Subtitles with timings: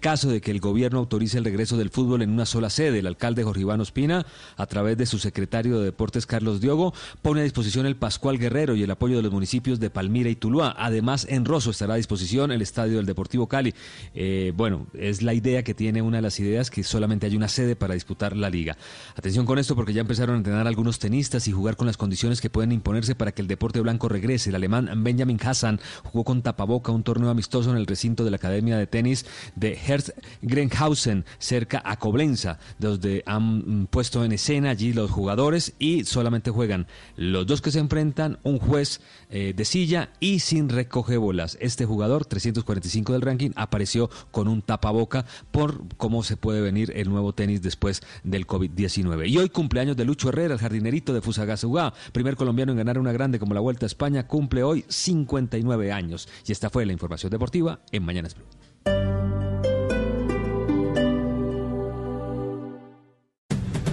[0.00, 2.98] caso de que el gobierno autorice el regreso del fútbol en una sola sede.
[2.98, 4.26] El alcalde Jorge Iván Ospina,
[4.56, 6.92] a través de su secretario de Deportes Carlos Diogo,
[7.22, 10.36] pone a disposición el Pascual Guerrero y el apoyo de los municipios de Palmira y
[10.36, 10.74] Tuluá.
[10.78, 13.74] Además, en Rosso estará a disposición el estadio del Deportivo Cali.
[14.14, 17.48] Eh, bueno, es la idea que tiene una de las ideas que solamente hay una
[17.48, 18.76] sede para disputar la liga.
[19.16, 22.40] Atención con esto porque ya empezaron a entrenar algunos tenistas y jugar con las condiciones
[22.40, 24.50] que pueden imponerse para que el deporte blanco regrese.
[24.50, 28.36] El alemán Benjamin Hassan jugó con tapaboca un torneo amistoso en el recinto de la
[28.36, 29.26] Academia de Tenis
[29.56, 30.12] de Herz
[30.42, 36.50] Grenhausen, cerca a Coblenza, donde han mm, puesto en escena allí los jugadores y solamente
[36.50, 41.58] juegan los dos que se enfrentan, un juez eh, de silla y sin recoge bolas.
[41.60, 47.08] Este jugador, 345 del ranking, apareció con un tapaboca por cómo se puede venir el
[47.08, 49.28] nuevo tenis después del COVID-19.
[49.28, 53.12] Y hoy cumpleaños de Lucho Herrera, el jardinerito de Fusagasugá, primer colombiano en ganar una
[53.12, 56.28] grande como la Vuelta a España, cumple hoy 59 años.
[56.46, 58.46] Y esta fue la información deportiva en Mañanas Blue.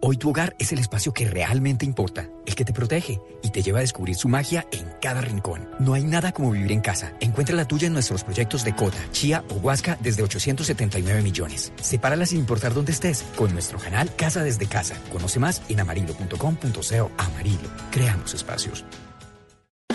[0.00, 3.62] Hoy tu hogar es el espacio que realmente importa, el que te protege y te
[3.62, 5.68] lleva a descubrir su magia en cada rincón.
[5.80, 7.14] No hay nada como vivir en casa.
[7.18, 11.72] Encuentra la tuya en nuestros proyectos de Cota, Chía o Huasca desde 879 millones.
[11.80, 14.96] Sepárala sin importar dónde estés con nuestro canal Casa desde Casa.
[15.10, 17.10] Conoce más en amarillo.com.co.
[17.18, 17.68] Amarillo.
[17.90, 18.84] Creamos espacios.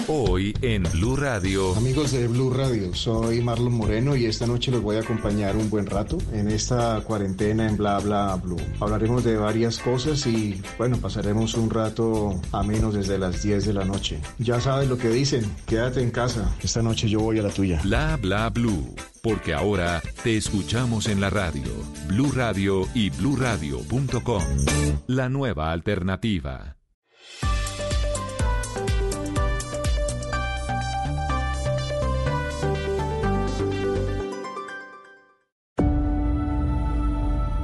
[0.09, 1.73] Hoy en Blue Radio.
[1.75, 5.69] Amigos de Blue Radio, soy Marlon Moreno y esta noche los voy a acompañar un
[5.69, 8.59] buen rato en esta cuarentena en Bla Bla Blue.
[8.81, 13.73] Hablaremos de varias cosas y bueno, pasaremos un rato a menos desde las 10 de
[13.73, 14.19] la noche.
[14.39, 16.53] Ya sabes lo que dicen, quédate en casa.
[16.61, 17.79] Esta noche yo voy a la tuya.
[17.81, 21.71] Bla Bla Blue, porque ahora te escuchamos en la radio.
[22.09, 24.43] Blue Radio y bluradio.com.
[25.07, 26.75] La nueva alternativa.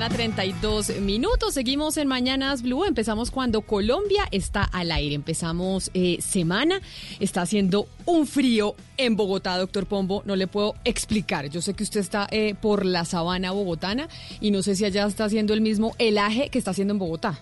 [0.00, 1.52] Mañana, 32 minutos.
[1.52, 2.86] Seguimos en Mañanas Blue.
[2.86, 5.14] Empezamos cuando Colombia está al aire.
[5.14, 6.80] Empezamos eh, semana.
[7.18, 10.22] Está haciendo un frío en Bogotá, doctor Pombo.
[10.24, 11.50] No le puedo explicar.
[11.50, 14.08] Yo sé que usted está eh, por la sabana bogotana
[14.40, 17.38] y no sé si allá está haciendo el mismo helaje que está haciendo en Bogotá.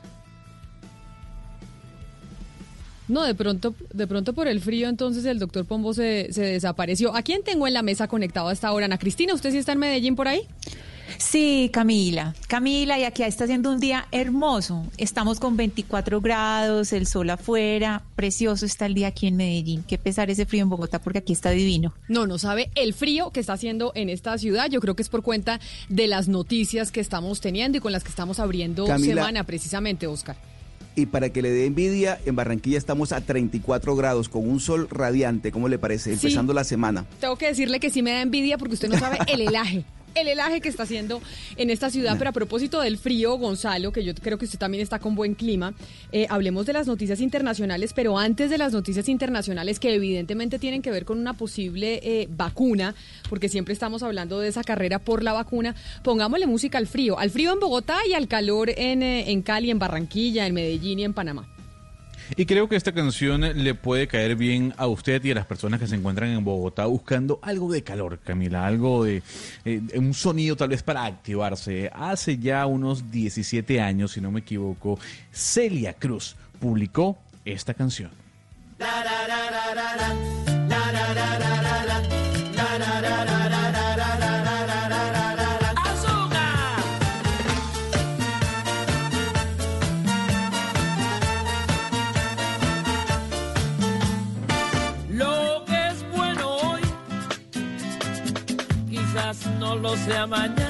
[3.06, 7.14] No, de pronto, de pronto por el frío, entonces el doctor Pombo se, se desapareció.
[7.14, 8.86] ¿A quién tengo en la mesa conectado hasta ahora?
[8.86, 10.42] Ana Cristina, ¿usted sí está en Medellín por ahí?
[11.16, 12.34] Sí, Camila.
[12.46, 14.86] Camila, y aquí está haciendo un día hermoso.
[14.98, 18.02] Estamos con 24 grados, el sol afuera.
[18.16, 19.84] Precioso está el día aquí en Medellín.
[19.86, 21.94] Qué pesar ese frío en Bogotá porque aquí está divino.
[22.08, 24.68] No, no sabe el frío que está haciendo en esta ciudad.
[24.70, 28.04] Yo creo que es por cuenta de las noticias que estamos teniendo y con las
[28.04, 29.14] que estamos abriendo Camila.
[29.14, 30.36] semana, precisamente, Oscar.
[30.96, 34.88] Y para que le dé envidia, en Barranquilla estamos a 34 grados con un sol
[34.90, 35.52] radiante.
[35.52, 36.10] ¿Cómo le parece?
[36.10, 36.26] Sí.
[36.26, 37.06] Empezando la semana.
[37.20, 39.84] Tengo que decirle que sí me da envidia porque usted no sabe el helaje.
[40.14, 41.20] El helaje que está haciendo
[41.56, 42.16] en esta ciudad.
[42.18, 45.34] Pero a propósito del frío, Gonzalo, que yo creo que usted también está con buen
[45.34, 45.74] clima,
[46.12, 50.82] eh, hablemos de las noticias internacionales, pero antes de las noticias internacionales que evidentemente tienen
[50.82, 52.94] que ver con una posible eh, vacuna,
[53.28, 57.30] porque siempre estamos hablando de esa carrera por la vacuna, pongámosle música al frío, al
[57.30, 61.04] frío en Bogotá y al calor en, eh, en Cali, en Barranquilla, en Medellín y
[61.04, 61.46] en Panamá.
[62.36, 65.80] Y creo que esta canción le puede caer bien a usted y a las personas
[65.80, 69.22] que se encuentran en Bogotá buscando algo de calor, Camila, algo de
[69.64, 71.90] eh, un sonido tal vez para activarse.
[71.94, 74.98] Hace ya unos 17 años, si no me equivoco,
[75.32, 78.10] Celia Cruz publicó esta canción.
[78.78, 78.92] Lo que
[81.72, 81.77] es
[100.08, 100.67] sea mañana.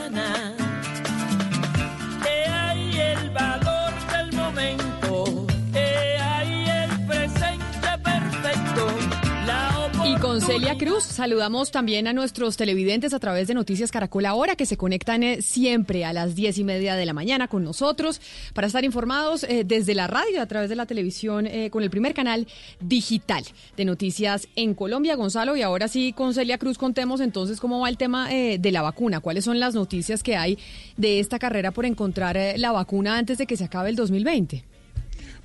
[10.59, 14.77] Celia Cruz saludamos también a nuestros televidentes a través de Noticias Caracol Ahora que se
[14.77, 18.21] conectan eh, siempre a las diez y media de la mañana con nosotros
[18.55, 21.91] para estar informados eh, desde la radio a través de la televisión eh, con el
[21.91, 22.49] primer canal
[22.81, 23.45] digital
[23.77, 25.55] de noticias en Colombia, Gonzalo.
[25.55, 28.83] Y ahora sí, con Celia Cruz contemos entonces cómo va el tema eh, de la
[28.83, 30.59] vacuna, cuáles son las noticias que hay
[30.97, 34.65] de esta carrera por encontrar la vacuna antes de que se acabe el 2020.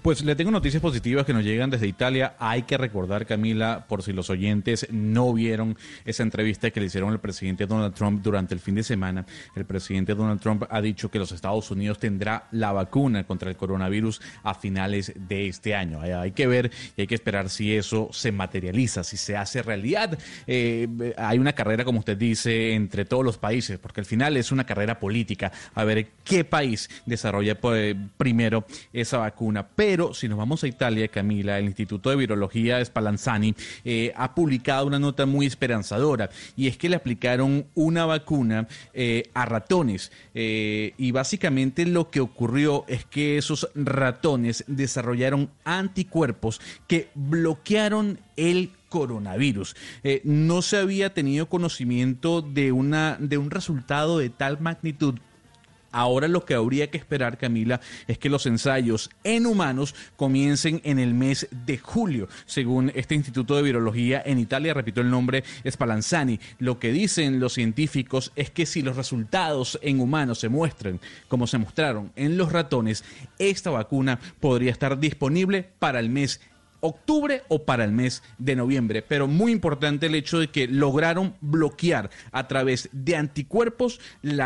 [0.04, 2.36] Pues le tengo noticias positivas que nos llegan desde Italia.
[2.38, 7.12] Hay que recordar, Camila, por si los oyentes no vieron esa entrevista que le hicieron
[7.12, 9.26] al presidente Donald Trump durante el fin de semana.
[9.56, 13.56] El presidente Donald Trump ha dicho que los Estados Unidos tendrá la vacuna contra el
[13.56, 16.02] coronavirus a finales de este año.
[16.02, 20.20] Hay, que ver y hay que esperar si eso se materializa, si se hace realidad.
[20.48, 24.52] Eh, hay una carrera, como usted dice, entre todos los países, porque al final es
[24.52, 25.54] una carrera política.
[25.74, 29.66] A ver qué país desarrolla pues, primero esa vacuna.
[30.14, 33.54] Si nos vamos a Italia, Camila, el Instituto de Virología Spallanzani
[33.86, 39.30] eh, ha publicado una nota muy esperanzadora y es que le aplicaron una vacuna eh,
[39.36, 47.10] a ratones eh, y básicamente lo que ocurrió es que esos ratones desarrollaron anticuerpos que
[47.14, 49.76] bloquearon el coronavirus.
[50.24, 55.16] No se había tenido conocimiento de, una, de un resultado de tal magnitud
[55.94, 61.00] Ahora lo que habría que esperar, Camila, es que los ensayos en humanos comiencen en
[61.00, 66.40] el mes de julio, según este Instituto de Virología en Italia, repito el nombre, Spallanzani.
[66.58, 71.46] Lo que dicen los científicos es que si los resultados en humanos se muestran como
[71.46, 73.04] se mostraron en los ratones,
[73.38, 76.42] esta vacuna podría estar disponible para el mes
[76.84, 79.02] octubre o para el mes de noviembre.
[79.02, 84.40] Pero muy importante el hecho de que lograron bloquear a través de anticuerpos el,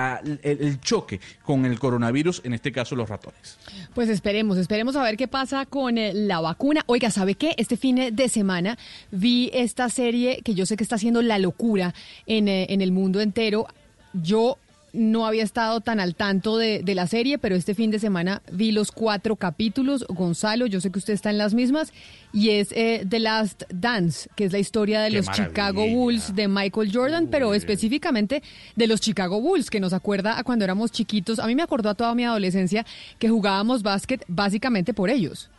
[0.43, 3.57] el, choque con el coronavirus, en este caso los ratones.
[3.95, 6.83] Pues esperemos, esperemos a ver qué pasa con eh, la vacuna.
[6.85, 7.55] Oiga, ¿sabe qué?
[7.57, 8.77] Este fin de semana
[9.11, 11.95] vi esta serie que yo sé que está haciendo la locura
[12.27, 13.67] en, eh, en el mundo entero.
[14.13, 14.57] Yo
[14.97, 18.41] no había estado tan al tanto de, de, la serie, pero este fin de semana
[18.51, 20.05] vi los cuatro capítulos.
[20.09, 21.93] Gonzalo, yo sé que usted está en las mismas,
[22.33, 25.47] y es eh, The Last Dance, que es la historia de Qué los maravilla.
[25.49, 28.43] Chicago Bulls de Michael Jordan, pero específicamente
[28.75, 31.39] de los Chicago Bulls, que nos acuerda a cuando éramos chiquitos.
[31.39, 32.85] A mí me acordó a toda mi adolescencia
[33.19, 35.49] que jugábamos básquet básicamente por ellos.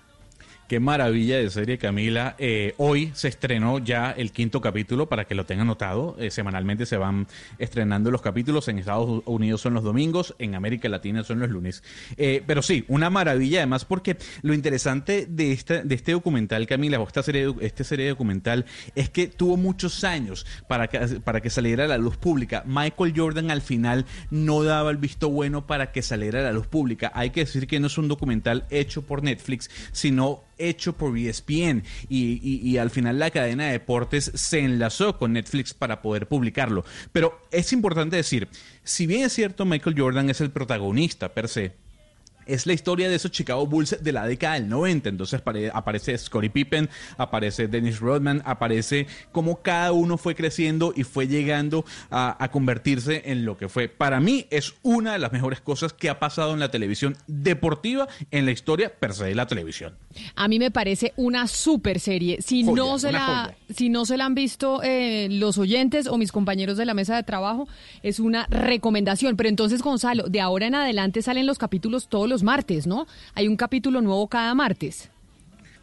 [0.68, 2.36] Qué maravilla de serie, Camila.
[2.36, 6.14] Eh, hoy se estrenó ya el quinto capítulo para que lo tengan notado.
[6.18, 7.26] Eh, semanalmente se van
[7.58, 8.68] estrenando los capítulos.
[8.68, 11.82] En Estados Unidos son los domingos, en América Latina son los lunes.
[12.18, 17.06] Eh, pero sí, una maravilla además porque lo interesante de, de este documental, Camila, o
[17.06, 21.84] esta serie, esta serie documental, es que tuvo muchos años para que, para que saliera
[21.86, 22.62] a la luz pública.
[22.66, 26.66] Michael Jordan al final no daba el visto bueno para que saliera a la luz
[26.66, 27.10] pública.
[27.14, 31.82] Hay que decir que no es un documental hecho por Netflix, sino hecho por ESPN
[32.08, 36.84] y, y, al final la cadena de deportes se enlazó con Netflix para poder publicarlo.
[37.12, 38.49] Pero es importante decir,
[38.84, 41.72] si bien es cierto Michael Jordan es el protagonista per se,
[42.48, 45.08] es la historia de esos Chicago Bulls de la década del 90.
[45.08, 45.40] Entonces
[45.72, 51.84] aparece Scottie Pippen, aparece Dennis Rodman, aparece cómo cada uno fue creciendo y fue llegando
[52.10, 53.88] a, a, convertirse en lo que fue.
[53.88, 58.08] Para mí es una de las mejores cosas que ha pasado en la televisión deportiva
[58.30, 59.94] en la historia per se de la televisión.
[60.34, 62.38] A mí me parece una super serie.
[62.40, 66.16] Si, Joya, no, se la, si no se la han visto eh, los oyentes o
[66.18, 67.68] mis compañeros de la mesa de trabajo,
[68.02, 69.37] es una recomendación.
[69.37, 73.07] Pero entonces, Gonzalo, de ahora en adelante salen los capítulos todos los martes, ¿no?
[73.35, 75.11] Hay un capítulo nuevo cada martes.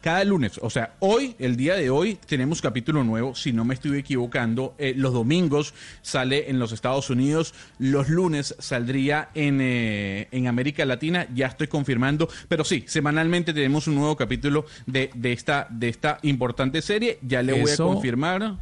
[0.02, 3.74] Cada lunes, o sea, hoy, el día de hoy, tenemos capítulo nuevo, si no me
[3.74, 4.76] estoy equivocando.
[4.78, 10.84] Eh, los domingos sale en los Estados Unidos, los lunes saldría en, eh, en América
[10.84, 15.88] Latina, ya estoy confirmando, pero sí, semanalmente tenemos un nuevo capítulo de, de, esta, de
[15.88, 18.58] esta importante serie, ya le voy Eso- a confirmar.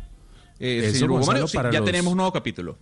[0.58, 2.78] Eh, eso, señor Hugo Gonzalo, Mario, sí, para ya los- tenemos un nuevo capítulo.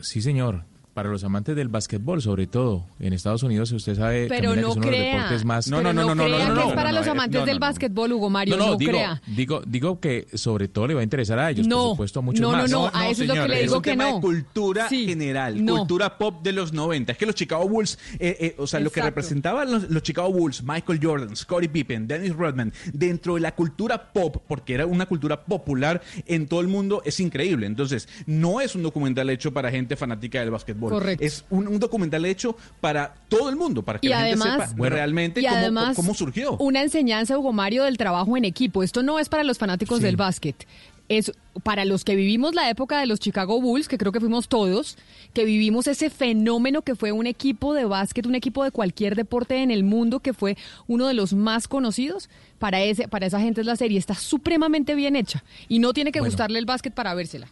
[0.00, 0.64] Sí, señor.
[0.98, 4.60] Para los amantes del básquetbol, sobre todo en Estados Unidos, usted sabe Pero Camila, que
[4.62, 5.14] no es uno de los crea.
[5.14, 5.68] deportes más.
[5.68, 7.46] No, no, no, no, crea no, que no, es para no, los no, amantes no,
[7.46, 7.66] del no, no.
[7.68, 8.56] básquetbol, Hugo Mario.
[8.56, 9.22] No, digo, crea.
[9.28, 12.22] digo, digo que sobre todo le va a interesar a ellos, No, por supuesto, a
[12.22, 12.70] muchos no, no, más.
[12.72, 14.14] no, a eso es lo que le digo un que tema no.
[14.16, 15.76] de cultura Sí, general, no.
[15.76, 17.12] cultura pop de los 90.
[17.12, 19.10] Es que los Chicago Bulls, eh, eh, o sea, lo que Exacto.
[19.10, 24.12] representaban los, los Chicago Bulls, Michael Jordan, Scottie Pippen, Dennis Rodman, dentro de la cultura
[24.12, 27.68] pop, porque era una cultura popular en todo el mundo, es increíble.
[27.68, 30.87] Entonces, no es un documental hecho para gente fanática del básquetbol.
[30.90, 31.24] Correcto.
[31.24, 34.66] Es un, un documental hecho para todo el mundo, para que Y la además, gente
[34.74, 36.56] sepa realmente y cómo, además cómo surgió.
[36.58, 38.82] una enseñanza, Hugo Mario, del trabajo en equipo.
[38.82, 40.04] Esto no es para los fanáticos Sí.
[40.04, 40.66] del básquet.
[41.10, 44.46] es para los que vivimos la época de los Chicago Bulls, que creo que fuimos
[44.46, 44.98] todos,
[45.32, 49.62] que vivimos ese fenómeno que fue un equipo de básquet, un equipo de cualquier deporte
[49.62, 52.28] en el mundo, que fue uno de los más conocidos.
[52.58, 56.12] Para, ese, para esa gente es la serie, está supremamente bien hecha y no tiene
[56.12, 56.30] que Bueno.
[56.30, 57.48] gustarle el básquet para vérsela.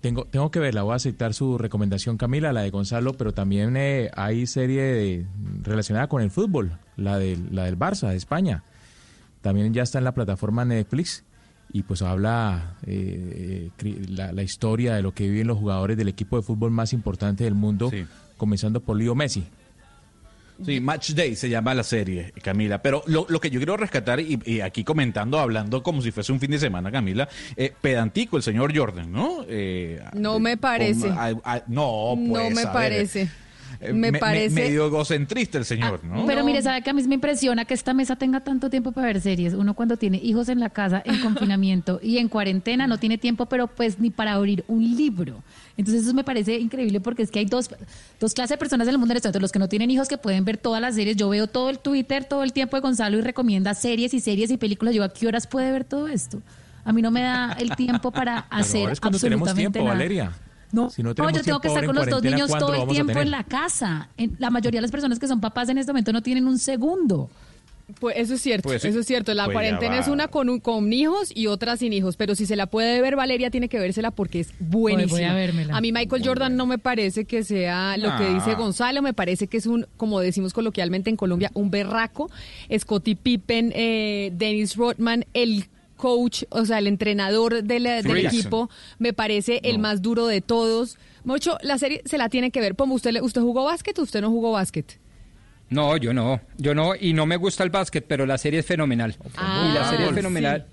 [0.00, 3.76] Tengo, tengo que verla, voy a aceptar su recomendación, Camila, la de Gonzalo, pero también
[3.76, 5.26] eh, hay serie de-
[5.62, 8.64] relacionada con el fútbol, la, del la del Barça, de España.
[9.42, 11.24] También ya está en la plataforma Netflix
[11.72, 16.08] y pues habla eh, eh, la, la historia de lo que viven los jugadores del
[16.08, 18.06] equipo de fútbol más importante del mundo, Sí.
[18.38, 19.44] comenzando por Leo Messi.
[20.64, 22.82] Sí, Match Day se llama la serie, Camila.
[22.82, 26.32] Pero lo, lo que yo quiero rescatar, y, y aquí comentando, hablando como si fuese
[26.32, 29.44] un fin de semana, Camila, eh, pedantico el señor Jordan, ¿no?
[29.48, 31.08] Eh, No me parece.
[31.08, 33.28] con- a- a- no, No pues, me a ver, parece.
[33.80, 36.26] eh, Me parece- medio egocentrista el señor, ¿no?
[36.26, 36.44] Pero No.
[36.46, 39.20] mire, sabe que a mí me impresiona que esta mesa tenga tanto tiempo para ver
[39.20, 39.54] series.
[39.54, 41.20] Uno cuando tiene hijos en la casa, en
[41.56, 45.42] confinamiento y en cuarentena no tiene tiempo, pero pues ni para abrir un libro.
[45.80, 47.68] Entonces eso me parece increíble porque es que hay dos,
[48.20, 49.40] dos clases de personas en el mundo del estudio.
[49.40, 51.16] Los que no tienen hijos que pueden ver todas las series.
[51.16, 54.50] Yo veo todo el Twitter todo el tiempo de Gonzalo y recomienda series y series
[54.50, 54.94] y películas.
[54.94, 56.40] Yo, ¿a qué horas puede ver todo esto?
[56.84, 59.94] A mí no me da el tiempo para hacer es cuando tenemos absolutamente tiempo, nada.
[59.94, 60.32] Valeria.
[60.72, 62.88] No, Si no no, yo tengo que estar con los dos niños ¿cuándo todo el
[62.88, 64.08] tiempo en la casa.
[64.16, 66.58] En- la mayoría de las personas que son papás en este momento no tienen un
[66.58, 67.28] segundo.
[67.98, 69.34] Pues eso es cierto, Pues eso es cierto.
[69.34, 72.46] La Pues cuarentena es una con, un- con hijos y otra sin hijos, pero si
[72.46, 75.10] se la puede ver Valeria tiene que vérsela porque es buenísima.
[75.18, 75.76] voy a vérmela.
[75.76, 78.34] A mí Michael Jordan no me parece que sea lo que Ah.
[78.34, 82.30] dice Gonzalo, me parece que es un, como decimos coloquialmente en Colombia, un berraco.
[82.78, 85.64] Scottie Pippen, eh, Dennis Rodman, el
[85.96, 90.96] coach, o sea, el entrenador del, equipo, me parece el más duro de todos.
[91.24, 92.74] Mucho, la serie se la tiene que ver.
[92.74, 94.98] Pomo, ¿usted, le- ¿usted jugó básquet o usted no jugó básquet?
[95.70, 98.66] No, yo no, yo no, y no me gusta el básquet, pero la serie es
[98.66, 99.16] fenomenal.
[99.36, 100.16] Ah, y la serie es sí.
[100.16, 100.66] fenomenal.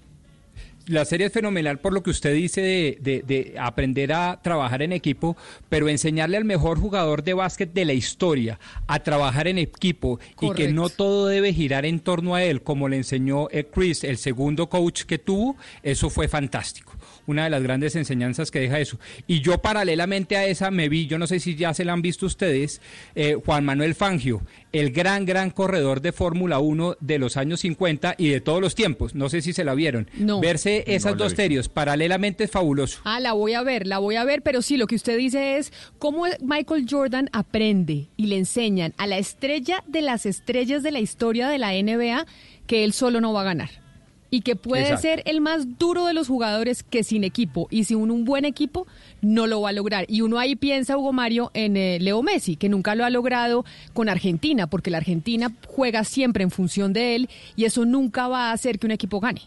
[0.87, 4.81] La serie es fenomenal por lo que usted dice de, de- de aprender a trabajar
[4.81, 5.35] en equipo,
[5.67, 10.49] pero enseñarle al mejor jugador de básquet de la historia a trabajar en equipo y
[10.51, 14.69] que no todo debe girar en torno a él, como le enseñó Chris, el segundo
[14.69, 16.86] coach que tuvo, eso fue fantástico.
[17.27, 18.97] Una de las grandes enseñanzas que deja eso.
[19.27, 22.01] Y yo paralelamente a esa me vi, yo no sé si ya se la han
[22.01, 22.81] visto ustedes,
[23.15, 24.41] eh, Juan Manuel Fangio,
[24.71, 28.75] el gran, gran corredor de Fórmula 1 de los años 50 y de todos los
[28.75, 29.13] tiempos.
[29.13, 30.09] No sé si se la vieron.
[30.17, 30.39] No.
[30.39, 33.01] Verse esas No dos terios paralelamente es fabuloso.
[33.03, 35.57] Ah, la voy a ver, la voy a ver, pero sí, lo que usted dice
[35.57, 40.91] es cómo Michael Jordan aprende y le enseñan a la estrella de las estrellas de
[40.91, 42.25] la historia de la NBA
[42.67, 43.86] que él solo no va a ganar.
[44.29, 45.01] Y que puede Exacto.
[45.01, 48.85] ser el más duro de los jugadores que sin equipo y sin un buen equipo
[49.21, 50.05] no lo va a lograr.
[50.09, 53.63] Y uno ahí piensa, Hugo Mario, en eh, Leo Messi, que nunca lo ha logrado
[53.93, 58.49] con Argentina, porque la Argentina juega siempre en función de él y eso nunca va
[58.49, 59.41] a hacer que un equipo gane.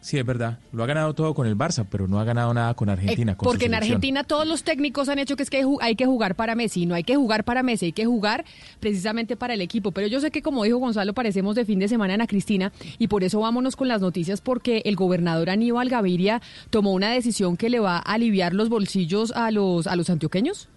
[0.00, 0.58] Sí, es verdad.
[0.72, 3.32] Lo ha ganado todo con el Barça, pero no ha ganado nada con Argentina.
[3.32, 3.74] Eh, con porque en.
[3.74, 6.94] Argentina todos los técnicos han hecho que es que hay que jugar para Messi, no
[6.94, 8.44] hay que jugar para Messi, hay que jugar
[8.80, 9.90] precisamente para el equipo.
[9.90, 13.08] Pero yo sé que como dijo Gonzalo, parecemos de fin de semana Ana Cristina y
[13.08, 16.40] por eso vámonos con las noticias porque el gobernador Aníbal Gaviria
[16.70, 20.68] tomó una decisión que le va a aliviar los bolsillos a los a los antioqueños.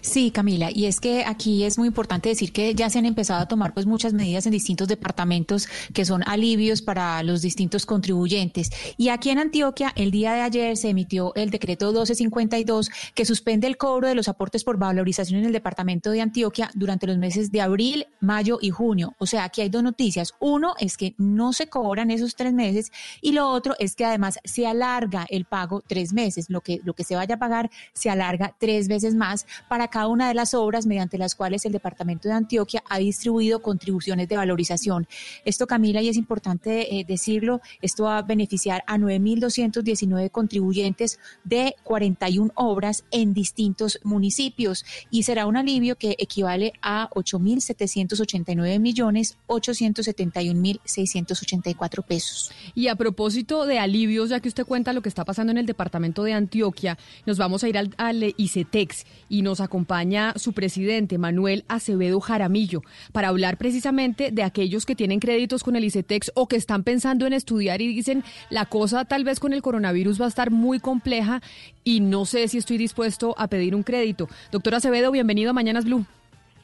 [0.00, 3.40] Sí, Camila, y es que aquí es muy importante decir que ya se han empezado
[3.40, 8.70] a tomar pues muchas medidas en distintos departamentos que son alivios para los distintos contribuyentes.
[8.96, 13.66] Y aquí en Antioquia, el día de ayer se emitió el decreto 1252 que suspende
[13.66, 17.52] el cobro de los aportes por valorización en el departamento de Antioquia durante los meses
[17.52, 19.14] de abril, mayo y junio.
[19.18, 20.34] O sea, aquí hay dos noticias.
[20.40, 24.38] Uno es que no se cobran esos tres meses y lo otro es que además
[24.44, 26.48] se alarga el pago tres meses.
[26.48, 30.08] Lo que, lo que se vaya a pagar se alarga tres veces más para cada
[30.08, 34.36] una de las obras mediante las cuales el Departamento de Antioquia ha distribuido contribuciones de
[34.36, 35.06] valorización.
[35.44, 41.74] Esto, Camila, y es importante eh, decirlo, esto va a beneficiar a 9.219 contribuyentes de
[41.82, 50.60] 41 obras en distintos municipios y será un alivio que equivale a 8.789 millones 871
[50.60, 52.50] mil 684 pesos.
[52.74, 55.66] Y a propósito de alivios, ya que usted cuenta lo que está pasando en el
[55.66, 61.18] departamento de Antioquia, nos vamos a ir al, al ICETEX y nos acompaña su presidente,
[61.18, 66.46] Manuel Acevedo Jaramillo, para hablar precisamente de aquellos que tienen créditos con el ICETEX o
[66.48, 70.26] que están pensando en estudiar y dicen la cosa tal vez con el coronavirus va
[70.26, 71.40] a estar muy compleja
[71.82, 74.28] y no sé si estoy dispuesto a pedir un crédito.
[74.52, 76.04] Doctor Acevedo, bienvenido a Mañanas Blue.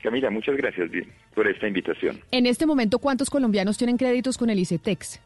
[0.03, 0.91] Camila, muchas gracias
[1.35, 2.21] por esta invitación.
[2.31, 5.21] En este momento, ¿cuántos colombianos tienen créditos con el ICETEX?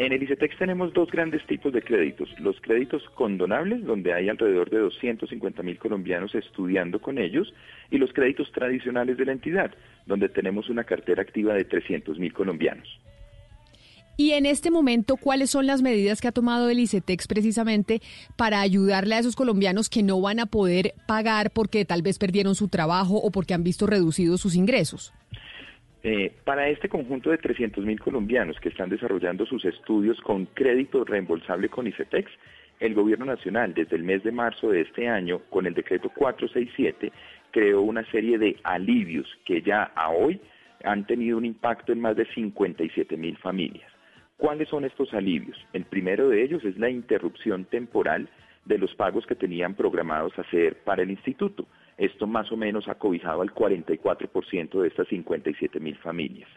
[0.00, 2.30] En el ICETEX tenemos dos grandes tipos de créditos.
[2.38, 7.52] Los créditos condonables, donde hay alrededor de 250 mil colombianos estudiando con ellos,
[7.90, 9.74] y los créditos tradicionales de la entidad,
[10.06, 12.88] donde tenemos una cartera activa de 300 mil colombianos.
[14.16, 18.00] Y en este momento, ¿cuáles son las medidas que ha tomado el ICETEX precisamente
[18.36, 22.54] para ayudarle a esos colombianos que no van a poder pagar porque tal vez perdieron
[22.54, 25.12] su trabajo o porque han visto reducidos sus ingresos?
[26.02, 31.04] Eh, para este conjunto de 300 mil colombianos que están desarrollando sus estudios con crédito
[31.04, 32.30] reembolsable con ICETEX,
[32.80, 37.12] el Gobierno Nacional desde el mes de marzo de este año, con el decreto 467,
[37.50, 40.40] creó una serie de alivios que ya a hoy
[40.84, 43.90] han tenido un impacto en más de 57 mil familias.
[44.38, 45.58] ¿Cuáles son estos alivios?
[45.74, 48.26] El primero de ellos es la interrupción temporal
[48.64, 51.66] de los pagos que tenían programados hacer para el instituto.
[52.00, 56.48] Esto más o menos ha cobijado al 44% de estas 57 mil familias.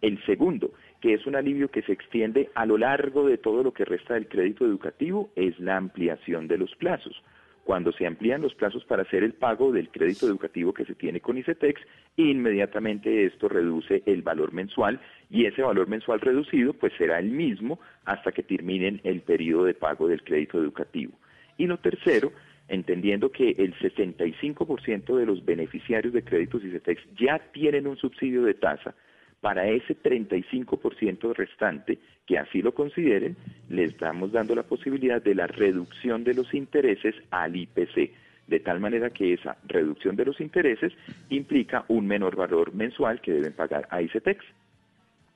[0.00, 0.72] El segundo,
[1.02, 4.14] que es un alivio que se extiende a lo largo de todo lo que resta
[4.14, 7.22] del crédito educativo, es la ampliación de los plazos.
[7.64, 11.20] Cuando se amplían los plazos para hacer el pago del crédito educativo que se tiene
[11.20, 11.78] con ICETEX,
[12.16, 14.98] inmediatamente esto reduce el valor mensual
[15.28, 19.74] y ese valor mensual reducido pues será el mismo hasta que terminen el periodo de
[19.74, 21.12] pago del crédito educativo.
[21.58, 22.32] Y lo tercero,
[22.68, 28.54] entendiendo que el 65% de los beneficiarios de créditos ICETEX ya tienen un subsidio de
[28.54, 28.94] tasa,
[29.40, 33.36] para ese 35% restante que así lo consideren,
[33.68, 38.10] les estamos dando la posibilidad de la reducción de los intereses al IPC,
[38.46, 40.92] de tal manera que esa reducción de los intereses
[41.28, 44.44] implica un menor valor mensual que deben pagar a ICETEX.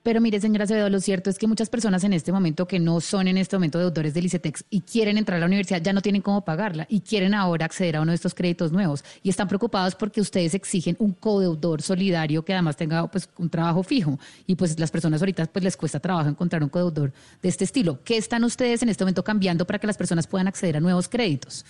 [0.03, 2.99] Pero mire, señora Acevedo, lo cierto es que muchas personas en este momento que no
[3.01, 6.01] son en este momento deudores del ICETEX y quieren entrar a la universidad ya no
[6.01, 9.47] tienen cómo pagarla y quieren ahora acceder a uno de estos créditos nuevos y están
[9.47, 14.17] preocupados porque ustedes exigen un codeudor solidario que además tenga pues un trabajo fijo
[14.47, 17.11] y pues las personas ahorita pues les cuesta trabajo encontrar un codeudor
[17.43, 17.99] de este estilo.
[18.03, 21.07] ¿Qué están ustedes en este momento cambiando para que las personas puedan acceder a nuevos
[21.09, 21.63] créditos?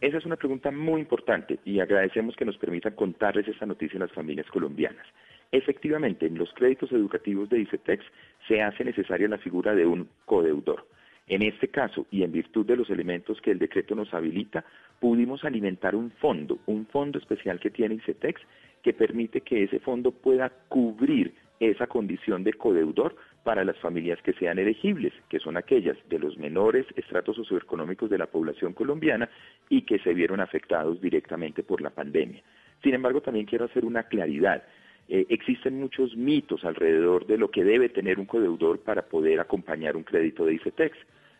[0.00, 4.04] Esa es una pregunta muy importante y agradecemos que nos permitan contarles esta noticia a
[4.06, 5.04] las familias colombianas.
[5.50, 8.04] Efectivamente, en los créditos educativos de ICETEX
[8.46, 10.86] se hace necesaria la figura de un codeudor.
[11.26, 14.64] En este caso, y en virtud de los elementos que el decreto nos habilita,
[15.00, 18.40] pudimos alimentar un fondo, un fondo especial que tiene ICETEX,
[18.82, 24.32] que permite que ese fondo pueda cubrir esa condición de codeudor para las familias que
[24.34, 29.28] sean elegibles, que son aquellas de los menores estratos socioeconómicos de la población colombiana
[29.68, 32.42] y que se vieron afectados directamente por la pandemia.
[32.82, 34.62] Sin embargo, también quiero hacer una claridad.
[35.08, 39.96] Eh, existen muchos mitos alrededor de lo que debe tener un codeudor para poder acompañar
[39.96, 40.96] un crédito de ICETEX.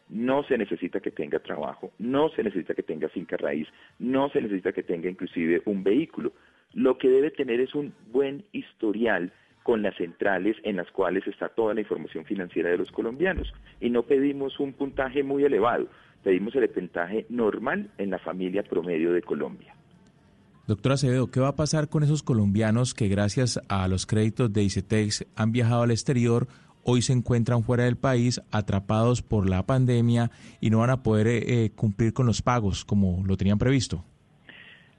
[0.08, 4.40] No se necesita que tenga trabajo, no se necesita que tenga finca raíz, no se
[4.40, 6.32] necesita que tenga inclusive un vehículo.
[6.72, 11.50] Lo que debe tener es un buen historial con las centrales en las cuales está
[11.50, 13.52] toda la información financiera de los colombianos.
[13.82, 15.88] Y no pedimos un puntaje muy elevado,
[16.24, 19.74] pedimos el puntaje normal en la familia promedio de Colombia.
[20.68, 24.64] Doctora Acevedo, ¿qué va a pasar con esos colombianos que gracias a los créditos de
[24.64, 26.46] ICETEX han viajado al exterior,
[26.84, 31.26] hoy se encuentran fuera del país, atrapados por la pandemia y no van a poder
[31.26, 34.04] eh, eh, cumplir con los pagos como lo tenían previsto?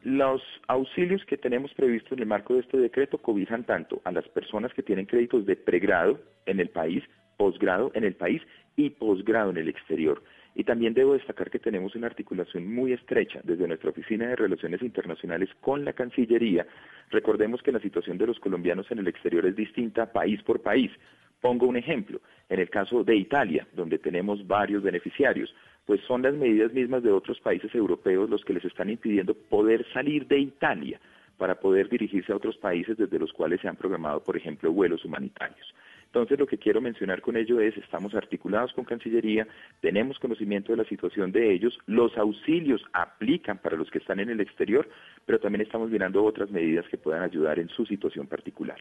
[0.01, 4.27] Los auxilios que tenemos previstos en el marco de este decreto cobijan tanto a las
[4.29, 7.03] personas que tienen créditos de pregrado en el país,
[7.37, 8.41] posgrado en el país
[8.75, 10.23] y posgrado en el exterior.
[10.55, 14.81] Y también debo destacar que tenemos una articulación muy estrecha desde nuestra Oficina de Relaciones
[14.81, 16.65] Internacionales con la Cancillería.
[17.11, 20.91] Recordemos que la situación de los colombianos en el exterior es distinta país por país.
[21.39, 22.19] Pongo un ejemplo.
[22.49, 25.53] En el caso de Italia, donde tenemos varios beneficiarios,
[25.85, 29.85] pues son las medidas mismas de otros países europeos los que les están impidiendo poder
[29.93, 30.99] salir de Italia
[31.37, 35.03] para poder dirigirse a otros países desde los cuales se han programado, por ejemplo, vuelos
[35.05, 35.73] humanitarios.
[36.09, 39.47] Entonces, lo que quiero mencionar con ello es, estamos articulados con Cancillería,
[39.79, 44.29] tenemos conocimiento de la situación de ellos, los auxilios aplican para los que están en
[44.29, 44.89] el exterior,
[45.27, 48.79] pero también estamos mirando otras medidas que puedan ayudar en su situación particular.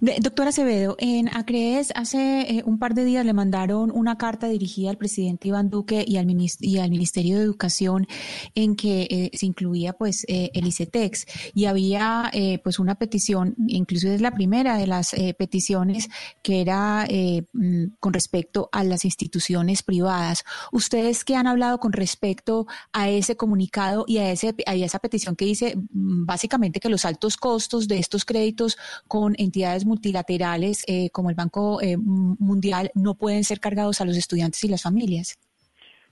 [0.00, 4.88] Doctora Acevedo, en Acrees hace eh, un par de días le mandaron una carta dirigida
[4.90, 6.26] al presidente Iván Duque y al,
[6.60, 8.06] y al Ministerio de Educación
[8.54, 12.30] en que eh, se incluía pues eh, el ICETEX y había
[12.64, 16.08] pues una petición, incluso es la primera de las peticiones
[16.42, 17.06] que era
[17.52, 20.44] mm, con respecto a las instituciones privadas.
[20.72, 25.44] ¿Ustedes qué han hablado con respecto a ese comunicado y a, ese, esa petición que
[25.44, 31.28] dice mm, básicamente que los altos costos de estos créditos con entidades multilaterales eh, como
[31.28, 35.38] el Banco eh, Mundial no pueden ser cargados a los estudiantes y las familias?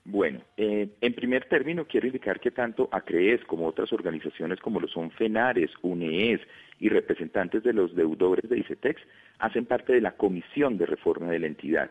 [0.05, 4.89] Bueno, eh, en primer término quiero indicar que tanto ACREES como otras organizaciones como lo
[4.89, 6.41] son FENARES, UNEES
[6.81, 9.01] y representantes de los deudores de ICETEX
[9.39, 11.91] hacen parte de la Comisión de Reforma de la entidad.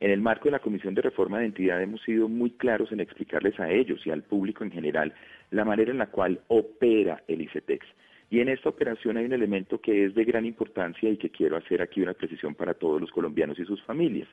[0.00, 3.00] En el marco de la Comisión de Reforma de Entidad hemos sido muy claros en
[3.00, 5.12] explicarles a ellos y al público en general
[5.50, 7.84] la manera en la cual opera el ICETEX.
[8.30, 11.56] Y en esta operación hay un elemento que es de gran importancia y que quiero
[11.56, 14.28] hacer aquí una precisión para todos los colombianos y sus familias.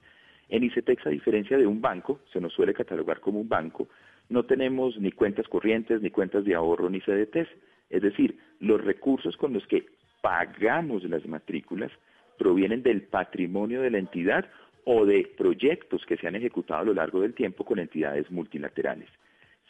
[0.49, 3.87] En ICETEX, a diferencia de un banco, se nos suele catalogar como un banco,
[4.29, 7.47] no tenemos ni cuentas corrientes, ni cuentas de ahorro, ni CDTs.
[7.89, 9.85] Es decir, los recursos con los que
[10.21, 11.91] pagamos las matrículas
[12.37, 14.45] provienen del patrimonio de la entidad
[14.83, 19.09] o de proyectos que se han ejecutado a lo largo del tiempo con entidades multilaterales.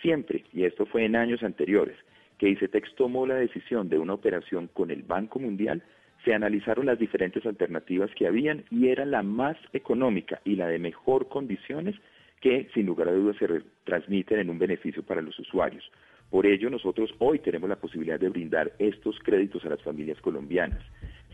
[0.02, 1.98] Siempre, y esto fue en años anteriores,
[2.38, 5.84] que ICETEX tomó la decisión de una operación con el Banco Mundial,
[6.24, 10.80] se analizaron las diferentes alternativas que habían y era la más económica y la de
[10.80, 11.96] mejor condiciones
[12.42, 13.48] que sin lugar a dudas se
[13.84, 15.90] transmiten en un beneficio para los usuarios.
[16.30, 20.84] Por ello, nosotros hoy tenemos la posibilidad de brindar estos créditos a las familias colombianas.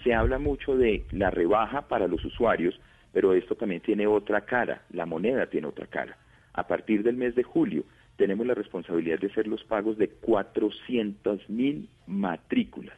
[0.03, 2.79] Se habla mucho de la rebaja para los usuarios,
[3.13, 6.17] pero esto también tiene otra cara, la moneda tiene otra cara.
[6.53, 7.83] A partir del mes de julio,
[8.21, 12.95] tenemos la responsabilidad de hacer los pagos de 400 mil matrículas.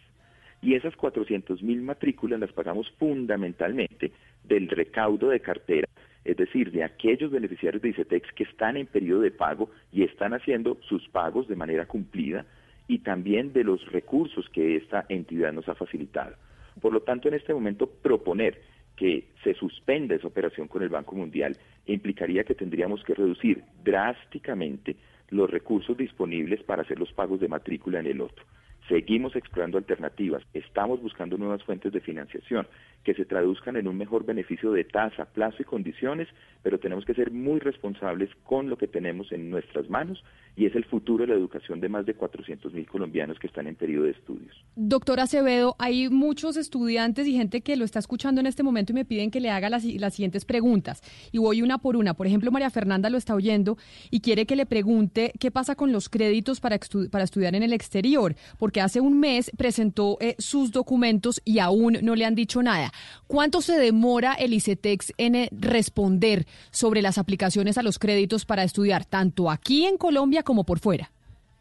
[0.62, 4.12] Y esas 400 mil matrículas las pagamos fundamentalmente
[4.43, 5.88] del recaudo de cartera,
[6.25, 10.33] es decir, de aquellos beneficiarios de ICETEX que están en periodo de pago y están
[10.33, 12.45] haciendo sus pagos de manera cumplida,
[12.89, 16.36] y también de los recursos que esta entidad nos ha facilitado.
[16.81, 18.59] Por lo tanto, en este momento proponer
[18.97, 21.55] que se suspenda esa operación con el Banco Mundial
[21.86, 24.97] implicaría que tendríamos que reducir drásticamente
[25.29, 28.45] los recursos disponibles para hacer los pagos de matrícula en el otro.
[28.88, 32.67] Seguimos explorando alternativas, estamos buscando nuevas fuentes de financiación
[33.03, 36.27] que se traduzcan en un mejor beneficio de tasa, plazo y condiciones,
[36.61, 40.23] pero tenemos que ser muy responsables con lo que tenemos en nuestras manos
[40.55, 43.67] y es el futuro de la educación de más de 400 mil colombianos que están
[43.67, 44.55] en periodo de estudios.
[44.75, 48.95] Doctor Acevedo, hay muchos estudiantes y gente que lo está escuchando en este momento y
[48.95, 51.01] me piden que le haga las, las siguientes preguntas.
[51.31, 52.13] Y voy una por una.
[52.13, 53.77] Por ejemplo, María Fernanda lo está oyendo
[54.11, 56.79] y quiere que le pregunte qué pasa con los créditos para,
[57.11, 61.97] para estudiar en el exterior, porque hace un mes presentó eh, sus documentos y aún
[62.03, 62.92] no le han dicho nada.
[63.27, 68.63] ¿Cuánto se demora el ICETEX en eh, responder sobre las aplicaciones a los créditos para
[68.63, 71.12] estudiar, tanto aquí en Colombia como por fuera?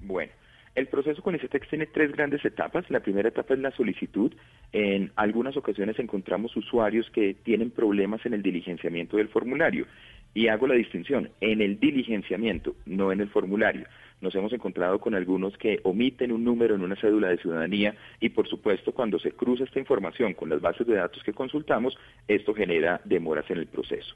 [0.01, 0.33] Bueno.
[0.75, 2.91] El proceso con ICETEX tiene tres grandes etapas.
[2.91, 4.33] La primera etapa es la solicitud.
[4.73, 9.87] En algunas ocasiones encontramos usuarios que tienen problemas en el diligenciamiento del formulario.
[10.33, 13.87] Y hago la distinción, en el diligenciamiento, no en el formulario
[14.23, 18.31] nos hemos encontrado con algunos que omiten un número en una cédula de ciudadanía y
[18.31, 22.55] por supuesto cuando se cruza esta información con las bases de datos que consultamos, esto
[22.55, 24.15] genera demoras en el proceso.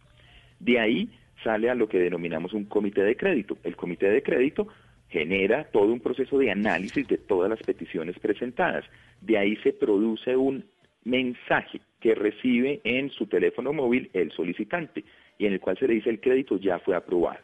[0.60, 1.10] De ahí
[1.42, 3.58] sale a lo que denominamos un comité de crédito.
[3.64, 4.68] El comité de crédito
[5.08, 8.84] genera todo un proceso de análisis de todas las peticiones presentadas.
[9.20, 10.64] De ahí se produce un
[11.04, 15.04] mensaje que recibe en su teléfono móvil el solicitante
[15.38, 17.40] y en el cual se le dice el crédito ya fue aprobado.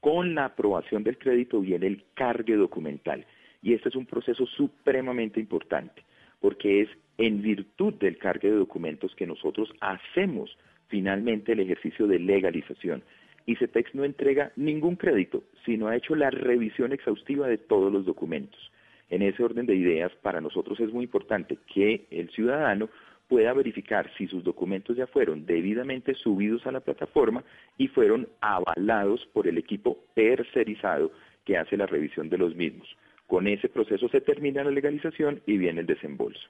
[0.00, 3.26] Con la aprobación del crédito viene el cargue documental
[3.62, 6.02] y este es un proceso supremamente importante
[6.40, 10.56] porque es en virtud del cargue de documentos que nosotros hacemos
[10.88, 13.02] finalmente el ejercicio de legalización.
[13.46, 13.56] Y
[13.94, 18.70] no entrega ningún crédito, sino ha hecho la revisión exhaustiva de todos los documentos.
[19.08, 22.90] En ese orden de ideas, para nosotros es muy importante que el ciudadano
[23.28, 27.44] pueda verificar si sus documentos ya fueron debidamente subidos a la plataforma
[27.76, 31.12] y fueron avalados por el equipo tercerizado
[31.44, 32.88] que hace la revisión de los mismos.
[33.26, 36.40] Con ese proceso se termina la legalización y viene el desembolso.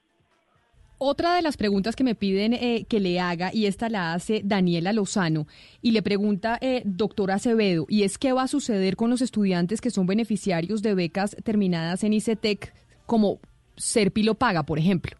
[1.00, 4.40] Otra de las preguntas que me piden eh, que le haga, y esta la hace
[4.44, 5.46] Daniela Lozano,
[5.80, 9.80] y le pregunta eh, doctor Acevedo, y es qué va a suceder con los estudiantes
[9.80, 12.74] que son beneficiarios de becas terminadas en ICETEC,
[13.06, 13.38] como
[13.76, 15.16] Serpilo Paga, por ejemplo.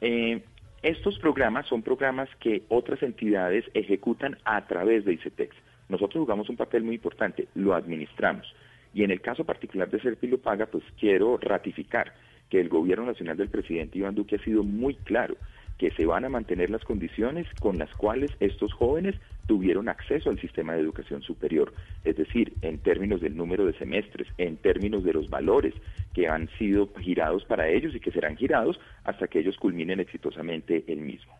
[0.00, 0.42] Eh,
[0.82, 5.56] estos programas son programas que otras entidades ejecutan a través de ICETEX.
[5.88, 8.46] Nosotros jugamos un papel muy importante, lo administramos.
[8.92, 12.12] Y en el caso particular de Serpilo Paga, pues quiero ratificar
[12.48, 15.36] que el gobierno nacional del presidente Iván Duque ha sido muy claro
[15.78, 20.40] que se van a mantener las condiciones con las cuales estos jóvenes tuvieron acceso al
[20.40, 21.72] sistema de educación superior,
[22.04, 25.74] es decir, en términos del número de semestres, en términos de los valores
[26.14, 30.84] que han sido girados para ellos y que serán girados hasta que ellos culminen exitosamente
[30.86, 31.34] el mismo.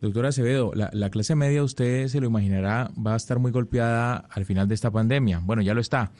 [0.00, 4.28] Doctora Acevedo, la, la, clase media, usted se lo imaginará, va a estar muy golpeada
[4.30, 5.40] al final de esta pandemia.
[5.42, 6.12] Bueno, ya lo está.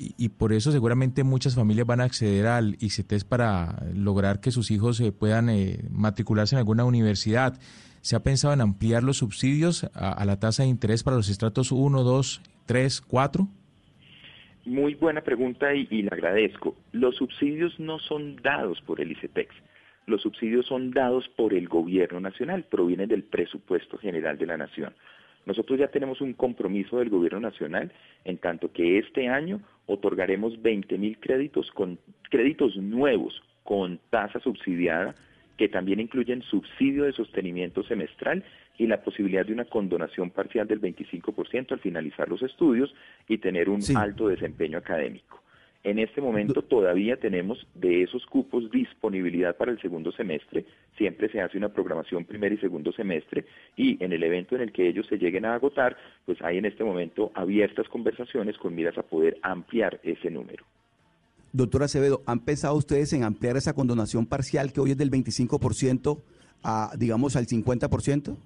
[0.00, 4.70] Y, por eso seguramente muchas familias van a acceder al ICTES para lograr que sus
[4.70, 7.58] hijos se puedan eh, matricularse en alguna universidad.
[8.00, 11.72] ¿Se ha pensado en ampliar los subsidios a, la tasa de interés para los estratos
[11.72, 13.48] 1, 2, 3, 4?
[14.66, 16.76] Muy buena pregunta y, y la agradezco.
[16.92, 19.52] Los subsidios no son dados por el ICETEX.
[20.06, 24.94] Los subsidios son dados por el gobierno nacional, provienen del presupuesto general de la nación.
[25.48, 27.90] Nosotros ya tenemos un compromiso del gobierno nacional
[28.26, 35.14] en tanto que este año otorgaremos 20 mil créditos con créditos nuevos con tasa subsidiada
[35.56, 38.44] que también incluyen subsidio de sostenimiento semestral
[38.76, 42.94] y la posibilidad de una condonación parcial del 25% al finalizar los estudios
[43.26, 45.42] y tener un alto desempeño académico.
[45.88, 50.66] En este momento todavía tenemos de esos cupos disponibilidad para el segundo semestre.
[50.98, 54.70] Siempre se hace una programación primer y segundo semestre y en el evento en el
[54.70, 55.96] que ellos se lleguen a agotar,
[56.26, 60.62] pues hay en este momento abiertas conversaciones con miras a poder ampliar ese número.
[61.54, 66.20] Doctora Acevedo, ¿han pensado ustedes en ampliar esa condonación parcial que hoy es del 25%
[66.64, 68.36] a, digamos, al 50%?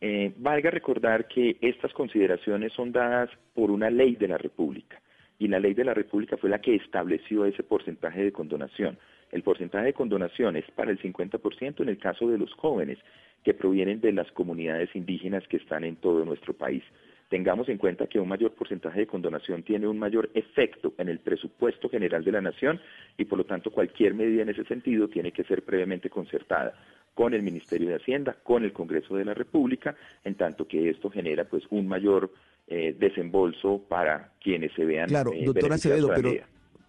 [0.00, 5.00] Eh, valga recordar que estas consideraciones son dadas por una ley de la República
[5.40, 8.98] y la ley de la República fue la que estableció ese porcentaje de condonación.
[9.32, 12.98] El porcentaje de condonación es para el 50% en el caso de los jóvenes
[13.42, 16.84] que provienen de las comunidades indígenas que están en todo nuestro país.
[17.30, 21.20] Tengamos en cuenta que un mayor porcentaje de condonación tiene un mayor efecto en el
[21.20, 22.78] presupuesto general de la nación
[23.16, 26.74] y por lo tanto cualquier medida en ese sentido tiene que ser previamente concertada
[27.14, 31.08] con el Ministerio de Hacienda, con el Congreso de la República, en tanto que esto
[31.08, 32.30] genera pues un mayor
[32.72, 35.08] eh, desembolso para quienes se vean.
[35.08, 36.30] Claro, eh, doctora Acevedo, pero,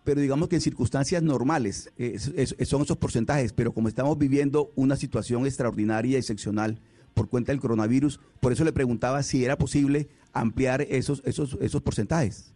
[0.04, 4.96] pero digamos que en circunstancias normales eh, son esos porcentajes, pero como estamos viviendo una
[4.96, 6.78] situación extraordinaria y excepcional
[7.16, 11.82] por cuenta del coronavirus, por eso le preguntaba si era posible ampliar esos, esos, esos
[11.82, 12.54] porcentajes.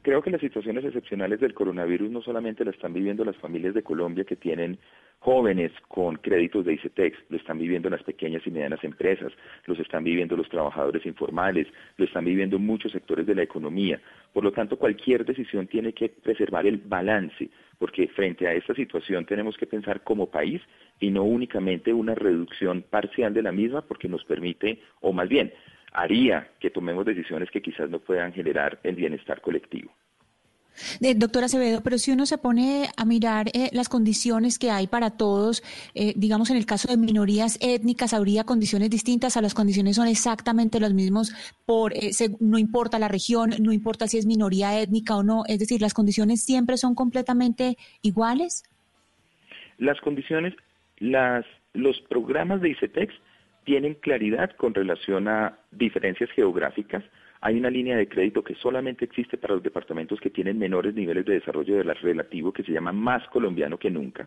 [0.00, 3.82] Creo que las situaciones excepcionales del coronavirus no solamente la están viviendo las familias de
[3.82, 4.78] Colombia que tienen
[5.24, 9.32] jóvenes con créditos de ICETEX, lo están viviendo las pequeñas y medianas empresas,
[9.64, 13.98] los están viviendo los trabajadores informales, lo están viviendo muchos sectores de la economía.
[14.34, 19.24] Por lo tanto, cualquier decisión tiene que preservar el balance, porque frente a esta situación
[19.24, 20.60] tenemos que pensar como país
[21.00, 25.50] y no únicamente una reducción parcial de la misma, porque nos permite, o más bien,
[25.94, 29.90] haría que tomemos decisiones que quizás no puedan generar el bienestar colectivo.
[31.00, 34.86] Eh, doctora Acevedo, pero si uno se pone a mirar eh, las condiciones que hay
[34.86, 35.62] para todos,
[35.94, 40.08] eh, digamos en el caso de minorías étnicas, habría condiciones distintas, a las condiciones son
[40.08, 41.34] exactamente las mismas,
[41.66, 41.92] por,
[42.40, 45.94] no importa la región, no importa si es minoría étnica o no, es decir, las
[45.94, 48.64] condiciones siempre son completamente iguales.
[49.78, 50.54] Las condiciones,
[50.98, 53.14] las, los programas de ICETEX
[53.64, 57.02] tienen claridad con relación a diferencias geográficas,
[57.44, 61.26] hay una línea de crédito que solamente existe para los departamentos que tienen menores niveles
[61.26, 64.26] de desarrollo de la relativo, que se llama Más Colombiano que Nunca.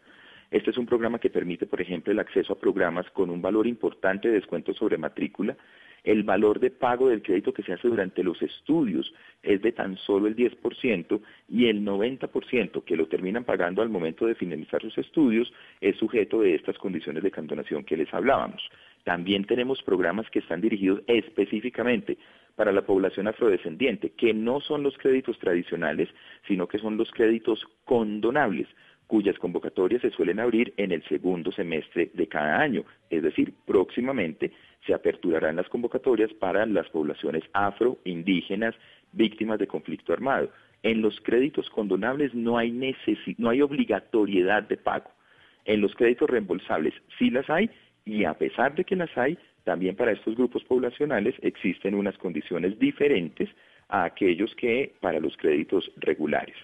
[0.52, 3.66] Este es un programa que permite, por ejemplo, el acceso a programas con un valor
[3.66, 5.58] importante de descuento sobre matrícula.
[6.04, 9.98] El valor de pago del crédito que se hace durante los estudios es de tan
[9.98, 14.96] solo el 10% y el 90% que lo terminan pagando al momento de finalizar sus
[15.00, 15.52] estudios
[15.82, 18.62] es sujeto de estas condiciones de cantonación que les hablábamos.
[19.04, 22.18] También tenemos programas que están dirigidos específicamente
[22.58, 26.10] para la población afrodescendiente, que no son los créditos tradicionales,
[26.48, 28.68] sino que son los créditos condonables,
[29.06, 32.84] cuyas convocatorias se suelen abrir en el segundo semestre de cada año.
[33.12, 34.52] Es decir, próximamente
[34.88, 38.74] se aperturarán las convocatorias para las poblaciones afro, indígenas,
[39.12, 40.50] víctimas de conflicto armado.
[40.82, 42.72] En los créditos condonables no hay,
[43.38, 45.12] no hay obligatoriedad de pago.
[45.66, 47.70] En los créditos reembolsables sí las hay
[48.04, 52.80] y a pesar de que las hay, también para estos grupos poblacionales existen unas condiciones
[52.80, 53.50] diferentes
[53.90, 56.56] a aquellos que para los créditos regulares.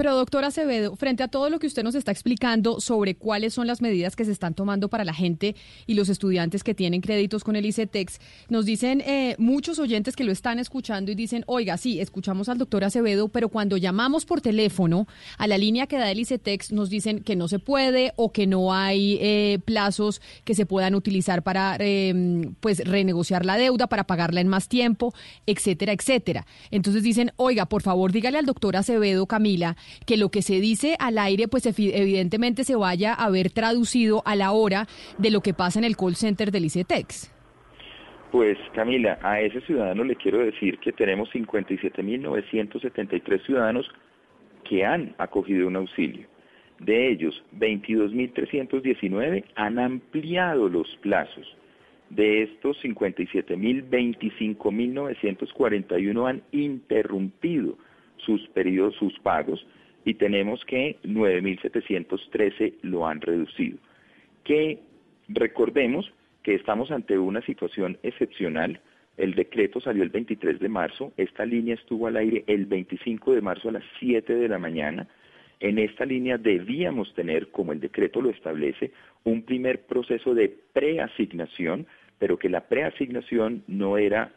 [0.00, 3.66] Pero doctora Acevedo, frente a todo lo que usted nos está explicando sobre cuáles son
[3.66, 7.44] las medidas que se están tomando para la gente y los estudiantes que tienen créditos
[7.44, 11.76] con el ICETEX, nos dicen eh, muchos oyentes que lo están escuchando y dicen, oiga,
[11.76, 16.10] sí, escuchamos al doctor Acevedo, pero cuando llamamos por teléfono a la línea que da
[16.10, 20.54] el ICETEX nos dicen que no se puede o que no hay eh, plazos que
[20.54, 25.12] se puedan utilizar para em, pues renegociar la deuda, para pagarla en más tiempo,
[25.44, 26.46] etcétera, etcétera.
[26.70, 29.76] Entonces dicen, oiga, por favor, dígale al doctor Acevedo, Camila,
[30.06, 34.36] que lo que se dice al aire, pues evidentemente se vaya a ver traducido a
[34.36, 34.86] la hora
[35.18, 37.32] de lo que pasa en el call center del ICETEX.
[38.30, 43.90] Pues Camila, a ese ciudadano le quiero decir que tenemos 57.973 ciudadanos
[44.68, 46.28] que han acogido un auxilio.
[46.78, 51.56] De ellos, 22.319 han ampliado los plazos.
[52.08, 57.76] De estos 57.000, 25.941 han interrumpido
[58.18, 59.64] sus periodos, sus pagos
[60.04, 63.78] y tenemos que 9.713 lo han reducido.
[64.44, 64.80] Que
[65.28, 66.10] recordemos
[66.42, 68.80] que estamos ante una situación excepcional.
[69.16, 73.42] El decreto salió el 23 de marzo, esta línea estuvo al aire el 25 de
[73.42, 75.06] marzo a las 7 de la mañana.
[75.60, 78.92] En esta línea debíamos tener, como el decreto lo establece,
[79.24, 81.86] un primer proceso de preasignación
[82.20, 84.30] pero que la preasignación no era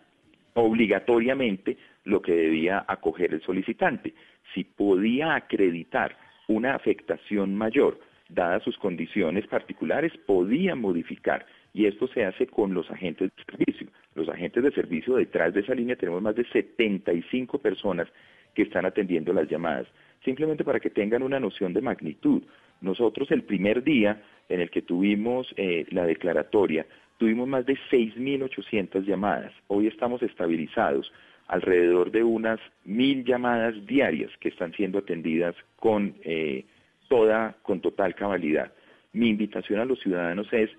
[0.54, 4.13] obligatoriamente lo que debía acoger el solicitante.
[4.54, 6.16] Si podía acreditar
[6.48, 11.46] una afectación mayor, dadas sus condiciones particulares, podía modificar.
[11.74, 13.88] Y esto se hace con los agentes de servicio.
[14.16, 18.08] Los agentes de servicio detrás de esa línea tenemos más de 75 personas
[18.54, 19.88] que están atendiendo las llamadas.
[20.24, 22.44] Simplemente para que tengan una noción de magnitud.
[22.82, 26.86] Nosotros el primer día en el que tuvimos eh, la declaratoria,
[27.17, 29.53] tuvimos más de 6.800 llamadas.
[29.67, 31.12] Hoy estamos estabilizados
[31.47, 36.65] alrededor de unas mil llamadas diarias que están siendo atendidas con eh,
[37.08, 38.71] toda, con total cabalidad.
[39.12, 40.69] Mi invitación a los ciudadanos es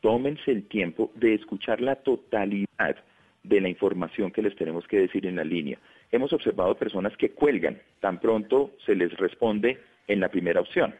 [0.00, 2.96] tómense el tiempo de escuchar la totalidad
[3.42, 5.78] de la información que les tenemos que decir en la línea.
[6.12, 10.94] Hemos observado personas que cuelgan, tan pronto se les responde en la primera opción.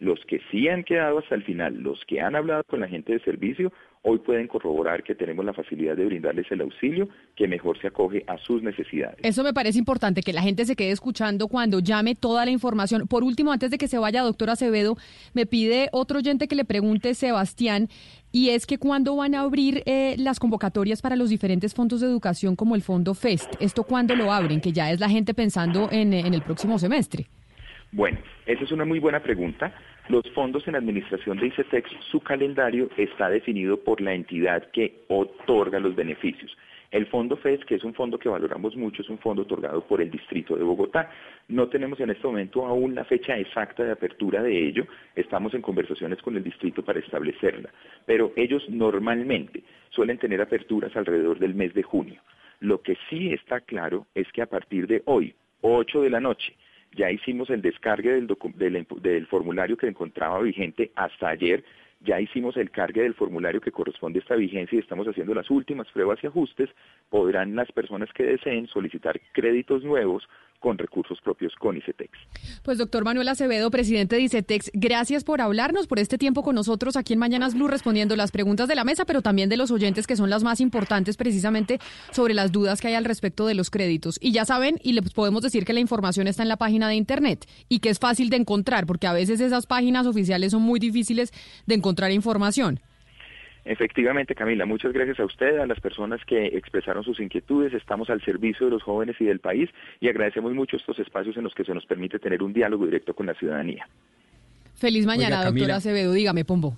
[0.00, 3.12] Los que sí han quedado hasta el final, los que han hablado con la gente
[3.12, 3.70] de servicio,
[4.02, 8.24] hoy pueden corroborar que tenemos la facilidad de brindarles el auxilio que mejor se acoge
[8.26, 9.18] a sus necesidades.
[9.22, 13.06] Eso me parece importante, que la gente se quede escuchando cuando llame toda la información.
[13.08, 14.96] Por último, antes de que se vaya, doctor Acevedo,
[15.34, 17.88] me pide otro oyente que le pregunte, Sebastián,
[18.32, 22.06] y es que cuándo van a abrir eh, las convocatorias para los diferentes fondos de
[22.06, 23.56] educación como el Fondo FEST.
[23.60, 24.62] ¿Esto cuándo lo abren?
[24.62, 27.26] Que ya es la gente pensando en, en el próximo semestre.
[27.92, 29.74] Bueno, esa es una muy buena pregunta.
[30.10, 35.78] Los fondos en administración de ICETEX, su calendario está definido por la entidad que otorga
[35.78, 36.50] los beneficios.
[36.90, 40.02] El fondo FES, que es un fondo que valoramos mucho, es un fondo otorgado por
[40.02, 41.12] el Distrito de Bogotá.
[41.46, 44.84] No tenemos en este momento aún la fecha exacta de apertura de ello.
[45.14, 47.70] Estamos en conversaciones con el Distrito para establecerla.
[48.04, 52.20] Pero ellos normalmente suelen tener aperturas alrededor del mes de junio.
[52.58, 56.52] Lo que sí está claro es que a partir de hoy, 8 de la noche,
[56.92, 61.64] ya hicimos el descargue del, formulario que encontraba vigente hasta ayer,
[62.00, 65.50] ya hicimos el cargue del formulario que corresponde a esta vigencia y estamos haciendo las
[65.50, 66.70] últimas pruebas y ajustes,
[67.10, 70.26] podrán las personas que deseen solicitar créditos nuevos
[70.60, 72.10] con recursos propios con ICETEX.
[72.62, 76.96] Pues doctor Manuel Acevedo, presidente de ICETEX, gracias por hablarnos, por este tiempo con nosotros
[76.96, 80.06] aquí en Mañanas Blue respondiendo las preguntas de la mesa, pero también de los oyentes
[80.06, 81.80] que son las más importantes precisamente
[82.12, 84.18] sobre las dudas que hay al respecto de los créditos.
[84.20, 86.94] Y ya saben, y les podemos decir que la información está en la página de
[86.94, 90.78] internet y que es fácil de encontrar, porque a veces esas páginas oficiales son muy
[90.78, 91.32] difíciles
[91.66, 92.80] de encontrar información.
[93.70, 97.72] Efectivamente, Camila, muchas gracias a usted, a las personas que expresaron sus inquietudes.
[97.72, 101.44] Estamos al servicio de los jóvenes y del país y agradecemos mucho estos espacios en
[101.44, 103.88] los que se nos permite tener un diálogo directo con la ciudadanía.
[104.74, 106.12] Feliz mañana, doctora Acevedo.
[106.12, 106.76] Dígame, Pombo.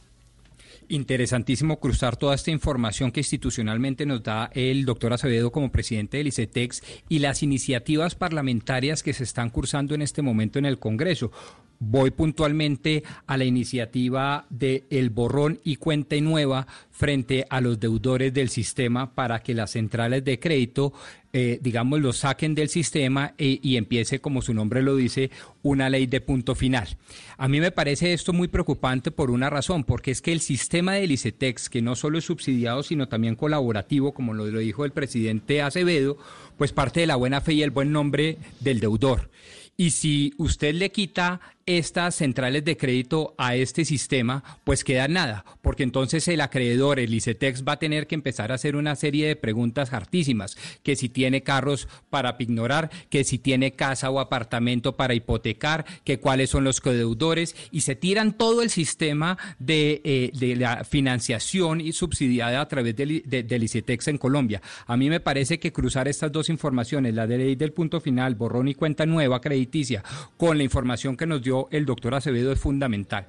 [0.89, 6.27] Interesantísimo cruzar toda esta información que institucionalmente nos da el doctor Acevedo como presidente del
[6.27, 11.33] ICETEX y las iniciativas parlamentarias que se están cursando en este momento en el Congreso
[11.83, 18.33] voy puntualmente a la iniciativa de el borrón y cuenta nueva frente a los deudores
[18.33, 20.93] del sistema para que las centrales de crédito,
[21.33, 25.31] eh, digamos, lo saquen del sistema e, y empiece, como su nombre lo dice,
[25.63, 26.97] una ley de punto final.
[27.39, 30.95] A mí me parece esto muy preocupante por una razón, porque es que el sistema
[30.95, 34.93] del ICETEX, que no solo es subsidiado, sino también colaborativo, como lo, lo dijo el
[34.93, 36.19] presidente Acevedo,
[36.57, 39.31] pues parte de la buena fe y el buen nombre del deudor.
[39.77, 45.45] Y si usted le quita estas centrales de crédito a este sistema, pues queda nada,
[45.61, 49.27] porque entonces el acreedor, el ICETEX, va a tener que empezar a hacer una serie
[49.27, 54.97] de preguntas hartísimas, que si tiene carros para pignorar, que si tiene casa o apartamento
[54.97, 60.31] para hipotecar, que cuáles son los codeudores, y se tiran todo el sistema de, eh,
[60.35, 64.61] de la financiación y subsidiada a través del, del ICETEX en Colombia.
[64.87, 68.35] A mí me parece que cruzar estas dos informaciones, la de ley del punto final,
[68.35, 70.03] borrón y cuenta nueva crediticia,
[70.37, 73.27] con la información que nos dio el doctor Acevedo es fundamental.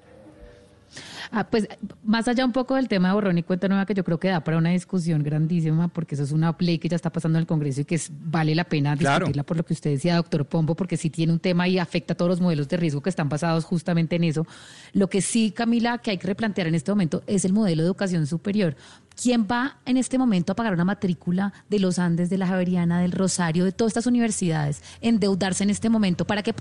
[1.31, 1.67] Ah, pues
[2.03, 4.27] más allá un poco del tema de borrón y cuenta nueva, que yo creo que
[4.27, 7.41] da para una discusión grandísima, porque eso es una ley que ya está pasando en
[7.41, 10.75] el Congreso y que vale la pena discutirla por lo que usted decía, doctor Pombo,
[10.75, 13.29] porque sí tiene un tema y afecta a todos los modelos de riesgo que están
[13.29, 14.45] basados justamente en eso.
[14.93, 17.88] Lo que sí, Camila, que hay que replantear en este momento es el modelo de
[17.88, 18.75] educación superior.
[19.19, 23.01] ¿Quién va en este momento a pagar una matrícula de los Andes, de la Javeriana,
[23.01, 26.53] del Rosario, de todas estas universidades, endeudarse en este momento para que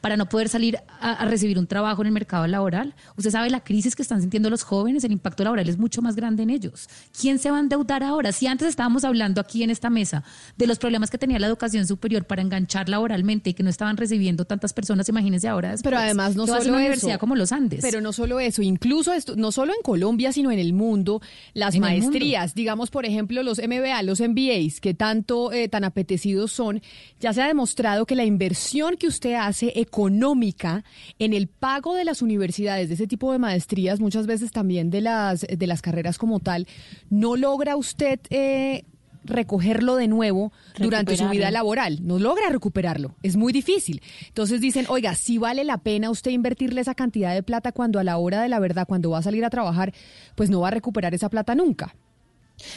[0.00, 2.94] para no poder salir a, recibir un trabajo en el mercado laboral.
[3.16, 6.16] Usted sabe la crisis que están sintiendo los jóvenes, el impacto laboral es mucho más
[6.16, 6.88] grande en ellos.
[7.18, 8.32] ¿Quién se va a endeudar ahora?
[8.32, 10.24] Si antes estábamos hablando aquí en esta mesa
[10.56, 13.96] de los problemas que tenía la educación superior para enganchar laboralmente y que no estaban
[13.96, 15.74] recibiendo tantas personas, imagínense ahora.
[15.82, 17.80] pero además no solo una universidad como los Andes.
[17.82, 21.20] Pero no solo eso, incluso esto, no solo en Colombia, sino en el mundo,
[21.54, 26.82] las maestrías, digamos por ejemplo los MBA, los MBAs, que tanto eh, tan apetecidos son,
[27.20, 30.84] ya se ha demostrado que la inversión que usted hace base económica
[31.18, 35.00] en el pago de las universidades, de ese tipo de maestrías, muchas veces también de
[35.00, 36.66] las, de las carreras como tal,
[37.10, 38.84] ¿no logra usted eh,
[39.24, 42.00] recogerlo de nuevo durante su vida laboral?
[42.02, 44.02] No logra recuperarlo, es muy difícil.
[44.28, 48.04] Entonces dicen, oiga, si vale la pena usted invertirle esa cantidad de plata cuando a
[48.04, 49.92] la hora de la verdad, cuando va a salir a trabajar,
[50.34, 51.94] pues no va a recuperar esa plata nunca.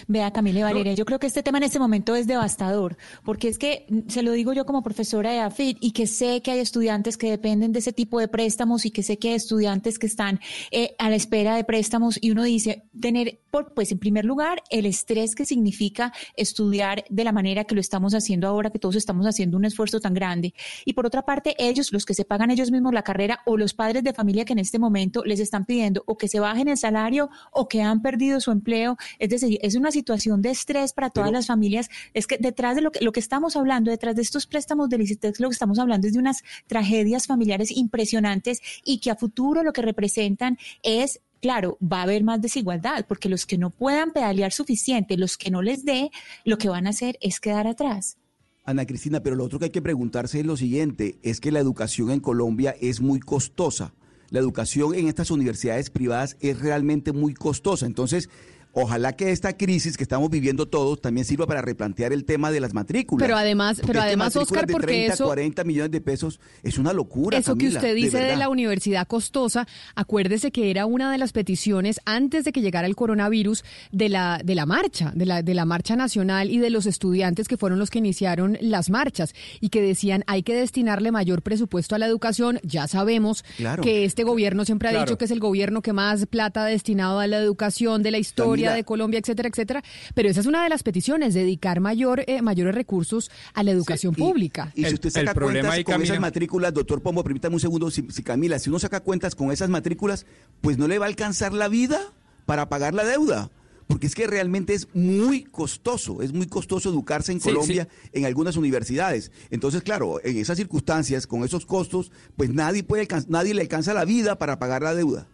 [0.07, 3.47] Vea, Camila y Valeria, yo creo que este tema en este momento es devastador, porque
[3.47, 6.51] es que mm, se lo digo yo como profesora de AFIT y que sé que
[6.51, 9.99] hay estudiantes que dependen de ese tipo de préstamos y que sé que hay estudiantes
[9.99, 10.39] que están
[10.71, 14.61] eh, a la espera de préstamos y uno dice, tener, por, pues en primer lugar,
[14.69, 18.95] el estrés que significa estudiar de la manera que lo estamos haciendo ahora, que todos
[18.95, 20.53] estamos haciendo un esfuerzo tan grande.
[20.85, 23.73] Y por otra parte, ellos, los que se pagan ellos mismos la carrera o los
[23.73, 26.77] padres de familia que en este momento les están pidiendo o que se bajen el
[26.77, 31.09] salario o que han perdido su empleo, es decir, es una situación de estrés para
[31.09, 31.89] todas las familias.
[32.13, 35.01] Es que detrás de lo que, lo que estamos hablando, detrás de estos préstamos del
[35.01, 39.63] ICETEX, lo que estamos hablando es de unas tragedias familiares impresionantes y que a futuro
[39.63, 44.09] lo que representan es Claro, va a haber más desigualdad porque los que no puedan
[44.09, 46.09] pedalear suficiente, los que no les dé,
[46.43, 48.17] lo que van a hacer es quedar atrás.
[48.63, 51.59] Ana Cristina, pero lo otro que hay que preguntarse es lo siguiente, es que la
[51.59, 53.93] educación en Colombia es muy costosa.
[54.31, 57.85] La educación en estas universidades privadas es realmente muy costosa.
[57.85, 58.27] Entonces,
[58.75, 62.59] ojalá que esta crisis que estamos viviendo todos también sirva para replantear el tema de
[62.59, 63.25] las matrículas.
[63.25, 66.01] Pero además- Porque pero es que además, Oscar, de porque 30, eso- 40 millones de
[66.01, 69.65] pesos es una locura, Eso que usted dice de, la universidad costosa,
[69.95, 74.41] acuérdese que era una de las peticiones antes de que llegara el coronavirus de la,
[74.43, 77.79] de la marcha, de la, de la marcha nacional y de los estudiantes que fueron
[77.79, 82.07] los que iniciaron las marchas y que decían hay que destinarle mayor presupuesto a la
[82.07, 82.59] educación.
[82.63, 83.83] Ya sabemos Claro.
[83.83, 85.05] que este gobierno siempre ha Claro.
[85.05, 88.17] dicho que es el gobierno que más plata ha destinado a la educación de la
[88.17, 89.83] historia De Colombia, etcétera, etcétera.
[90.13, 94.13] Pero esa es una de las peticiones, dedicar mayor, eh, mayores recursos a la educación
[94.13, 94.71] pública.
[94.75, 98.23] Y si usted saca cuentas con esas matrículas, doctor Pombo, permítame un segundo, si, si
[98.23, 100.25] Camila, si uno saca cuentas con esas matrículas,
[100.61, 101.99] pues no le va a alcanzar la vida
[102.45, 103.49] para pagar la deuda.
[103.87, 108.25] Porque es que realmente es muy costoso, es muy costoso educarse en Sí, Colombia en
[108.25, 109.31] algunas universidades.
[109.51, 114.05] Entonces, claro, en esas circunstancias, con esos costos, pues nadie puede nadie le alcanza la
[114.05, 115.27] vida para pagar la deuda.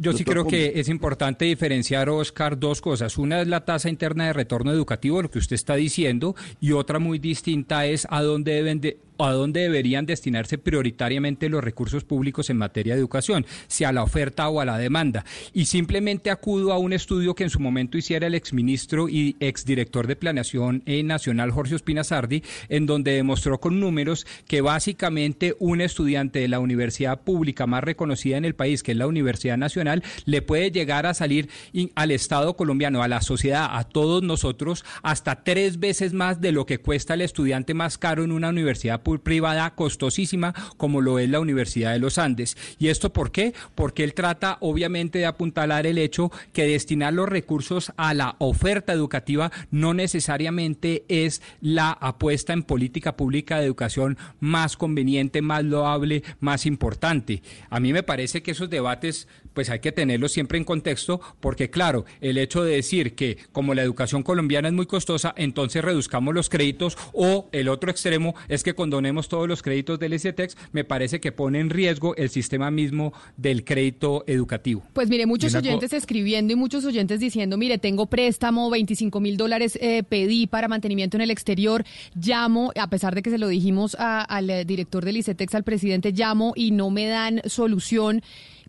[0.00, 3.18] Yo sí creo que es importante diferenciar, Oscar, dos cosas.
[3.18, 7.00] Una es la tasa interna de retorno educativo, lo que usted está diciendo, y otra
[7.00, 12.50] muy distinta es a dónde deben de, a dónde deberían destinarse prioritariamente los recursos públicos
[12.50, 15.24] en materia de educación, si a la oferta o a la demanda.
[15.52, 20.06] Y simplemente acudo a un estudio que en su momento hiciera el exministro y exdirector
[20.06, 25.80] de Planeación eh, Nacional, Jorge Ospina Sardi, en donde demostró con números que básicamente un
[25.80, 30.02] estudiante de la universidad pública más reconocida en el país, que es la Universidad Nacional,
[30.26, 31.48] le puede llegar a salir
[31.94, 36.66] al Estado colombiano, a la sociedad, a todos nosotros, hasta tres veces más de lo
[36.66, 41.30] que cuesta el estudiante más caro en una universidad pu- privada costosísima como lo es
[41.30, 42.58] la Universidad de los Andes.
[42.78, 43.54] ¿Y esto por qué?
[43.74, 48.92] Porque él trata obviamente de apuntalar el hecho que destinar los recursos a la oferta
[48.92, 56.22] educativa no necesariamente es la apuesta en política pública de educación más conveniente, más loable,
[56.40, 57.42] más importante.
[57.70, 61.70] A mí me parece que esos debates pues hay que tenerlos siempre en contexto porque
[61.70, 66.34] claro, el hecho de decir que como la educación colombiana es muy costosa, entonces reduzcamos
[66.34, 70.82] los créditos o el otro extremo es que condonemos todos los créditos del STEX, me
[70.82, 74.82] parece que pone en riesgo el sistema mismo del crédito educativo.
[74.92, 79.78] Pues mire, muchos oyentes escribiendo y muchos oyentes diciendo, mire, tengo préstamo, 25 mil dólares
[79.80, 81.84] eh, pedí para mantenimiento en el exterior,
[82.20, 85.62] llamo, a pesar de que se lo dijimos a- al eh, director del ICETEX, al
[85.64, 88.22] presidente, llamo y no me dan solución,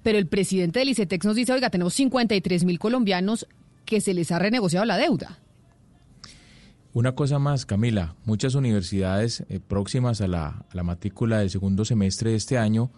[0.03, 3.47] pero el presidente del ICETEX nos dice, oiga, tenemos 53 mil colombianos
[3.86, 5.39] que se les ha renegociado la deuda.
[6.91, 12.37] Una cosa más, Camila, muchas universidades eh, próximas a la, matrícula del segundo semestre de
[12.37, 12.89] este año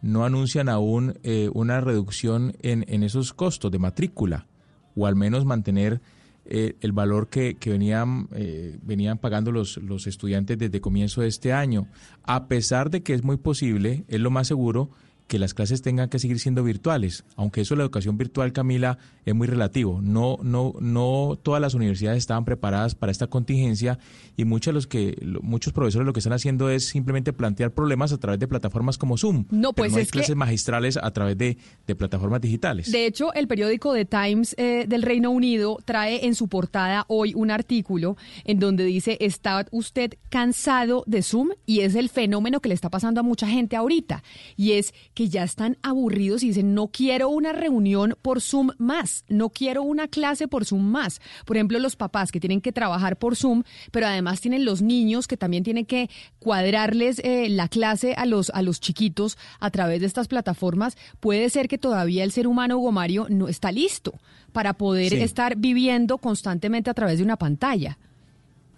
[0.00, 4.46] no anuncian aún eh, una reducción en, esos costos de matrícula,
[4.94, 6.00] o al menos mantener
[6.44, 11.28] eh, el valor que, que venían, eh, venían pagando los, los estudiantes desde comienzo de
[11.28, 11.88] este año,
[12.22, 14.90] a pesar de que es muy posible, es lo más seguro,
[15.32, 19.34] que las clases tengan que seguir siendo virtuales, aunque eso la educación virtual, Camila, es
[19.34, 19.98] muy relativo.
[20.02, 23.98] No, no, no todas las universidades estaban preparadas para esta contingencia
[24.36, 28.18] y muchos los que, muchos profesores lo que están haciendo es simplemente plantear problemas a
[28.18, 29.46] través de plataformas como Zoom.
[29.50, 31.56] No, pero pues no hay es que- clases magistrales a través de,
[31.86, 32.92] de plataformas digitales.
[32.92, 37.32] De hecho, el periódico The Times eh, del Reino Unido trae en su portada hoy
[37.34, 41.52] un artículo en donde dice, ¿está usted cansado de Zoom?
[41.64, 44.22] Y es el fenómeno que le está pasando a mucha gente ahorita.
[44.58, 48.70] Y es que que ya están aburridos y dicen, no quiero una reunión por Zoom
[48.78, 51.20] más, no quiero una clase por Zoom más.
[51.44, 53.62] Por ejemplo, los papás que tienen que trabajar por Zoom,
[53.92, 56.10] pero además tienen los niños que también tienen que
[56.40, 60.96] cuadrarles eh, la clase a los, a los chiquitos a través de estas plataformas.
[61.20, 64.14] Puede ser que todavía el ser humano, Hugo Mario, no está listo
[64.52, 65.20] para poder Sí.
[65.20, 67.96] estar viviendo constantemente a través de una pantalla.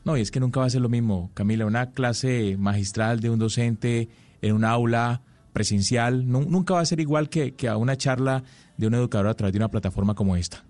[0.04, 3.30] No, y es que nunca va a ser lo mismo, Camila, una clase magistral de
[3.30, 4.10] un docente
[4.42, 5.22] en un aula
[5.54, 8.44] presencial, nu- nunca va a ser igual que, que a una charla
[8.76, 10.64] de un educador a través de una plataforma como esta.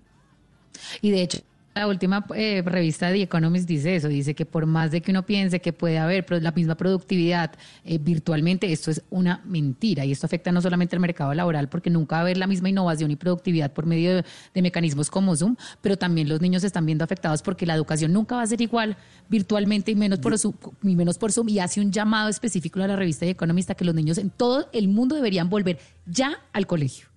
[1.01, 1.39] Y de hecho,
[1.75, 5.25] la última eh, revista The Economist dice eso, dice que por más de que uno
[5.25, 7.51] piense que puede haber la misma productividad
[7.83, 11.89] eh, virtualmente, esto es una mentira y esto afecta no solamente al mercado laboral porque
[11.89, 15.35] nunca va a haber la misma innovación y productividad por medio de, de mecanismos como
[15.35, 18.47] Zoom, pero también los niños se están viendo afectados porque la educación nunca va a
[18.47, 18.95] ser igual
[19.27, 22.87] virtualmente y menos por Zoom, y menos por Zoom y hace un llamado específico a
[22.87, 26.37] la revista The Economist a que los niños en todo el mundo deberían volver ya
[26.53, 27.14] al colegio.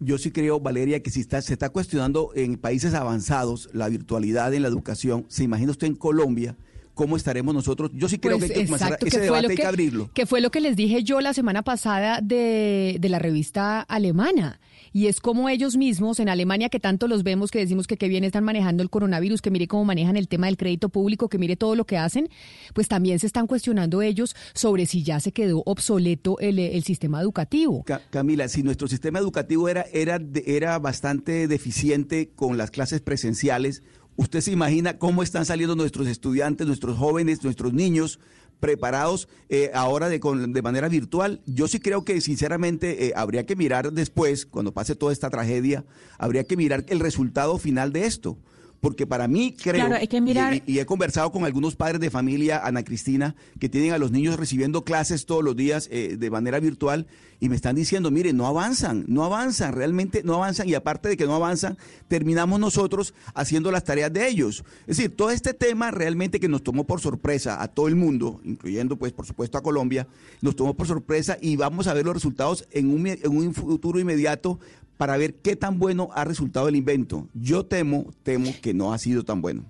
[0.00, 4.52] Yo sí creo, Valeria, que si está, se está cuestionando en países avanzados la virtualidad
[4.54, 6.56] en la educación, ¿se imagina usted en Colombia
[6.94, 7.90] cómo estaremos nosotros?
[7.94, 9.62] Yo sí creo Pues, que hay que comenzar exacto, ese que debate, lo hay que
[9.62, 10.10] que- abrirlo.
[10.14, 14.58] Que fue lo que les dije yo la semana pasada de, de la revista alemana.
[14.92, 18.08] Y es como ellos mismos en Alemania, que tanto los vemos, que decimos que qué
[18.08, 21.38] bien están manejando el coronavirus, que mire cómo manejan el tema del crédito público, que
[21.38, 22.28] mire todo lo que hacen,
[22.74, 27.84] pues también se están cuestionando ellos sobre si ya se quedó obsoleto el, sistema educativo.
[27.84, 33.82] Ca- Camila, si nuestro sistema educativo era, era, era bastante deficiente con las clases presenciales,
[34.16, 38.18] ¿usted se imagina cómo están saliendo nuestros estudiantes, nuestros jóvenes, nuestros niños
[38.60, 41.40] preparados eh, ahora de, con- de manera virtual?
[41.46, 45.84] Yo sí creo que sinceramente eh, habría que mirar después, cuando pase toda esta tragedia,
[46.18, 48.38] habría que mirar el resultado final de esto.
[48.80, 52.00] Porque para mí creo, Claro, hay que mirar- y, y he conversado con algunos padres
[52.00, 56.16] de familia, Ana Cristina, que tienen a los niños recibiendo clases todos los días eh,
[56.18, 57.06] de manera virtual
[57.40, 61.16] y me están diciendo, mire, no avanzan, no avanzan, realmente no avanzan y aparte de
[61.16, 61.76] que no avanzan,
[62.08, 64.64] terminamos nosotros haciendo las tareas de ellos.
[64.86, 68.40] Es decir, todo este tema realmente que nos tomó por sorpresa a todo el mundo,
[68.44, 70.06] incluyendo pues por supuesto a Colombia,
[70.40, 74.00] nos tomó por sorpresa y vamos a ver los resultados en un, en un futuro
[74.00, 74.58] inmediato
[75.00, 77.26] para ver qué tan bueno ha resultado el invento.
[77.32, 79.64] Yo temo, temo que no ha sido tan bueno.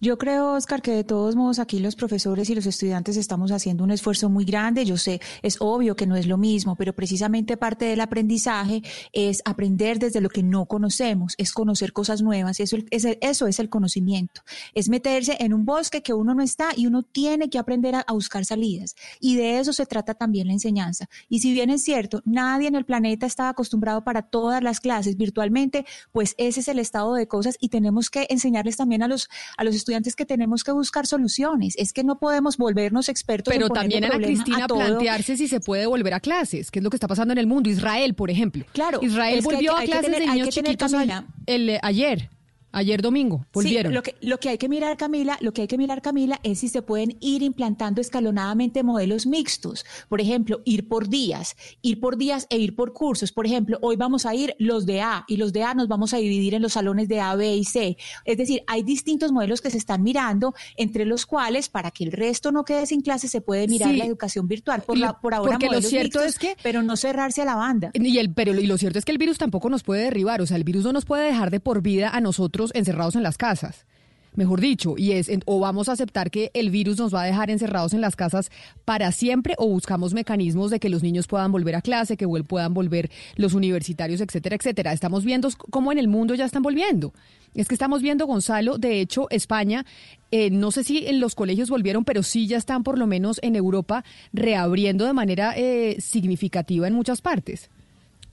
[0.00, 3.84] Yo creo, Oscar, que de todos modos aquí los profesores y los estudiantes estamos haciendo
[3.84, 4.84] un esfuerzo muy grande.
[4.84, 9.42] Yo sé, es obvio que no es lo mismo, pero precisamente parte del aprendizaje es
[9.44, 12.60] aprender desde lo que no conocemos, es conocer cosas nuevas.
[12.60, 14.42] Eso es, eso es el conocimiento.
[14.74, 18.00] Es meterse en un bosque que uno no está y uno tiene que aprender a,
[18.00, 18.94] a buscar salidas.
[19.20, 21.08] Y de eso se trata también la enseñanza.
[21.28, 25.16] Y si bien es cierto, nadie en el planeta estaba acostumbrado para todas las clases
[25.16, 29.28] virtualmente, pues ese es el estado de cosas y tenemos que enseñarles también a los,
[29.56, 31.74] a los estudiantes que tenemos que buscar soluciones.
[31.76, 33.52] Es que no podemos volvernos expertos.
[33.52, 36.82] Pero en también, Ana Cristina, a plantearse si se puede volver a clases, que es
[36.82, 37.70] lo que está pasando en el mundo.
[37.70, 38.64] Israel, por ejemplo.
[38.72, 41.24] Claro, Israel es que hay volvió a clases tener- de niños tener, Camila.
[41.46, 42.30] el, eh, ayer.
[42.72, 43.92] Ayer domingo, volvieron.
[43.92, 46.40] Sí, lo que, lo que hay que mirar, Camila, lo que hay que mirar, Camila,
[46.42, 49.84] es si se pueden ir implantando escalonadamente modelos mixtos.
[50.08, 53.30] Por ejemplo, ir por días, ir por días e ir por cursos.
[53.32, 56.14] Por ejemplo, hoy vamos a ir los de A y los de A nos vamos
[56.14, 57.96] a dividir en los salones de A, B y C.
[58.24, 62.12] Es decir, hay distintos modelos que se están mirando, entre los cuales, para que el
[62.12, 63.96] resto no quede sin clase, se puede mirar Sí.
[63.96, 64.82] la educación virtual.
[64.82, 67.42] Por, Lo- la, por ahora, porque lo modelos cierto mixtos, es que- Pero no cerrarse
[67.42, 67.90] a la banda.
[67.94, 70.46] Y, el, pero, y lo cierto es que el virus tampoco nos puede derribar, o
[70.46, 73.36] sea, el virus no nos puede dejar de por vida a nosotros encerrados en las
[73.36, 73.86] casas.
[74.34, 77.50] Mejor dicho, y es o vamos a aceptar que el virus nos va a dejar
[77.50, 78.50] encerrados en las casas
[78.86, 82.72] para siempre o buscamos mecanismos de que los niños puedan volver a clase, que puedan
[82.72, 84.94] volver los universitarios, etcétera, etcétera.
[84.94, 87.12] Estamos viendo cómo en el mundo ya están volviendo.
[87.54, 89.84] Es que estamos viendo, Gonzalo, de hecho, España,
[90.30, 93.38] eh, no sé si en los colegios volvieron, pero sí ya están por lo menos
[93.42, 94.02] en Europa
[94.32, 97.68] reabriendo de manera eh, significativa en muchas partes.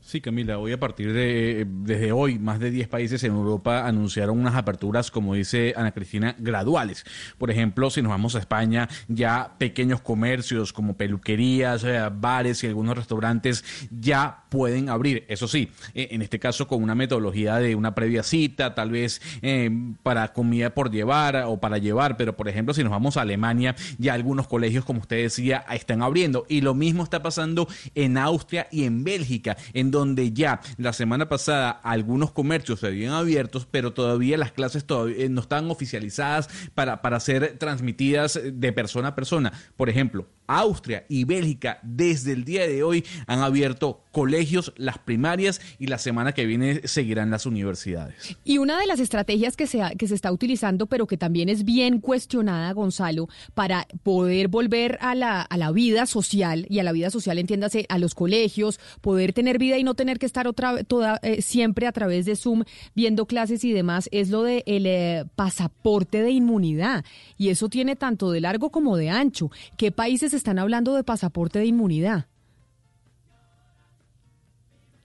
[0.10, 4.39] Sí, Camila, hoy a partir de, desde hoy, más de 10 países en Europa anunciaron
[4.39, 7.05] unas aperturas, como dice Ana Cristina, graduales.
[7.38, 12.68] Por ejemplo, si nos vamos a España, ya pequeños comercios como peluquerías, eh, bares y
[12.68, 15.26] algunos restaurantes ya pueden abrir.
[15.28, 19.22] Eso sí, eh, en este caso con una metodología de una previa cita, tal vez
[19.43, 19.70] eh,
[20.01, 23.76] para comida por llevar o para llevar, pero por ejemplo, si nos vamos a Alemania,
[23.99, 26.47] ya algunos colegios, como usted decía, están abriendo.
[26.49, 29.98] Y lo mismo está pasando en Austria y en Bélgica, en donde
[30.33, 35.41] ya la semana pasada algunos comercios se habían abiertos, pero todavía las clases todavía no
[35.41, 39.53] están oficializadas para, para ser transmitidas de persona a persona.
[39.75, 45.61] Por ejemplo, Austria y Bélgica desde el día de hoy han abierto colegios, las primarias
[45.77, 48.35] y la semana que viene seguirán las universidades.
[48.43, 51.47] Y una de las estrategias que se, ha- que se está utilizando, pero que también
[51.47, 56.83] es bien cuestionada, Gonzalo, para poder volver a la, a la vida social, y a
[56.83, 60.47] la vida social entiéndase a los colegios, poder tener vida y no tener que estar
[60.47, 62.63] otra toda, eh, siempre a través de Zoom
[62.95, 67.05] viendo clases y demás, es lo del el eh, pasaporte de inmunidad.
[67.37, 69.51] Y eso tiene tanto de largo como de ancho.
[69.77, 72.25] ¿Qué países están hablando de pasaporte de inmunidad?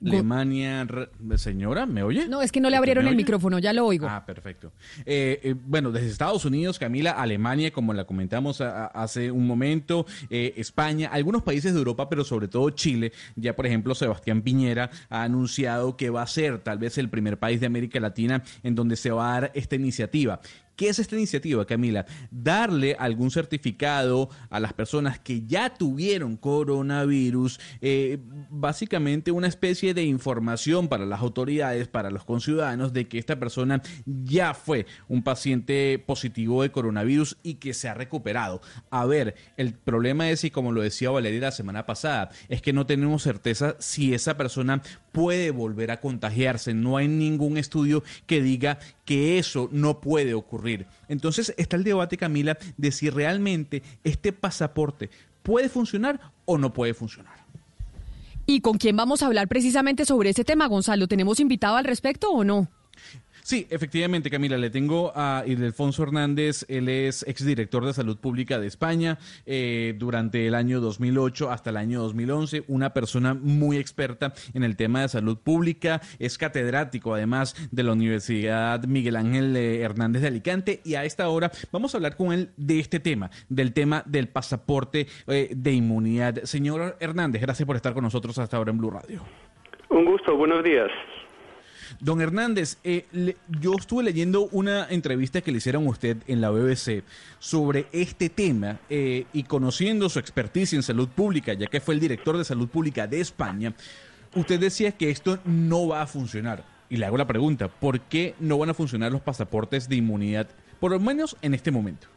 [0.05, 0.85] Alemania,
[1.37, 2.27] señora, ¿me oye?
[2.27, 4.07] No, es que no le abrieron ¿Me el micrófono, ya lo oigo.
[4.07, 4.71] Ah, perfecto.
[5.05, 9.47] Eh, eh, bueno, desde Estados Unidos, Camila, Alemania, como la comentamos a- a- hace un
[9.47, 13.13] momento, eh, España, algunos países de Europa, pero sobre todo Chile.
[13.35, 17.39] Ya, por ejemplo, Sebastián Piñera ha anunciado que va a ser tal vez el primer
[17.39, 20.39] país de América Latina en donde se va a dar esta iniciativa.
[20.75, 22.05] ¿Qué es esta iniciativa, Camila?
[22.31, 28.19] Darle algún certificado a las personas que ya tuvieron coronavirus, eh,
[28.49, 33.81] básicamente una especie de información para las autoridades, para los conciudadanos, de que esta persona
[34.05, 38.61] ya fue un paciente positivo de coronavirus y que se ha recuperado.
[38.89, 42.73] A ver, el problema es, y como lo decía Valeria la semana pasada, es que
[42.73, 44.81] no tenemos certeza si esa persona
[45.15, 46.73] puede volver a contagiarse.
[46.73, 50.87] No hay ningún estudio que diga que eso no puede ocurrir.
[51.07, 55.09] Entonces está el debate, Camila, de si realmente este pasaporte
[55.41, 57.33] puede funcionar o no puede funcionar.
[58.45, 61.07] ¿Y con quién vamos a hablar precisamente sobre ese tema, Gonzalo?
[61.07, 62.67] ¿Tenemos invitado al respecto o no?
[63.45, 68.65] Sí, efectivamente, Camila, le tengo a Ildefonso Hernández, él es exdirector de Salud Pública de
[68.65, 74.63] España eh, durante el año 2008 hasta el año 2011, una persona muy experta en
[74.63, 80.23] el tema de salud pública, es catedrático además de la Universidad Miguel Ángel eh, Hernández
[80.23, 83.73] de Alicante y a esta hora vamos a hablar con él de este tema, del
[83.73, 86.45] tema del pasaporte eh, de inmunidad.
[86.45, 89.21] Señor Hernández, gracias por estar con nosotros hasta ahora en Blue Radio.
[89.91, 90.89] Un gusto, buenos días.
[91.99, 96.41] Don Hernández, eh, le- yo estuve leyendo una entrevista que le hicieron a usted en
[96.41, 97.03] la BBC
[97.39, 101.99] sobre este tema eh, y conociendo su experticia en salud pública, ya que fue el
[101.99, 103.73] director de salud pública de España,
[104.35, 106.63] usted decía que esto no va a funcionar.
[106.89, 110.47] Y le hago la pregunta, ¿por qué no van a funcionar los pasaportes de inmunidad,
[110.79, 112.07] por lo menos en este momento?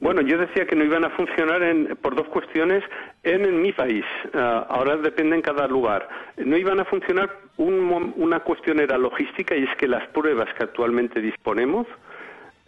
[0.00, 2.82] Bueno, yo decía que no iban a funcionar en- por dos cuestiones
[3.22, 4.04] en, mi país.
[4.34, 6.08] Ah, ahora depende en cada lugar.
[6.36, 10.64] No iban a funcionar, un una cuestión era logística y es que las pruebas que
[10.64, 11.86] actualmente disponemos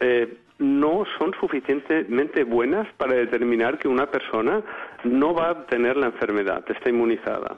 [0.01, 4.63] eh, no son suficientemente buenas para determinar que una persona
[5.05, 7.57] no va a tener la enfermedad, está inmunizada.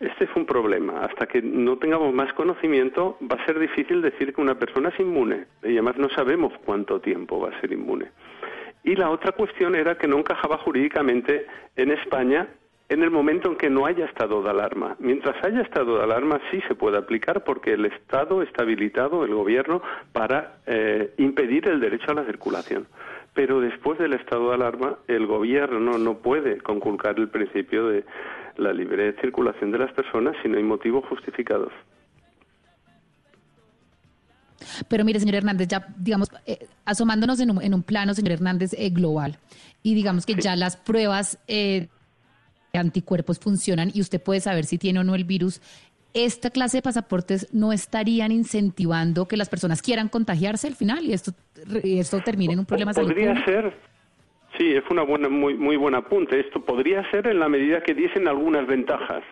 [0.00, 1.04] Este es un problema.
[1.04, 4.98] Hasta que no tengamos más conocimiento, va a ser difícil decir que una persona es
[4.98, 5.44] inmune.
[5.62, 8.10] Y además no sabemos cuánto tiempo va a ser inmune.
[8.84, 12.48] Y la otra cuestión era que no encajaba jurídicamente en España
[12.92, 14.96] en el momento en que no haya estado de alarma.
[14.98, 19.34] Mientras haya estado de alarma sí se puede aplicar porque el Estado está habilitado, el
[19.34, 19.80] Gobierno,
[20.12, 22.86] para eh, impedir el derecho a la circulación.
[23.32, 28.04] Pero después del estado de alarma, el Gobierno no puede conculcar el principio de
[28.58, 31.72] la libre circulación de las personas si no hay motivos justificados.
[34.88, 38.74] Pero mire, señor Hernández, ya digamos, eh, asomándonos en un, en un plano, señor Hernández,
[38.76, 39.38] eh, global,
[39.82, 41.88] y digamos que ya las pruebas eh,
[42.72, 45.60] de anticuerpos funcionan y usted puede saber si tiene o no el virus,
[46.14, 51.12] ¿esta clase de pasaportes no estarían incentivando que las personas quieran contagiarse al final y
[51.12, 51.32] esto,
[51.82, 53.74] y esto termine en un problema salud Podría ser,
[54.58, 56.40] sí, es una buena, muy, muy buen apunte.
[56.40, 59.22] Esto podría ser en la medida que diesen algunas ventajas.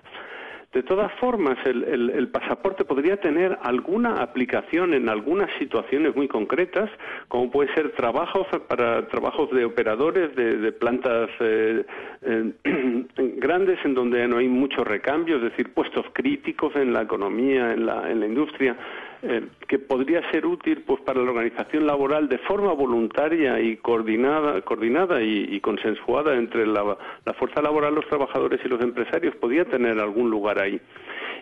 [0.73, 6.29] De todas formas, el, el- el pasaporte podría tener alguna aplicación en algunas situaciones muy
[6.29, 6.89] concretas,
[7.27, 11.85] como puede ser trabajos para trabajos de operadores de, plantas eh,
[12.23, 12.53] eh,
[13.39, 17.87] grandes en donde no hay mucho recambio, es decir, puestos críticos en la economía, en
[18.21, 18.77] la industria,
[19.23, 24.61] eh, que podría ser útil pues para la organización laboral de forma voluntaria y coordinada,
[24.62, 26.97] coordinada y, y consensuada entre la,
[27.39, 30.81] fuerza laboral, los trabajadores y los empresarios, podría tener algún lugar ahí.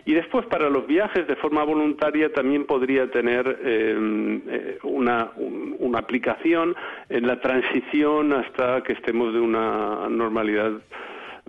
[0.05, 5.75] Y después para los viajes de forma voluntaria también podría tener eh, eh, una, un-
[5.79, 6.75] una aplicación
[7.09, 10.81] en la transición hasta que estemos de una normalidad ma-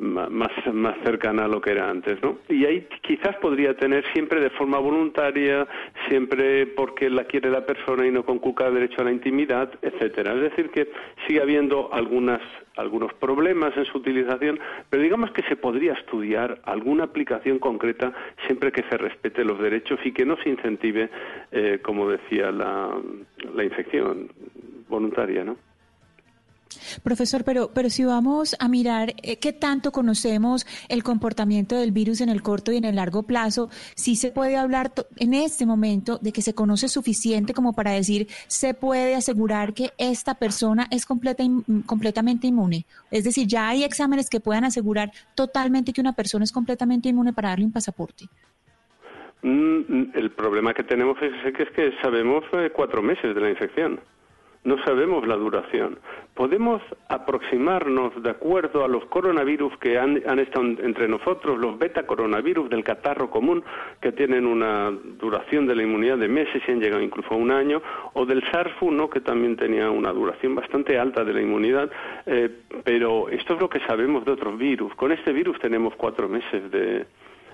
[0.01, 2.39] más, más cercana a lo que era antes, ¿no?
[2.49, 5.67] Y ahí quizás podría tener siempre de forma voluntaria,
[6.09, 10.35] siempre porque la quiere la persona y no conculca el derecho a la intimidad, etcétera.
[10.35, 10.91] Es decir, que
[11.27, 12.41] sigue habiendo algunas,
[12.77, 18.13] algunos problemas en su utilización, pero digamos que se podría estudiar alguna aplicación concreta
[18.47, 21.11] siempre que se respete los derechos y que no se incentive,
[21.53, 22.91] eh, como decía, la,
[23.55, 24.31] la infección
[24.89, 25.57] voluntaria, ¿no?
[27.03, 32.21] Profesor, pero, pero si vamos a mirar eh, qué tanto conocemos el comportamiento del virus
[32.21, 36.19] en el corto y en el largo plazo, sí se puede hablar en este momento
[36.19, 41.07] de que se conoce suficiente como para decir se puede asegurar que esta persona es
[41.07, 41.45] completa,
[41.87, 42.87] completamente inmune.
[43.11, 47.33] Es decir, ya hay exámenes que puedan asegurar totalmente que una persona es completamente inmune
[47.33, 48.27] para darle un pasaporte.
[49.43, 53.51] Mm, el problema que tenemos es que, es que sabemos eh, cuatro meses de la
[53.51, 54.01] infección
[54.65, 55.99] no sabemos la duración.
[56.35, 62.69] Podemos aproximarnos de acuerdo a los coronavirus que han, estado entre nosotros, los beta coronavirus
[62.69, 63.65] del catarro común,
[64.01, 67.51] que tienen una duración de la inmunidad de meses y han llegado incluso a un
[67.51, 67.83] año,
[68.13, 71.91] o del SARS-1, que también tenía una duración bastante alta de la inmunidad,
[72.27, 72.51] eh,
[72.85, 74.95] pero esto es lo que sabemos de otros virus.
[74.95, 77.07] Con este virus tenemos cuatro meses de,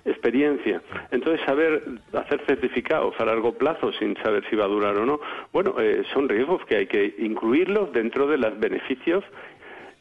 [0.07, 0.83] experiencia.
[1.11, 1.83] Entonces, saber
[2.13, 5.21] hacer certificados a largo plazo sin saber si va a durar o no,
[5.53, 9.25] bueno, eh, son riesgos que hay que incluirlos dentro de los beneficios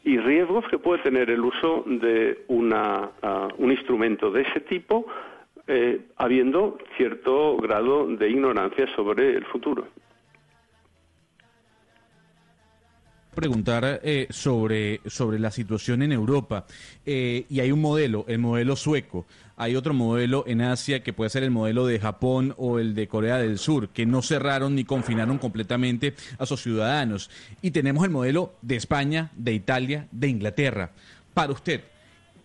[0.04, 5.06] y riesgos que puede tener el uso de una, ah, un instrumento de ese tipo,
[5.66, 9.88] eh, habiendo cierto grado de ignorancia sobre el futuro.
[13.36, 16.66] Preguntar eh, sobre, sobre la situación en Europa.
[17.04, 19.26] y hay un modelo, el modelo sueco.
[19.58, 23.08] Hay otro modelo en Asia que puede ser el modelo de Japón o el de
[23.08, 27.30] Corea del Sur, que no cerraron ni confinaron completamente a sus ciudadanos.
[27.62, 30.90] Y tenemos el modelo de España, de Italia, de Inglaterra.
[31.32, 31.82] Para usted,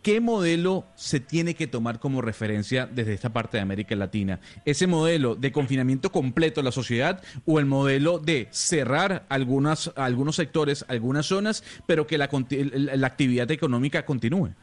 [0.01, 4.39] ¿qué modelo se tiene que tomar como referencia desde esta parte de América Latina?
[4.65, 10.35] ¿Ese modelo de confinamiento completo de la sociedad o el modelo de cerrar algunas, algunos
[10.35, 14.53] sectores, algunas zonas, pero que la, la actividad económica continúe?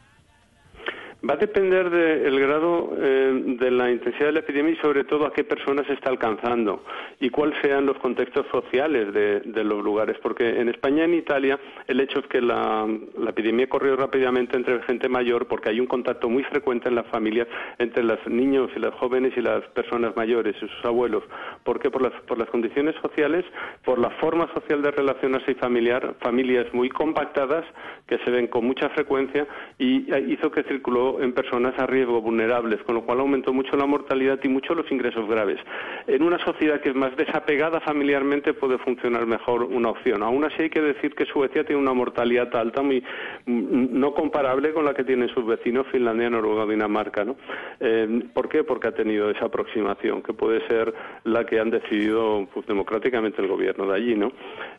[1.29, 5.27] Va a depender del grado eh, de la intensidad de la epidemia y sobre todo
[5.27, 6.85] a qué personas se está alcanzando
[7.19, 10.17] y cuáles sean los contextos sociales de, los lugares.
[10.23, 11.59] Porque en España y en Italia
[11.89, 12.87] el hecho es que la,
[13.27, 17.49] epidemia corrió rápidamente entre gente mayor porque hay un contacto muy frecuente en las familias
[17.79, 21.25] entre los niños y los jóvenes y las personas mayores y sus abuelos.
[21.65, 21.91] ¿Por qué?
[21.91, 23.45] Por las, por las condiciones sociales,
[23.85, 27.65] por la forma social de relacionarse y familiar, familias muy compactadas
[28.07, 29.49] que se ven con mucha frecuencia
[29.79, 33.87] y hizo que circuló en personas a riesgo vulnerables, con lo cual aumentó mucho la
[33.87, 35.59] mortalidad y mucho los ingresos graves.
[36.07, 40.23] En una sociedad que es más desapegada familiarmente puede funcionar mejor una opción.
[40.23, 43.03] Aún así hay que decir que Suecia tiene una mortalidad alta muy
[43.47, 47.25] mm, no comparable con la que tienen sus vecinos Finlandia, Noruega, Dinamarca.
[47.25, 47.37] ¿no?
[47.81, 48.65] Eh, ¿Por qué?
[48.65, 50.95] Porque ha tenido esa aproximación, que puede ser
[51.25, 54.15] la que han decidido pues, democráticamente el gobierno de allí.
[54.15, 54.33] ¿no?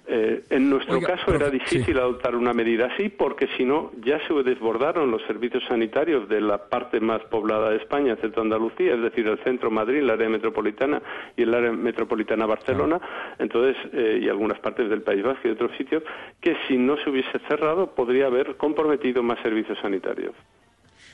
[0.07, 4.33] Eh, en nuestro caso era difícil adoptar una medida así porque si no ya se
[4.43, 9.27] desbordaron los servicios sanitarios de la parte más poblada de España, centro Andalucía, es decir,
[9.27, 11.01] el centro Madrid, el área metropolitana
[11.37, 12.99] y el área metropolitana Barcelona,
[13.37, 16.03] entonces, eh, y algunas partes del País Vasco y otros sitios,
[16.41, 20.33] que si no se hubiese cerrado podría haber comprometido más servicios sanitarios.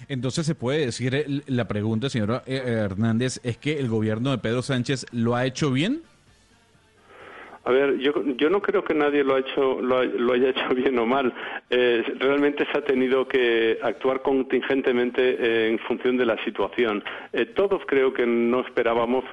[0.07, 4.37] Entonces se puede decir, eh, la pregunta, señora eh, Hernández, es que el gobierno de
[4.37, 6.01] Pedro Sánchez lo ha hecho bien.
[7.65, 9.97] A ver, yo, yo no creo que nadie lo, ha hecho, lo,
[10.33, 11.33] haya hecho bien o mal.
[11.69, 17.03] Eh, realmente se ha tenido que actuar contingentemente eh, en función de la situación.
[17.33, 19.25] Eh, todos creo que no esperábamos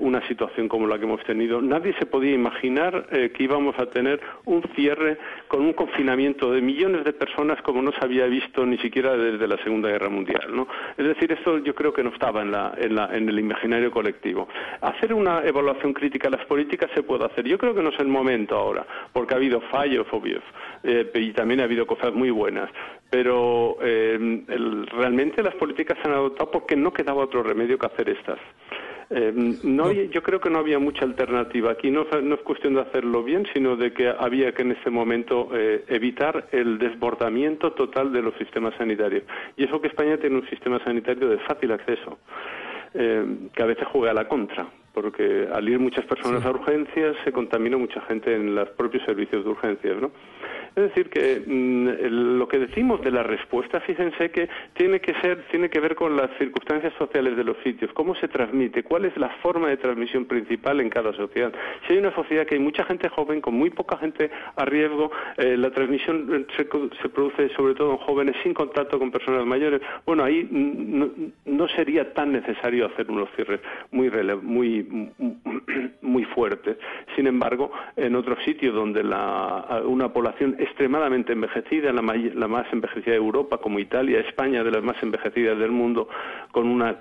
[0.00, 1.62] una situación como la que hemos tenido.
[1.62, 5.16] Nadie se podía imaginar que íbamos a tener un cierre
[5.48, 9.48] con un confinamiento de millones de personas como no se había visto ni siquiera desde
[9.48, 10.54] la Segunda Guerra Mundial.
[10.54, 10.68] ¿no?
[10.98, 13.90] Es decir, esto yo creo que no estaba en, la, en, la, en el imaginario
[13.90, 14.46] colectivo.
[14.82, 17.46] Hacer una evaluación crítica de las políticas se puede hacer.
[17.62, 20.42] Creo que no es el momento ahora, porque ha habido fallos obvios
[20.82, 22.68] eh, y también ha habido cosas muy buenas.
[23.08, 24.18] Pero eh,
[24.90, 28.40] realmente las políticas se han adoptado porque no quedaba otro remedio que hacer estas.
[29.10, 31.70] Eh, yo creo que no había mucha alternativa.
[31.70, 35.50] Aquí no, es cuestión de hacerlo bien, sino de que había que en este momento
[35.86, 39.22] evitar el desbordamiento total de los sistemas sanitarios.
[39.56, 42.18] Y eso que España tiene un sistema sanitario de fácil acceso,
[42.92, 47.32] que a veces juega a la contra porque al ir muchas personas a urgencias se
[47.32, 50.10] contamina mucha gente en los propios servicios de urgencias, ¿no?
[50.74, 55.44] Es decir, que mm, lo que decimos de la respuesta, fíjense que tiene que ser,
[55.50, 59.16] tiene que ver con las circunstancias sociales de los sitios, cómo se transmite, cuál es
[59.18, 61.52] la forma de transmisión principal en cada sociedad.
[61.86, 65.10] Si hay una sociedad que hay mucha gente joven, con muy poca gente a riesgo,
[65.36, 70.24] eh, la transmisión se, produce sobre todo en jóvenes sin contacto con personas mayores, bueno,
[70.24, 73.60] ahí no, sería tan necesario hacer unos cierres
[73.90, 74.10] muy,
[74.42, 75.10] muy,
[76.02, 76.76] muy fuertes.
[77.14, 83.12] Sin embargo, en otros sitios donde la, una población extremadamente envejecida, la, la, más envejecida
[83.12, 86.08] de Europa, como Italia, España, de las más envejecidas del mundo,
[86.52, 86.96] con, una,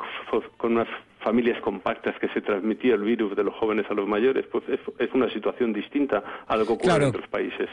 [0.57, 0.87] con unas
[1.23, 5.13] familias compactas que se transmitía el virus de los jóvenes a los mayores, pues es,
[5.13, 7.69] una situación distinta a lo que ocurre en otros países.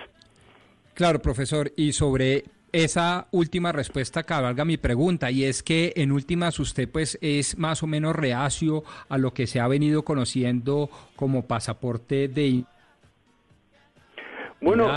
[0.95, 6.61] Claro, profesor, y sobre esa última respuesta cabalga mi pregunta y es que en últimas
[6.61, 11.47] usted pues es más o menos reacio a lo que se ha venido conociendo como
[11.47, 12.65] pasaporte de
[14.61, 14.89] bueno,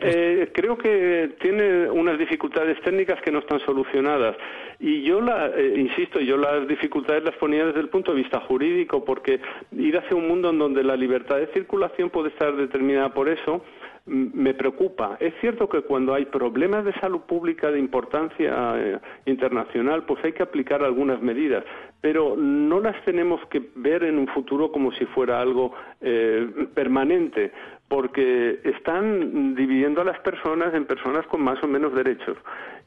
[0.00, 4.36] eh, creo que tiene unas dificultades técnicas que no están solucionadas.
[4.78, 8.40] Y yo, la, eh, insisto, yo las dificultades las ponía desde el punto de vista
[8.40, 9.40] jurídico, porque
[9.72, 13.62] ir hacia un mundo en donde la libertad de circulación puede estar determinada por eso,
[14.06, 15.16] me preocupa.
[15.20, 20.32] Es cierto que cuando hay problemas de salud pública de importancia eh, internacional, pues hay
[20.32, 21.64] que aplicar algunas medidas,
[22.00, 27.52] pero no las tenemos que ver en un futuro como si fuera algo eh, permanente,
[27.90, 32.38] porque están dividiendo a las personas en personas con más o menos derechos.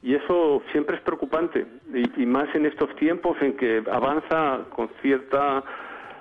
[0.02, 1.66] Y eso siempre es preocupante,
[2.16, 5.62] y más en estos tiempos en que avanza con cierta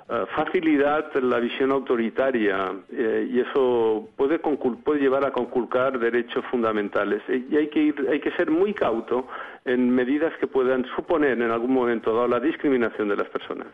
[0.09, 7.21] eh, facilidad la visión autoritaria eh, y eso puede, puede llevar a conculcar derechos fundamentales.
[7.29, 9.27] Y hay que, ir, hay que ser muy cauto
[9.63, 13.67] en medidas que puedan suponer en algún momento dado la discriminación de las personas.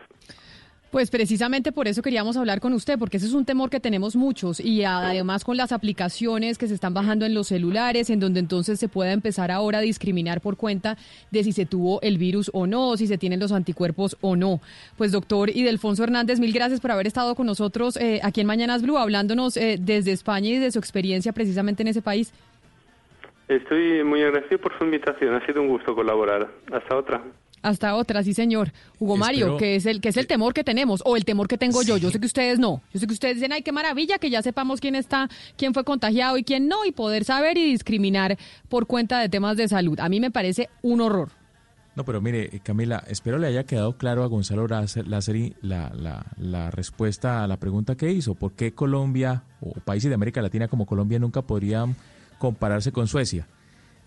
[0.91, 4.15] Pues precisamente por eso queríamos hablar con usted, porque ese es un temor que tenemos
[4.15, 8.39] muchos y además con las aplicaciones que se están bajando en los celulares, en donde
[8.39, 10.97] entonces se pueda empezar ahora a discriminar por cuenta
[11.29, 14.61] de si se tuvo el virus o no, si se tienen los anticuerpos o no.
[14.97, 18.81] Pues doctor Idelfonso Hernández, mil gracias por haber estado con nosotros eh, aquí en Mañanas
[18.81, 22.33] Blue, hablándonos eh, desde España y de su experiencia precisamente en ese país.
[23.47, 26.49] Estoy muy agradecido por su invitación, ha sido un gusto colaborar.
[26.71, 27.21] Hasta otra.
[27.61, 28.71] Hasta otra, sí, señor.
[28.99, 31.57] Hugo Mario, que es el que es el temor que tenemos o el temor que
[31.57, 31.97] tengo yo.
[31.97, 32.81] Yo sé que ustedes no.
[32.93, 35.83] Yo sé que ustedes dicen, "Ay, qué maravilla que ya sepamos quién está, quién fue
[35.83, 38.37] contagiado y quién no y poder saber y discriminar
[38.69, 41.31] por cuenta de temas de salud." A mí me parece un horror.
[41.95, 46.71] No, pero mire, Camila, espero le haya quedado claro a Gonzalo Lázari la, la, la
[46.71, 48.35] respuesta a la pregunta que hizo.
[48.35, 51.95] ¿Por qué Colombia o países de América Latina como Colombia nunca podrían
[52.37, 53.47] compararse con Suecia?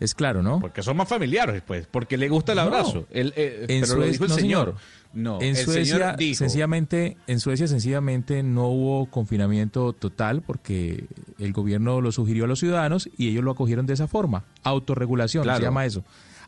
[0.02, 0.58] Es claro, ¿no?
[0.58, 3.06] Porque son más familiares, pues, porque le gusta el abrazo.
[3.10, 4.74] El, eh, en pero Suecia, el señor.
[5.12, 11.04] No, en Suecia, sencillamente, en Suecia sencillamente no hubo confinamiento total porque
[11.38, 14.44] el gobierno lo sugirió a los ciudadanos y ellos lo acogieron de esa forma.
[14.64, 16.02] Autorregulación, se llama eso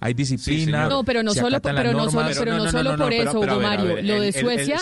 [0.05, 0.87] hay disciplina.
[0.87, 4.03] no, pero no solo, pero no solo, pero no, solo por eso, Hugo Mario.
[4.03, 4.79] lo de Suecia,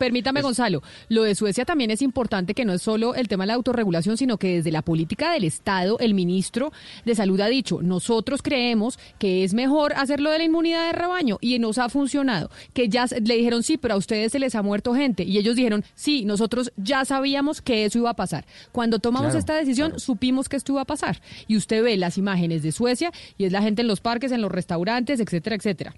[0.00, 3.48] permítame, Gonzalo, lo de Suecia también es importante que no es solo el tema de
[3.48, 6.72] la autorregulación, sino que desde la política del Estado, el ministro
[7.04, 11.38] de Salud ha dicho, nosotros creemos que es mejor hacerlo de la inmunidad de rebaño
[11.40, 12.50] y nos ha funcionado.
[12.72, 15.22] Que ya le dijeron, sí, pero a ustedes se les ha muerto gente.
[15.22, 18.44] Y ellos dijeron, sí, nosotros ya sabíamos que eso iba a pasar.
[18.72, 21.20] Cuando tomamos esta decisión, supimos que esto iba a pasar.
[21.46, 24.42] Y usted ve las imágenes de Suecia y es la gente en los parques, en
[24.42, 25.94] los restaurantes, etcétera, etcétera.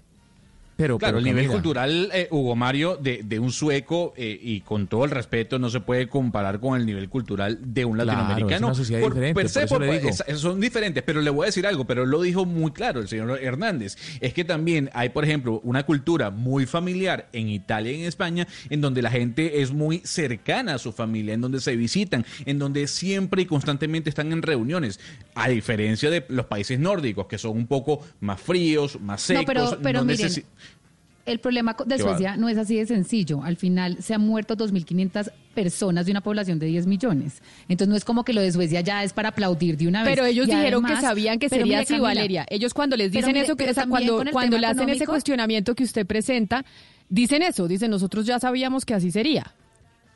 [0.81, 4.87] Pero, claro, el nivel cultural, eh, Hugo Mario, de, de un sueco, eh, y con
[4.87, 8.73] todo el respeto, no se puede comparar con el nivel cultural de un latinoamericano.
[10.35, 13.39] son diferentes, pero le voy a decir algo, pero lo dijo muy claro el señor
[13.41, 13.97] Hernández.
[14.19, 18.47] Es que también hay, por ejemplo, una cultura muy familiar en Italia y en España,
[18.69, 22.59] en donde la gente es muy cercana a su familia, en donde se visitan, en
[22.59, 24.99] donde siempre y constantemente están en reuniones,
[25.35, 29.45] a diferencia de los países nórdicos, que son un poco más fríos, más secos.
[29.45, 30.05] No, pero,
[31.31, 33.43] el problema de Suecia no es así de sencillo.
[33.43, 37.41] Al final se han muerto 2.500 personas de una población de 10 millones.
[37.67, 40.11] Entonces no es como que lo de Suecia ya es para aplaudir de una vez.
[40.11, 42.45] Pero ellos dijeron que sabían que sería así, Valeria.
[42.49, 46.65] Ellos cuando les dicen eso, que, cuando, cuando le hacen ese cuestionamiento que usted presenta,
[47.09, 49.53] dicen eso, dicen nosotros ya sabíamos que así sería.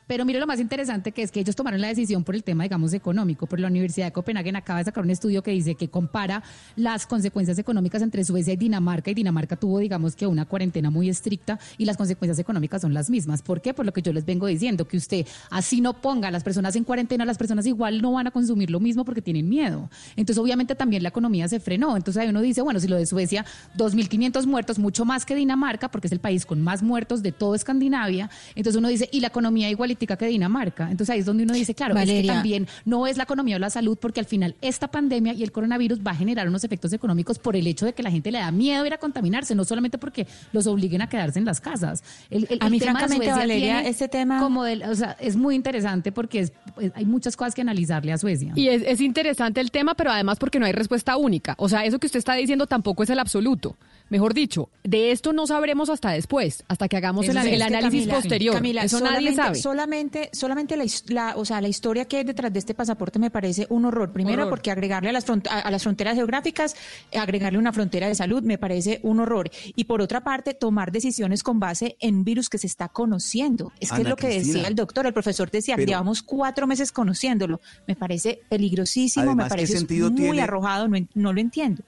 [0.06, 2.62] Pero mire lo más interesante que es que ellos tomaron la decisión por el tema,
[2.62, 3.46] digamos, económico.
[3.46, 6.44] Por la Universidad de Copenhague acaba de sacar un estudio que dice que compara
[6.76, 9.10] las consecuencias económicas entre Suecia y Dinamarca.
[9.10, 13.10] Y Dinamarca tuvo, digamos, que una cuarentena muy estricta y las consecuencias económicas son las
[13.10, 13.42] mismas.
[13.42, 13.74] ¿Por qué?
[13.74, 16.76] Por lo que yo les vengo diciendo, que usted así no ponga a las personas
[16.76, 19.90] en cuarentena, las personas igual no van a consumir lo mismo porque tienen miedo.
[20.14, 21.96] Entonces, obviamente, también la economía se frenó.
[21.96, 23.44] Entonces, ahí uno dice, bueno, si lo de Suecia,
[23.76, 27.56] 2.500 muertos, mucho más que Dinamarca, porque es el país con más muertos de todo
[27.56, 28.30] Escandinavia.
[28.54, 30.90] Entonces, uno dice, y la economía igual que Dinamarca.
[30.90, 33.98] Entonces ahí es donde uno dice, claro, también no es la economía o la salud,
[34.00, 37.56] porque al final esta pandemia y el coronavirus va a generar unos efectos económicos por
[37.56, 40.26] el hecho de que la gente le da miedo ir a contaminarse, no solamente porque
[40.52, 42.02] los obliguen a quedarse en las casas.
[42.30, 44.40] El, a mí, francamente, Valeria, este tema...
[44.40, 46.52] Como o sea, es muy interesante porque es,
[46.94, 48.52] hay muchas cosas que analizarle a Suecia.
[48.54, 51.54] Y es interesante el tema, pero además porque no hay respuesta única.
[51.58, 53.76] O sea, eso que usted está diciendo tampoco es el absoluto
[54.08, 58.54] Mejor dicho, de esto no sabremos hasta después, hasta que hagamos el, análisis Camila, posterior.
[58.54, 59.58] Camila, Eso nadie solamente- sabe.
[59.58, 60.76] Solamente, solamente
[61.08, 64.12] la, o sea, la historia que hay detrás de este pasaporte me parece un horror.
[64.12, 64.50] Primero, Horror.
[64.50, 66.76] porque agregarle a las, front- a, a las fronteras geográficas,
[67.16, 69.50] agregarle una frontera de salud, me parece un horror.
[69.74, 73.72] Y por otra parte, tomar decisiones con base en un virus que se está conociendo.
[73.80, 74.54] Es que Ana es lo que Cristina.
[74.54, 77.60] decía el doctor, el profesor decía, Pero- llevamos cuatro meses conociéndolo.
[77.88, 81.82] Me parece peligrosísimo, Además, me ¿qué parece muy tiene- arrojado, no, en- no lo entiendo.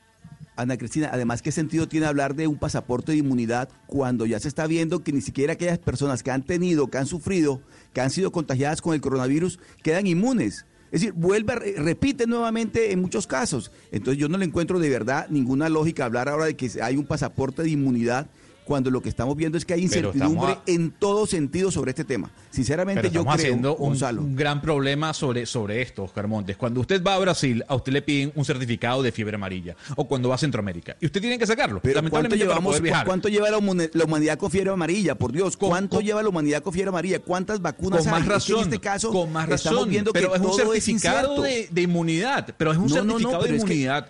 [0.58, 4.48] Ana Cristina, además, ¿qué sentido tiene hablar de un pasaporte de inmunidad cuando ya se
[4.48, 8.10] está viendo que ni siquiera aquellas personas que han tenido, que han sufrido, que han
[8.10, 10.66] sido contagiadas con el coronavirus, quedan inmunes?
[10.90, 13.70] Es decir, vuelve, repite nuevamente en muchos casos.
[13.92, 17.06] Entonces yo no le encuentro de verdad ninguna lógica hablar ahora de que hay un
[17.06, 18.28] pasaporte de inmunidad
[18.68, 21.92] cuando lo que estamos viendo es que hay incertidumbre estamos a- en todo sentido sobre
[21.92, 22.30] este tema.
[22.50, 26.28] Sinceramente Pero yo estamos creo, haciendo un, Gonzalo, un gran problema sobre, sobre esto, Oscar
[26.28, 26.58] Montes.
[26.58, 29.74] Cuando usted va a Brasil, a usted le piden un certificado de fiebre amarilla.
[29.96, 30.96] O cuando va a Centroamérica.
[31.00, 31.80] Y usted tiene que sacarlo.
[31.82, 32.78] Pero ¿cuánto llevamos.
[33.06, 35.14] ¿cuánto lleva la, humani- la humanidad con fiebre amarilla?
[35.14, 37.20] Por Dios, ¿cuánto con- lleva la humanidad con fiebre amarilla?
[37.20, 38.20] ¿Cuántas vacunas Con más?
[38.20, 38.56] Es que razón.
[38.58, 39.90] en este caso con más estamos razón.
[39.90, 41.42] viendo pero que es un todo certificado incierto.
[41.42, 42.54] de, de inmunidad.
[42.58, 44.08] Pero es un No, no, no, certificado de es que- inmunidad.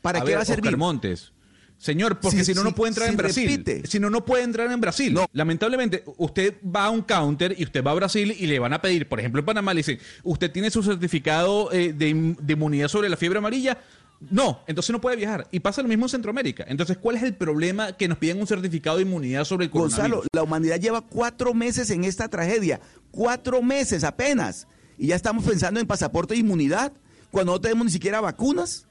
[0.00, 0.64] ¿Para A qué ver, va a servir?
[0.68, 1.32] Oscar Montes.
[1.80, 3.48] Señor, porque Si- no, no puede entrar en Brasil.
[3.48, 3.86] repite.
[3.86, 5.18] Si no, no puede entrar en Brasil.
[5.32, 8.82] Lamentablemente, usted va a un counter y usted va a Brasil y le van a
[8.82, 13.08] pedir, por ejemplo, en Panamá le dicen, ¿usted tiene su certificado eh, de inmunidad sobre
[13.08, 13.78] la fiebre amarilla?
[14.30, 15.48] No, entonces no puede viajar.
[15.50, 16.66] Y pasa lo mismo en Centroamérica.
[16.68, 19.98] Entonces, ¿cuál es el problema que nos piden un certificado de inmunidad sobre el coronavirus?
[20.10, 22.82] Gonzalo, la humanidad lleva cuatro meses en esta tragedia.
[23.10, 24.66] Cuatro meses apenas.
[24.98, 26.92] Y ya estamos pensando en pasaporte de inmunidad
[27.30, 28.86] cuando no tenemos ni siquiera vacunas.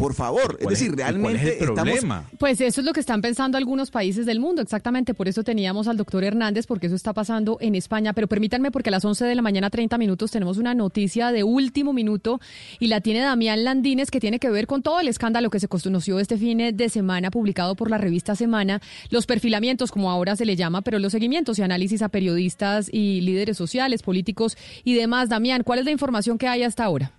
[0.00, 2.24] Por favor, es ¿Cuál es- decir, realmente es el estamos problema?
[2.38, 5.14] Pues eso es lo que están pensando algunos países del mundo, exactamente.
[5.14, 8.12] Por eso teníamos al doctor Hernández, porque eso está pasando en España.
[8.12, 11.44] Pero permítanme, porque a las 11 de la mañana, 30 minutos, tenemos una noticia de
[11.44, 12.40] último minuto
[12.78, 15.68] y la tiene Damián Landines, que tiene que ver con todo el escándalo que se
[15.68, 18.80] conoció este fin de semana, publicado por la revista Semana.
[19.10, 23.20] Los perfilamientos, como ahora se le llama, pero los seguimientos y análisis a periodistas y
[23.20, 25.28] líderes sociales, políticos y demás.
[25.28, 27.12] Damián, ¿cuál es la información que hay hasta ahora?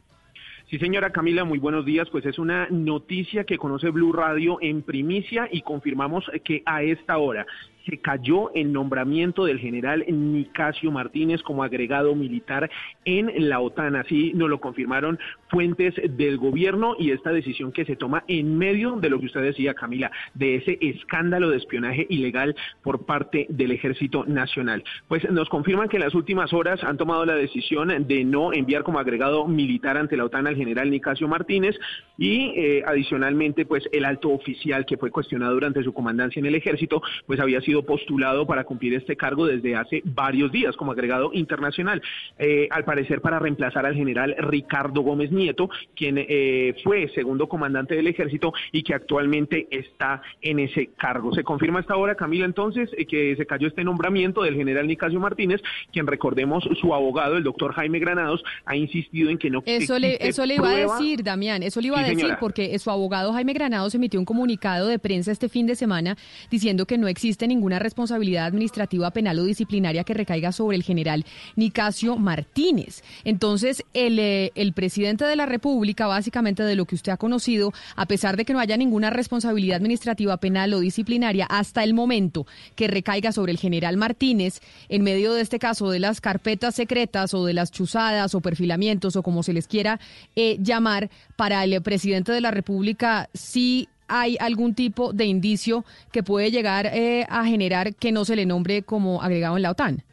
[0.72, 2.10] Sí, señora Camila, muy buenos días.
[2.10, 7.18] Pues es una noticia que conoce Blue Radio en primicia y confirmamos que a esta
[7.18, 7.46] hora
[7.86, 12.70] se cayó el nombramiento del general Nicasio Martínez como agregado militar
[13.06, 13.96] en la OTAN.
[13.96, 15.20] Así nos lo confirmaron
[15.50, 19.42] fuentes del gobierno y esta decisión que se toma en medio de lo que usted
[19.42, 24.84] decía, Camila, de ese escándalo de espionaje ilegal por parte del Ejército Nacional.
[25.08, 28.84] Pues nos confirman que en las últimas horas han tomado la decisión de no enviar
[28.84, 31.78] como agregado militar ante la OTAN al general Nicasio Martínez
[32.18, 36.56] y eh, adicionalmente pues el alto oficial que fue cuestionado durante su comandancia en el
[36.56, 41.32] ejército pues había sido postulado para cumplir este cargo desde hace varios días como agregado
[41.34, 42.02] internacional.
[42.38, 47.96] Eh, al parecer para reemplazar al general Ricardo Gómez Nieto quien eh, fue segundo comandante
[47.96, 51.34] del ejército y que actualmente está en ese cargo.
[51.34, 55.20] Se confirma hasta ahora Camila entonces eh, que se cayó este nombramiento del general Nicasio
[55.20, 55.62] Martínez
[55.94, 60.18] quien recordemos su abogado el doctor Jaime Granados ha insistido en que no Eso le,
[60.28, 60.96] eso le iba prueba.
[60.96, 62.40] a decir, Damián, eso le iba Sí, a decir señora.
[62.40, 66.18] porque su abogado Jaime Granados emitió un comunicado de prensa este fin de semana
[66.50, 71.26] diciendo que no existe ninguna responsabilidad administrativa, penal o disciplinaria que recaiga sobre el general
[71.56, 73.04] Nicasio Martínez.
[73.24, 77.72] Entonces, el, eh, el presidente de la República, básicamente de lo que usted ha conocido,
[77.96, 82.48] a pesar de que no haya ninguna responsabilidad administrativa, penal o disciplinaria hasta el momento
[82.76, 84.60] que recaiga sobre el general Martínez,
[84.90, 89.16] en medio de este caso de las carpetas secretas o de las chuzadas o perfilamientos
[89.16, 90.00] o como se les quiera
[90.36, 96.22] eh, llamar, para el presidente de la República sí hay algún tipo de indicio que
[96.22, 100.04] puede llegar eh, a generar que no se le nombre como agregado en la OTAN.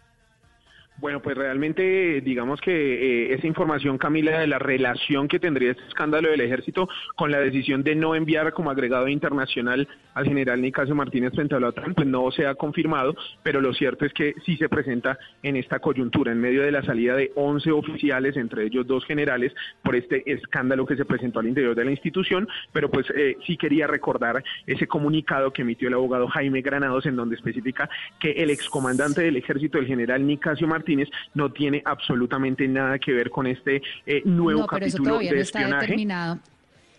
[1.01, 5.85] Bueno, pues realmente digamos que eh, esa información, Camila, de la relación que tendría este
[5.87, 10.97] escándalo del ejército con la decisión de no enviar como agregado internacional al general Nicasio
[10.97, 14.35] Martínez frente a la OTAN, pues no se ha confirmado, pero lo cierto es que
[14.45, 18.65] sí se presenta en esta coyuntura, en medio de la salida de 11 oficiales, entre
[18.65, 19.53] ellos dos generales,
[19.85, 23.57] por este escándalo que se presentó al interior de la institución, pero pues eh, sí
[23.57, 27.89] quería recordar ese comunicado que emitió el abogado Jaime Granados, en donde especifica
[28.19, 30.88] que el excomandante del ejército, el general Nicasio Martínez,
[31.35, 35.31] no tiene absolutamente nada que ver con este eh, nuevo no, pero eso capítulo todavía
[35.31, 35.87] de no está espionaje.
[35.87, 36.39] determinado.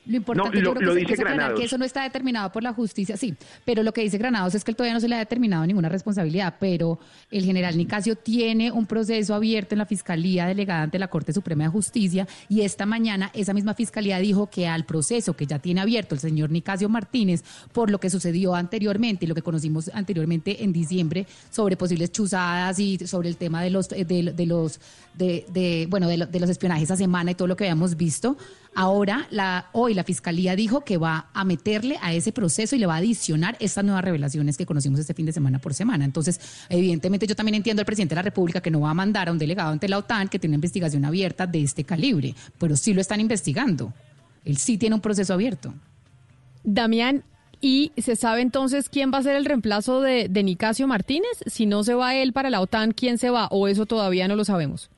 [0.10, 1.60] Lo importante No, yo lo- creo que lo se- dice que es Granados.
[1.60, 4.64] que eso no está determinado por la justicia, sí, pero lo que dice Granados es
[4.64, 7.00] que él todavía no se le ha determinado ninguna responsabilidad, pero
[7.32, 11.64] el general Nicasio tiene un proceso abierto en la Fiscalía delegada ante la Corte Suprema
[11.66, 15.82] de Justicia y esta mañana esa misma Fiscalía dijo que al proceso que ya tiene
[15.82, 20.64] abierto el señor Nicasio Martínez por lo que sucedió anteriormente y lo que conocimos anteriormente
[20.64, 24.80] en diciembre sobre posibles chuzadas y sobre el tema de los de, de los
[25.14, 27.96] de, de, bueno de, lo- de los espionajes a semana y todo lo que habíamos
[27.96, 28.38] visto
[28.76, 32.86] Ahora, la, hoy la Fiscalía dijo que va a meterle a ese proceso y le
[32.86, 36.06] va a adicionar estas nuevas revelaciones que conocimos este fin de semana por semana.
[36.06, 36.40] Entonces,
[36.70, 39.32] evidentemente yo también entiendo al presidente de la República que no va a mandar a
[39.32, 42.94] un delegado ante la OTAN que tiene una investigación abierta de este calibre, pero sí
[42.94, 43.94] lo están investigando.
[44.46, 45.74] Él sí tiene un proceso abierto.
[46.64, 47.24] Damián,
[47.60, 51.32] ¿y se sabe entonces quién va a ser el reemplazo de, de Nicasio Martínez?
[51.48, 53.48] Si no se va él para la OTAN, ¿quién se va?
[53.48, 54.90] ¿O eso todavía no lo sabemos?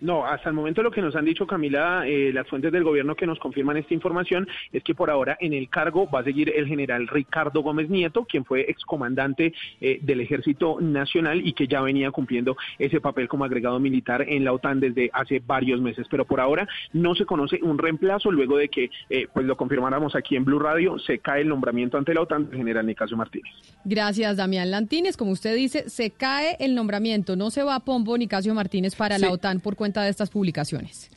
[0.00, 3.16] No, hasta el momento lo que nos han dicho, Camila, eh, las fuentes del gobierno
[3.16, 6.52] que nos confirman esta información es que por ahora en el cargo va a seguir
[6.54, 11.80] el general Ricardo Gómez Nieto, quien fue excomandante eh, del Ejército Nacional y que ya
[11.80, 16.06] venía cumpliendo ese papel como agregado militar en la OTAN desde hace varios meses.
[16.08, 20.14] Pero por ahora no se conoce un reemplazo luego de que, eh, pues lo confirmáramos
[20.14, 23.52] aquí en Blue Radio, se cae el nombramiento ante la OTAN del general Nicasio Martínez.
[23.84, 25.16] Gracias, Damián Lantínez.
[25.16, 27.34] Como usted dice, se cae el nombramiento.
[27.34, 31.10] No se va a Pombo Nicasio Martínez para la OTAN por cuenta de estas publicaciones.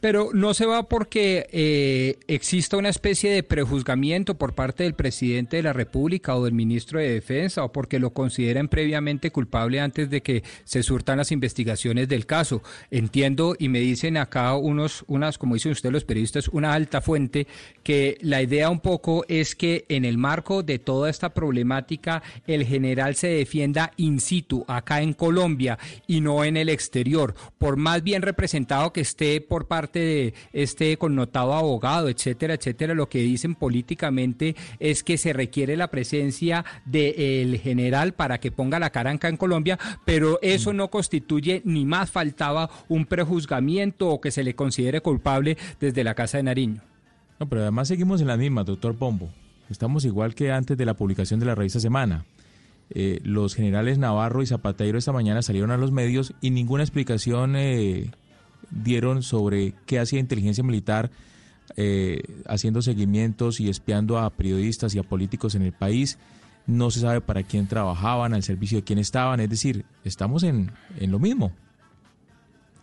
[0.00, 5.56] Pero no se va porque eh, exista una especie de prejuzgamiento por parte del presidente
[5.56, 10.08] de la República o del ministro de Defensa o porque lo consideren previamente culpable antes
[10.08, 12.62] de que se surtan las investigaciones del caso.
[12.92, 17.48] Entiendo y me dicen acá unos, unas, como dicen ustedes los periodistas, una alta fuente,
[17.82, 22.64] que la idea un poco es que en el marco de toda esta problemática el
[22.64, 28.04] general se defienda in situ, acá en Colombia y no en el exterior, por más
[28.04, 33.54] bien representado que esté por parte de este connotado abogado, etcétera, etcétera, lo que dicen
[33.54, 39.36] políticamente es que se requiere la presencia del general para que ponga la cara en
[39.36, 45.00] Colombia, pero eso no constituye ni más faltaba un prejuzgamiento o que se le considere
[45.00, 46.82] culpable desde la Casa de Nariño.
[47.38, 49.30] No, pero además seguimos en la misma, doctor Pombo.
[49.70, 52.24] Estamos igual que antes de la publicación de la revista Semana.
[52.90, 57.54] Eh, los generales Navarro y Zapatero esta mañana salieron a los medios y ninguna explicación
[57.54, 58.10] eh,
[58.70, 61.10] dieron sobre qué hacía inteligencia militar
[61.76, 66.18] eh, haciendo seguimientos y espiando a periodistas y a políticos en el país.
[66.66, 69.40] No se sabe para quién trabajaban, al servicio de quién estaban.
[69.40, 71.52] Es decir, estamos en, en lo mismo.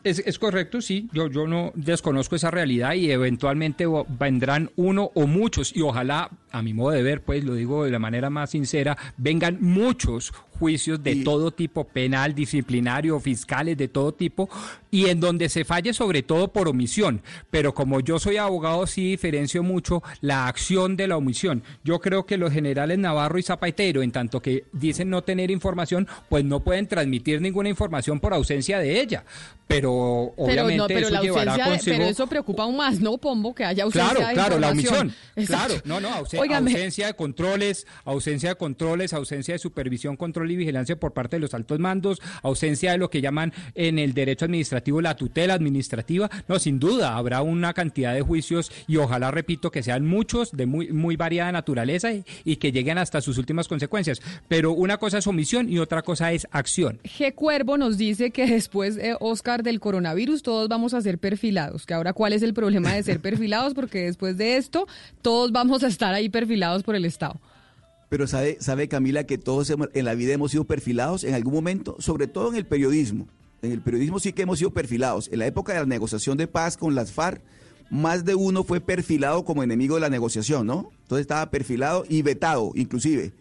[0.06, 1.10] Es, es, correcto, sí.
[1.14, 3.86] Yo, yo no desconozco esa realidad y eventualmente
[4.20, 7.90] vendrán uno o muchos, y ojalá, a mi modo de ver, pues lo digo de
[7.90, 13.88] la manera más sincera, vengan muchos juicios de y, todo tipo, penal, disciplinario, fiscales, de
[13.88, 14.50] todo tipo,
[14.92, 17.22] y en donde se falle sobre todo por omisión.
[17.52, 21.64] Pero como yo soy abogado, sí diferencio mucho la acción de la omisión.
[21.84, 26.08] Yo creo que los generales Navarro y Zapatero, en tanto que dicen no tener información,
[26.30, 29.24] pues no pueden transmitir ninguna información por ausencia de ella.
[29.68, 29.92] Pero
[30.38, 31.98] obviamente pero no, pero eso la llevará ausencia de- consigo...
[31.98, 33.56] pero eso preocupa aún más, ¿no, Pombo?
[33.56, 35.02] Que haya ausencia Claro, de claro, la información.
[35.08, 35.26] omisión.
[35.36, 35.82] Exacto.
[35.82, 36.72] Claro, no, no, ausen- Óigame.
[36.72, 41.42] ausencia de controles, ausencia de controles, ausencia de supervisión, control y vigilancia por parte de
[41.42, 46.30] los altos mandos, ausencia de lo que llaman en el derecho administrativo la tutela administrativa.
[46.48, 50.66] No, sin duda, habrá una cantidad de juicios y ojalá, repito, que sean muchos de
[50.66, 54.22] muy, muy variada naturaleza y, y que lleguen hasta sus últimas consecuencias.
[54.48, 57.00] Pero una cosa es omisión y otra cosa es acción.
[57.04, 57.34] G.
[57.34, 61.86] Cuervo nos dice que después, eh, Oscar, del coronavirus, todos vamos a ser perfilados.
[61.86, 63.74] Que ahora, ¿cuál es el problema de ser perfilados?
[63.74, 64.88] Porque después de esto,
[65.22, 67.40] todos vamos a estar ahí perfilados por el Estado.
[68.16, 71.98] Pero sabe, sabe Camila que todos en la vida hemos sido perfilados en algún momento,
[72.00, 73.28] sobre todo en el periodismo.
[73.62, 75.28] En el periodismo sí que hemos sido perfilados.
[75.34, 77.42] En la época de la negociación de paz con las FARC,
[77.90, 80.92] más de uno fue perfilado como enemigo de la negociación, ¿no?
[81.02, 83.34] Entonces estaba perfilado y vetado, inclusive.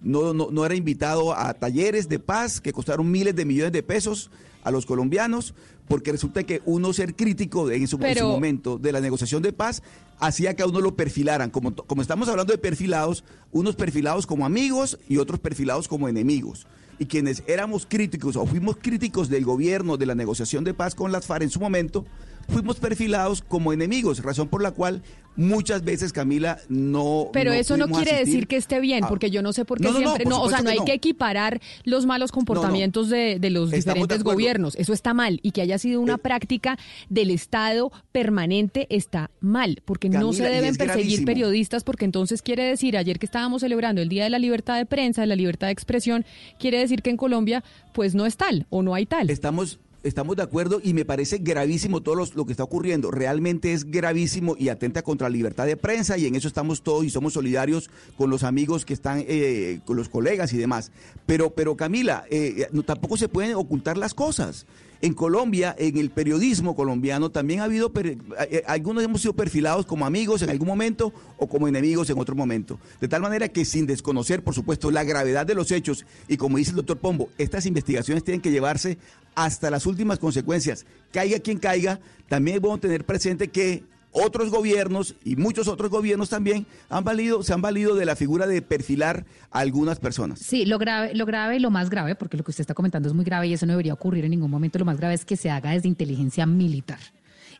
[0.00, 4.30] No, no era invitado a talleres de paz que costaron miles de millones de pesos
[4.62, 5.52] a los colombianos,
[5.92, 9.00] porque resulta que uno ser crítico de- en su, en su Pero- momento de la
[9.02, 9.82] negociación de paz
[10.18, 11.50] hacía que a uno lo perfilaran.
[11.50, 16.66] Como, como estamos hablando de perfilados, unos perfilados como amigos y otros perfilados como enemigos.
[16.98, 21.12] Y quienes éramos críticos o fuimos críticos del gobierno de la negociación de paz con
[21.12, 22.06] las FARC en su momento,
[22.48, 25.02] fuimos perfilados como enemigos, razón por la cual
[25.36, 27.30] muchas veces Camila no...
[27.32, 29.92] Pero eso no quiere decir que esté bien, porque yo no sé por qué No,
[29.92, 30.24] no, no, siempre.
[30.24, 34.02] por No, o sea, no hay que equiparar los malos comportamientos De, de los Estamos
[34.02, 34.76] diferentes gobiernos.
[34.76, 35.40] Eso está mal.
[35.42, 36.78] Y que haya sido una práctica
[37.08, 41.26] del Estado permanente está mal, porque no se deben perseguir gravísimo.
[41.26, 44.86] periodistas, porque entonces quiere decir, ayer que estábamos celebrando el Día de la Libertad de
[44.86, 46.24] Prensa, de la libertad de expresión,
[46.58, 49.30] quiere decir que en Colombia, pues no es tal o no hay tal.
[49.30, 53.10] Estamos, estamos de acuerdo y me parece gravísimo todo lo que está ocurriendo.
[53.10, 57.04] Realmente es gravísimo y atenta contra la libertad de prensa y en eso estamos todos
[57.04, 60.90] y somos solidarios con los amigos que están, eh, con los colegas y demás.
[61.26, 64.66] Pero, pero Camila, eh, no, tampoco se pueden ocultar las cosas.
[65.02, 68.18] En Colombia, en el periodismo colombiano, también ha habido, per-
[68.50, 72.36] eh, algunos hemos sido perfilados como amigos en algún momento o como enemigos en otro
[72.36, 72.78] momento.
[73.00, 76.56] De tal manera que sin desconocer, por supuesto, la gravedad de los hechos y como
[76.56, 78.96] dice el doctor Pombo, estas investigaciones tienen que llevarse
[79.34, 80.86] hasta las últimas consecuencias.
[81.12, 81.98] Caiga quien caiga,
[82.28, 87.42] también es bueno tener presente que otros gobiernos y muchos otros gobiernos también han valido,
[87.42, 90.38] se han valido de la figura de perfilar a algunas personas.
[90.38, 93.14] Sí, lo grave, lo grave, lo más grave, porque lo que usted está comentando es
[93.14, 95.36] muy grave y eso no debería ocurrir en ningún momento, lo más grave es que
[95.36, 96.98] se haga desde inteligencia militar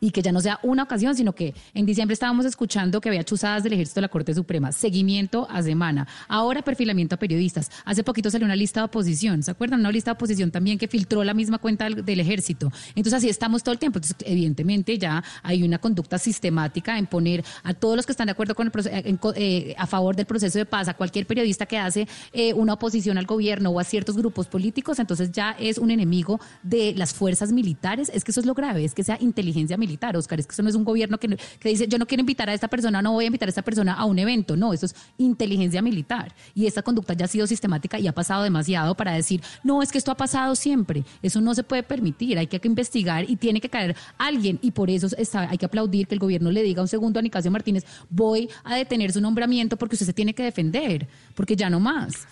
[0.03, 3.23] y que ya no sea una ocasión, sino que en diciembre estábamos escuchando que había
[3.23, 7.71] chuzadas del ejército de la Corte Suprema, seguimiento a semana, ahora perfilamiento a periodistas.
[7.85, 9.79] Hace poquito salió una lista de oposición, ¿se acuerdan?
[9.79, 12.73] Una lista de oposición también que filtró la misma cuenta del, ejército.
[12.97, 13.99] Entonces así estamos todo el tiempo.
[13.99, 18.33] Entonces, evidentemente ya hay una conducta sistemática en poner a todos los que están de
[18.33, 18.97] acuerdo con el proceso,
[19.37, 23.19] eh, a favor del proceso de paz, a cualquier periodista que hace eh, una oposición
[23.19, 27.53] al gobierno o a ciertos grupos políticos, entonces ya es un enemigo de las fuerzas
[27.53, 28.11] militares.
[28.13, 30.41] Es que eso es lo grave, es que sea inteligencia militar, Oscar.
[30.41, 31.29] Es que eso no es un gobierno que,
[31.59, 33.63] que dice yo no quiero invitar a esta persona, no voy a invitar a esta
[33.63, 34.57] persona a un evento.
[34.57, 36.35] No, eso es inteligencia militar.
[36.55, 39.91] Y esta conducta ya ha sido sistemática y ha pasado demasiado para decir, no, es
[39.93, 41.05] que esto ha pasado siempre.
[41.23, 42.39] Eso no se puede permitir.
[42.39, 44.59] Hay que investigar y tiene que caer alguien.
[44.63, 47.23] Y por eso está- hay que aplaudir que el gobierno le diga un segundo a
[47.23, 51.69] Nicasio Martínez, voy a detener su nombramiento porque usted se tiene que defender, porque ya
[51.71, 52.27] no más.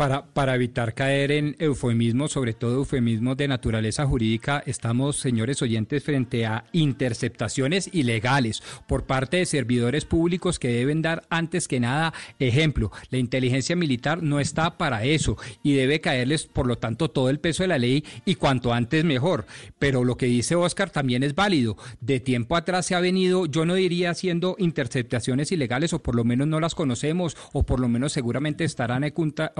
[0.00, 6.02] Para, para evitar caer en eufemismos, sobre todo eufemismos de naturaleza jurídica, estamos, señores oyentes,
[6.02, 12.14] frente a interceptaciones ilegales por parte de servidores públicos que deben dar antes que nada
[12.38, 12.90] ejemplo.
[13.10, 17.38] La inteligencia militar no está para eso y debe caerles, por lo tanto, todo el
[17.38, 19.44] peso de la ley y cuanto antes mejor.
[19.78, 21.76] Pero lo que dice Oscar también es válido.
[22.00, 26.24] De tiempo atrás se ha venido, yo no diría haciendo interceptaciones ilegales o por lo
[26.24, 29.52] menos no las conocemos o por lo menos seguramente estarán oculta-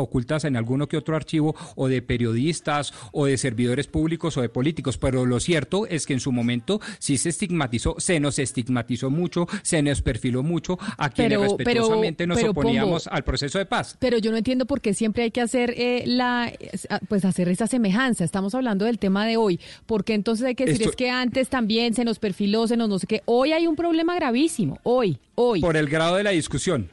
[0.44, 4.96] en alguno que otro archivo o de periodistas o de servidores públicos o de políticos.
[4.98, 9.46] Pero lo cierto es que en su momento sí se estigmatizó, se nos estigmatizó mucho,
[9.62, 13.58] se nos perfiló mucho a quienes Pero- pero- respetuosamente nos pero, oponíamos Pombo, al proceso
[13.58, 13.96] de paz.
[13.98, 16.52] Pero yo no entiendo por qué siempre hay que hacer eh, la,
[17.08, 18.24] pues hacer esa semejanza.
[18.24, 19.58] Estamos hablando del tema de hoy.
[19.86, 22.76] ¿Por qué entonces hay que decir Esto- es que antes también se nos perfiló, se
[22.76, 23.22] nos no sé qué?
[23.24, 24.78] Hoy hay un problema gravísimo.
[24.82, 25.60] Hoy, hoy.
[25.60, 26.88] Por el grado de la discusión.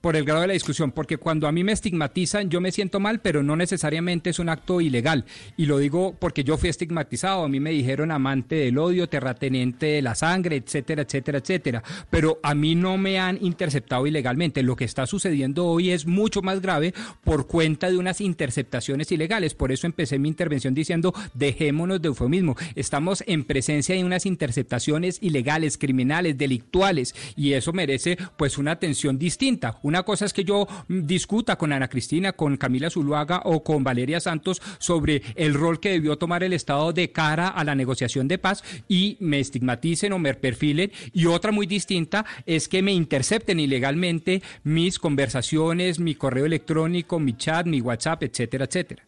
[0.00, 3.00] Por el grado de la discusión, porque cuando a mí me estigmatizan, yo me siento
[3.00, 5.24] mal, pero no necesariamente es un acto ilegal.
[5.56, 9.86] Y lo digo porque yo fui estigmatizado, a mí me dijeron amante del odio, terrateniente
[9.86, 11.82] de la sangre, etcétera, etcétera, etcétera.
[12.10, 14.62] Pero a mí no me han interceptado ilegalmente.
[14.62, 16.94] Lo que está sucediendo hoy es mucho más grave
[17.24, 19.54] por cuenta de unas interceptaciones ilegales.
[19.54, 22.56] Por eso empecé mi intervención diciendo, dejémonos de eufemismo.
[22.74, 29.18] Estamos en presencia de unas interceptaciones ilegales, criminales, delictuales, y eso merece pues una atención
[29.18, 29.72] distinta.
[29.86, 33.84] Una cosa es que yo mm, discuta con Ana Cristina, con Camila Zuluaga o con
[33.84, 38.26] Valeria Santos sobre el rol que debió tomar el Estado de cara a la negociación
[38.26, 40.90] de paz y me estigmaticen o me perfilen.
[41.12, 47.36] Y otra muy distinta es que me intercepten ilegalmente mis conversaciones, mi correo electrónico, mi
[47.36, 49.04] chat, mi WhatsApp, etcétera, etcétera.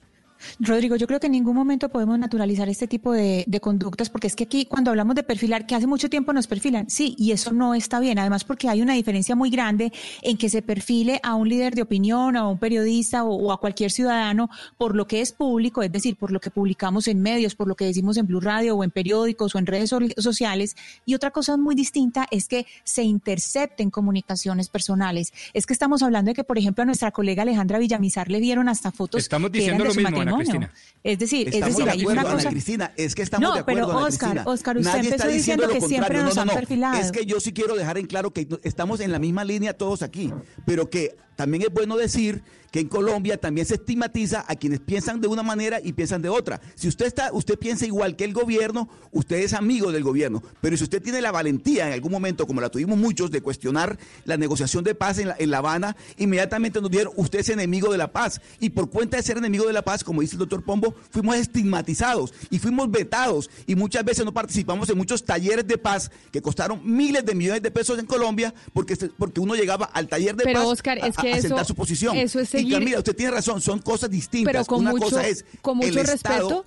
[0.61, 4.27] Rodrigo, yo creo que en ningún momento podemos naturalizar este tipo de, de conductas, porque
[4.27, 7.33] es que aquí cuando hablamos de perfilar, que hace mucho tiempo nos perfilan, sí, y
[7.33, 9.93] eso no está bien, además porque hay una diferencia muy grande
[10.23, 13.61] en que se perfile a un líder de opinión, a un periodista o, o a
[13.61, 17.55] cualquier ciudadano por lo que es público, es decir, por lo que publicamos en medios,
[17.55, 20.77] por lo que decimos en Blue Radio o en periódicos o en redes so- sociales,
[21.05, 25.33] y otra cosa muy distinta es que se intercepten comunicaciones personales.
[25.55, 28.69] Es que estamos hablando de que, por ejemplo, a nuestra colega Alejandra Villamizar le vieron
[28.69, 30.71] hasta fotos Estamos que eran de lo su mismo, matrimonio.
[31.05, 32.51] Es decir, es decir, de hay una Ana cosa.
[32.51, 34.53] Cristina, es que estamos no, de acuerdo, pero Ana Oscar, Cristina.
[34.53, 36.25] Oscar, usted Nadie empezó está diciendo que siempre contrario.
[36.25, 36.59] nos no, han no, no.
[36.59, 36.99] perfilado.
[36.99, 40.03] Es que yo sí quiero dejar en claro que estamos en la misma línea todos
[40.03, 40.33] aquí,
[40.67, 42.43] pero que también es bueno decir
[42.73, 46.29] que en Colombia también se estigmatiza a quienes piensan de una manera y piensan de
[46.29, 46.61] otra.
[46.75, 50.43] Si usted está, usted piensa igual que el gobierno, usted es amigo del gobierno.
[50.61, 53.99] Pero si usted tiene la valentía en algún momento, como la tuvimos muchos, de cuestionar
[54.27, 57.91] la negociación de paz en La, en La Habana, inmediatamente nos dieron, usted es enemigo
[57.91, 58.41] de la paz.
[58.61, 61.37] Y por cuenta de ser enemigo de la paz, como dice el doctor Pombo, fuimos
[61.37, 63.49] estigmatizados y fuimos vetados.
[63.67, 67.63] Y muchas veces no participamos en muchos talleres de paz que costaron miles de millones
[67.63, 71.07] de pesos en Colombia porque, porque uno llegaba al taller de Pero, paz Oscar, a-
[71.07, 72.17] es que a eso- su posición.
[72.17, 74.53] eso es Y seguir- Camila, usted tiene razón, son cosas distintas.
[74.53, 76.67] Pero con una mucho- cosa es con mucho el Estado, respeto,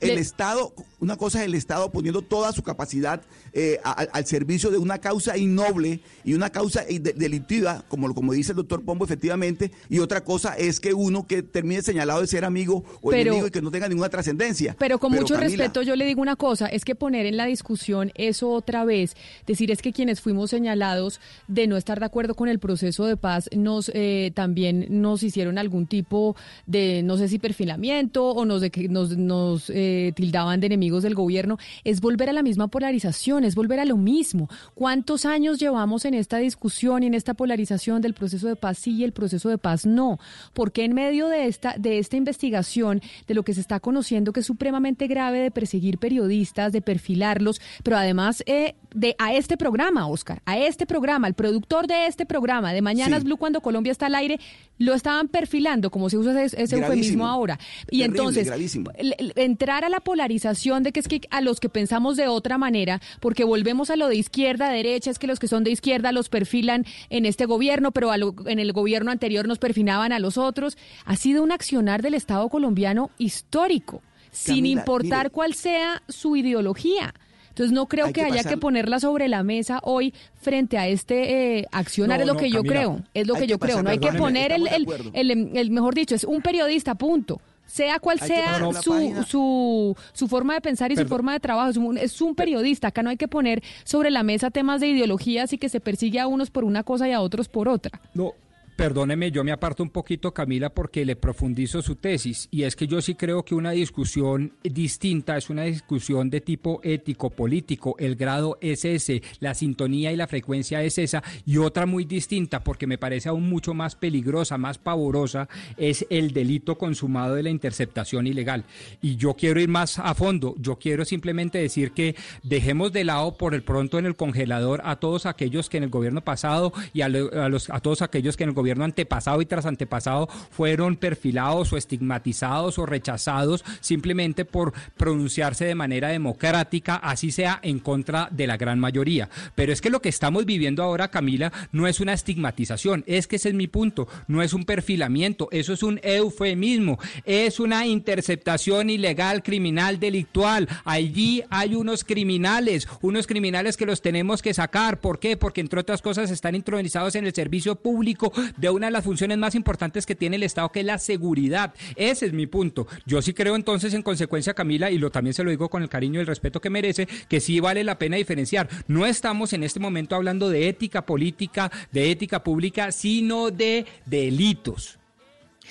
[0.00, 3.20] el le- Estado, una cosa es el Estado poniendo toda su capacidad
[3.52, 8.14] eh, a- al servicio de una causa innoble y una causa eh, de- delictiva, como,
[8.14, 12.20] como dice el doctor Pombo, efectivamente, y otra cosa es que uno que termine señalado
[12.20, 14.76] de ser amigo o Pero- enemigo y que no tenga ninguna trascendencia.
[14.78, 17.46] Pero con mucho Camila, respeto yo le digo una cosa, es que poner en la
[17.46, 19.14] discusión eso otra vez,
[19.46, 23.16] decir es que quienes fuimos señalados de no estar de acuerdo con el proceso de
[23.16, 26.36] paz nos eh, también nos hicieron algún tipo
[26.66, 31.02] de, no sé si perfilamiento o nos, de, que nos, nos eh, tildaban de enemigos
[31.02, 34.48] del gobierno, es volver a la misma polarización, es volver a lo mismo.
[34.74, 38.92] ¿Cuántos años llevamos en esta discusión y en esta polarización del proceso de paz sí
[38.96, 40.18] y el proceso de paz no?
[40.52, 44.40] Porque en medio de esta, de esta investigación, de lo que se está conociendo que
[44.40, 50.08] es supremamente grave de perseguir periodistas, de perfilarlos, pero además eh, de a este programa,
[50.08, 54.06] Oscar, a este programa, el productor de este programa, de Mañanas Blue cuando Colombia está
[54.06, 54.40] al aire,
[54.78, 57.58] lo estaban perfilando, como se usa ese, ese eufemismo ahora.
[57.90, 58.90] Y Terrible, entonces, gravísimo.
[59.36, 63.00] entrar a la polarización de que es que a los que pensamos de otra manera,
[63.30, 66.28] porque volvemos a lo de izquierda, derecha, es que los que son de izquierda los
[66.28, 70.36] perfilan en este gobierno, pero a lo- en el gobierno anterior nos perfilaban a los
[70.36, 74.02] otros, ha sido un accionar del Estado colombiano histórico,
[74.32, 75.30] sin importar mire.
[75.30, 77.14] cuál sea su ideología.
[77.50, 81.58] Entonces no creo que, que haya que ponerla sobre la mesa hoy frente a este
[81.60, 83.90] eh, accionar, No, es lo no, que yo creo, es lo que yo creo, no
[83.90, 87.40] hay que poner el, el, el- el mejor dicho, es un periodista, punto.
[87.70, 91.70] Sea cual Hay sea su, su, su forma de pensar y su forma de trabajo,
[91.70, 92.88] es un, es un periodista.
[92.88, 96.18] Acá no hay que poner sobre la mesa temas de ideologías y que se persigue
[96.18, 98.00] a unos por una cosa y a otros por otra.
[98.12, 98.32] No,
[98.80, 102.48] perdóneme, yo me aparto un poquito, Camila, porque le profundizo su tesis.
[102.50, 106.80] Y es que yo sí creo que una discusión distinta es una discusión de tipo
[106.82, 107.94] ético, político.
[107.98, 111.22] El grado es ese, la sintonía y la frecuencia es esa.
[111.44, 115.46] Y otra muy distinta, porque me parece aún mucho más peligrosa, más pavorosa,
[115.76, 118.64] es el delito consumado de la interceptación ilegal.
[119.02, 120.54] Y yo quiero ir más a fondo.
[120.58, 124.96] Yo quiero simplemente decir que dejemos de lado por el pronto en el congelador a
[124.96, 128.44] todos aquellos que en el gobierno pasado y a, lo- a los, todos aquellos que
[128.44, 134.72] en el gobierno antepasado y tras antepasado fueron perfilados o estigmatizados o rechazados simplemente por
[134.96, 139.28] pronunciarse de manera democrática, así sea en contra de la gran mayoría.
[139.54, 143.36] Pero es que lo que estamos viviendo ahora, Camila, no es una estigmatización, es que
[143.36, 148.90] ese es mi punto, no es un perfilamiento, eso es un eufemismo, es una interceptación
[148.90, 150.68] ilegal, criminal, delictual.
[150.84, 155.00] Allí hay unos criminales, unos criminales que los tenemos que sacar.
[155.00, 155.36] ¿Por qué?
[155.36, 159.38] Porque entre otras cosas están intronizados en el servicio público de una de las funciones
[159.38, 161.74] más importantes que tiene el Estado, que es la seguridad.
[161.96, 162.86] Ese es mi punto.
[163.06, 165.88] Yo sí creo entonces, en consecuencia, Camila, y lo también se lo digo con el
[165.88, 168.68] cariño y el respeto que merece, que sí vale la pena diferenciar.
[168.86, 174.99] No estamos en este momento hablando de ética política, de ética pública, sino de delitos.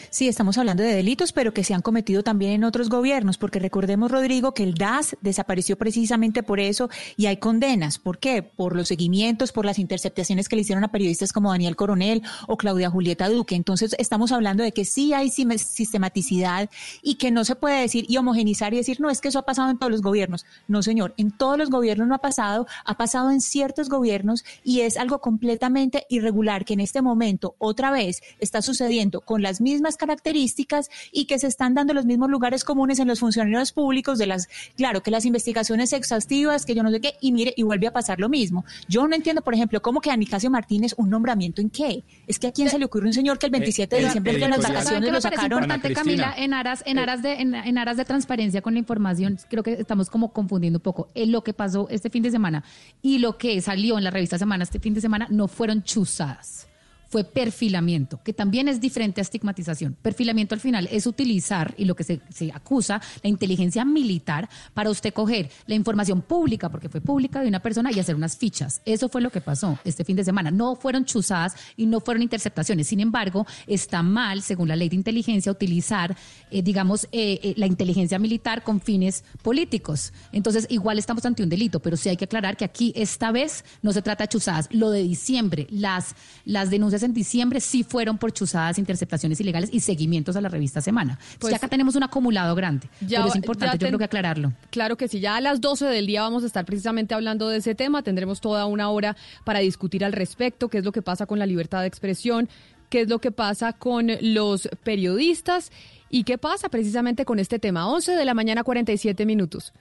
[0.10, 3.60] Sí, estamos hablando de delitos, pero que se han cometido también en otros gobiernos, porque
[3.60, 8.00] recordemos, Rodrigo, que el DAS desapareció precisamente por eso y hay condenas.
[8.00, 8.42] ¿Por qué?
[8.44, 12.58] Por los seguimientos, por las interceptaciones que le hicieron a periodistas como Daniel Coronel o
[12.58, 13.56] Claudia Julieta Duque.
[13.56, 16.70] Entonces, estamos hablando de que sí hay sistematicidad
[17.02, 19.46] y que no se puede decir y homogenizar y decir, no, es que eso ha
[19.46, 20.46] pasado en todos los gobiernos.
[20.68, 24.82] No, señor, en todos los gobiernos no ha pasado, ha pasado en ciertos gobiernos y
[24.82, 29.89] es algo completamente irregular que en este momento otra vez está sucediendo con las mismas
[29.98, 34.28] características y que se están dando los mismos lugares comunes en los funcionarios públicos de
[34.28, 37.88] las, claro, que las investigaciones exhaustivas, que yo no sé qué, y mire, y vuelve
[37.88, 38.66] a pasar lo mismo.
[38.88, 42.04] Yo no entiendo, por ejemplo, cómo que a Nicasio Martínez un nombramiento en qué.
[42.28, 44.34] Es que a quién se le ocurre un señor que el 27 de eh, diciembre
[44.34, 44.84] de las editorial.
[44.84, 45.64] ¿Saben vacaciones lo sacaron?
[45.64, 45.94] importante.
[45.94, 49.64] Camila, en aras, en aras de, en, en aras de transparencia con la información, creo
[49.64, 51.10] que estamos como confundiendo un poco.
[51.16, 52.64] Eh, lo que pasó este fin de semana
[53.02, 56.69] y lo que salió en la revista Semana este fin de semana no fueron chuzadas.
[57.10, 59.98] Fue perfilamiento, que también es diferente a estigmatización.
[60.02, 64.90] Perfilamiento al final es utilizar, y lo que se, se acusa, la inteligencia militar para
[64.90, 68.82] usted coger la información pública, porque fue pública de una persona, y hacer unas fichas.
[68.86, 70.52] Eso fue lo que pasó este fin de semana.
[70.52, 72.88] No fueron chuzadas y no fueron interceptaciones.
[72.88, 76.16] Sin embargo, está mal, según la ley de inteligencia, utilizar,
[76.52, 80.14] eh, digamos, eh, eh, la inteligencia militar con fines políticos.
[80.32, 83.64] Entonces, igual estamos ante un delito, pero sí hay que aclarar que aquí esta vez
[83.82, 84.68] no se trata de chuzadas.
[84.72, 86.16] Lo de diciembre, las,
[86.46, 90.82] las denuncias en diciembre sí fueron por chuzadas, interceptaciones ilegales y seguimientos a la revista
[90.82, 91.18] Semana.
[91.40, 92.88] Pues- ya acá tenemos un acumulado grande.
[93.02, 94.54] Ya- pero es importante, yo creo que aclararlo.
[94.70, 97.58] Claro que sí, ya a las 12 del día vamos a estar precisamente hablando de
[97.58, 101.26] ese tema, tendremos toda una hora para discutir al respecto, qué es lo que pasa
[101.26, 102.50] con la libertad de expresión,
[102.90, 105.72] qué es lo que pasa con los periodistas
[106.10, 107.88] y qué pasa precisamente con este tema.
[107.88, 109.74] 11 de la mañana 47 minutos.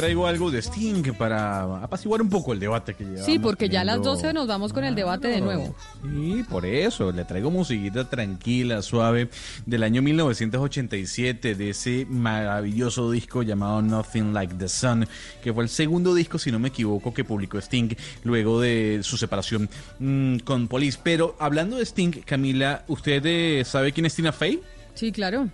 [0.00, 3.26] Traigo algo de Sting para apaciguar un poco el debate que llevamos.
[3.26, 4.16] Sí, porque ya a las teniendo.
[4.16, 5.76] 12 nos vamos con el debate de nuevo.
[6.02, 9.28] Sí, por eso, le traigo musiquita tranquila, suave,
[9.66, 15.06] del año 1987, de ese maravilloso disco llamado Nothing Like the Sun,
[15.42, 17.94] que fue el segundo disco, si no me equivoco, que publicó Sting
[18.24, 19.68] luego de su separación
[19.98, 20.98] mm, con Police.
[21.02, 24.60] Pero hablando de Sting, Camila, ¿usted eh, sabe quién es Tina Fey?
[24.94, 25.48] Sí, claro.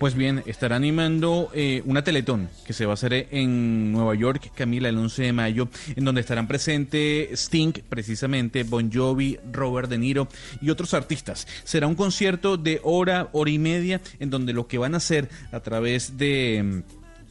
[0.00, 4.50] Pues bien, estará animando eh, una teletón que se va a hacer en Nueva York,
[4.54, 9.98] Camila, el 11 de mayo, en donde estarán presentes Sting, precisamente, Bon Jovi, Robert De
[9.98, 10.26] Niro
[10.62, 11.46] y otros artistas.
[11.64, 15.28] Será un concierto de hora, hora y media, en donde lo que van a hacer
[15.52, 16.82] a través de...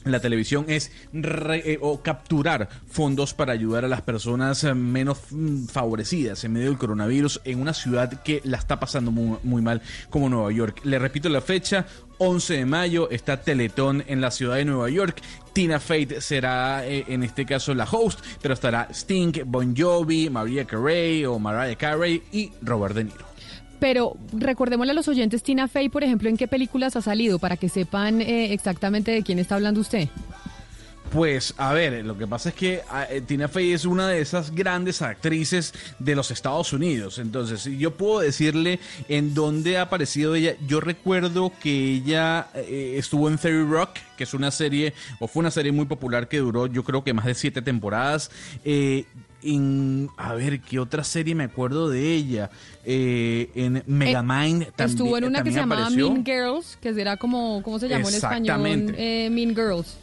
[0.05, 5.19] la televisión es re- eh, o capturar fondos para ayudar a las personas eh, menos
[5.31, 9.81] mm, favorecidas en medio del coronavirus en una ciudad que la está pasando muy, mal
[10.09, 10.81] como Nueva York.
[10.83, 11.85] Le repito la fecha,
[12.17, 15.21] 11 de mayo está Teletón en la ciudad de Nueva York.
[15.53, 20.65] Tina Fate será eh, en este caso la host, pero estará Sting, Bon Jovi, Maria
[20.65, 23.28] Carey o Mariah Carey y Robert De Niro.
[23.79, 27.57] Pero recordémosle a los oyentes, Tina Fey, por ejemplo, en qué películas ha salido para
[27.57, 30.09] que sepan eh, exactamente de quién está hablando usted.
[31.11, 34.21] Pues a ver, lo que pasa es que ah, eh, Tina Fey es una de
[34.21, 37.17] esas grandes actrices de los Estados Unidos.
[37.17, 40.55] Entonces, yo puedo decirle en dónde ha aparecido ella.
[40.67, 45.39] Yo recuerdo que ella eh, estuvo en Fairy Rock, que es una serie, o fue
[45.39, 48.29] una serie muy popular que duró, yo creo que más de siete temporadas.
[48.63, 49.05] Eh,
[49.41, 52.49] en, a ver, ¿qué otra serie me acuerdo de ella?
[52.85, 54.89] Eh, en Megamind también.
[54.89, 56.11] Estuvo en una que se llamaba apareció.
[56.11, 58.95] Mean Girls, que era como, ¿cómo se llamó en español?
[58.97, 59.97] Eh, mean Girls.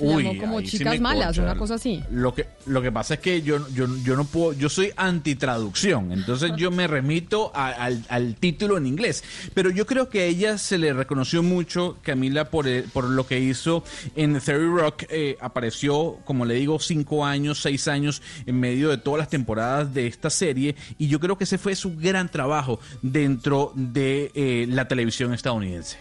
[0.00, 2.02] Uy, llamó como sí Chicas Malas, una cosa así.
[2.10, 6.12] Lo que, lo que pasa es que yo, yo, yo no puedo, yo soy antitraducción,
[6.12, 9.22] entonces yo me remito a- al, al título en inglés.
[9.54, 13.26] Pero yo creo que a ella se le reconoció mucho, Camila, por, el- por lo
[13.26, 13.84] que hizo
[14.16, 15.04] en Theory Rock.
[15.08, 19.92] eh, apareció, como le digo, cinco años, seis años en medio de todas las temporadas
[19.94, 20.74] de esta serie.
[20.98, 25.98] Y yo creo que ese fue su gran trabajo dentro de eh, la televisión estadounidense.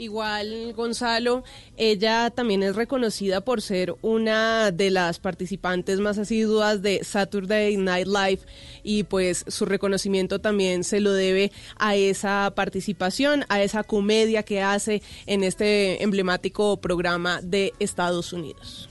[0.00, 1.44] Igual, Gonzalo,
[1.76, 8.06] ella también es reconocida por ser una de las participantes más asiduas de Saturday Night
[8.06, 8.40] Live
[8.82, 14.62] y pues su reconocimiento también se lo debe a esa participación, a esa comedia que
[14.62, 18.88] hace en este emblemático programa de Estados Unidos.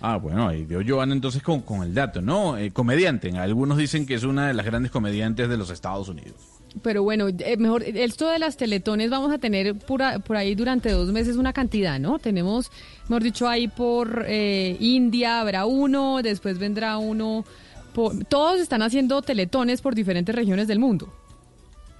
[0.00, 2.56] Ah, bueno, ahí dio Joana entonces con, el dato, ¿no?
[2.56, 3.36] Eh, comediante.
[3.36, 6.61] Algunos dicen que es una de las grandes comediantes de los Estados Unidos.
[6.80, 10.54] Pero bueno, eh, mejor, esto de las teletones vamos a tener por, a- por ahí
[10.54, 12.18] durante dos meses una cantidad, ¿no?
[12.18, 12.70] Tenemos,
[13.08, 17.44] mejor dicho, ahí por eh, India habrá uno, después vendrá uno.
[17.92, 21.12] por- todos están haciendo teletones por diferentes regiones del mundo.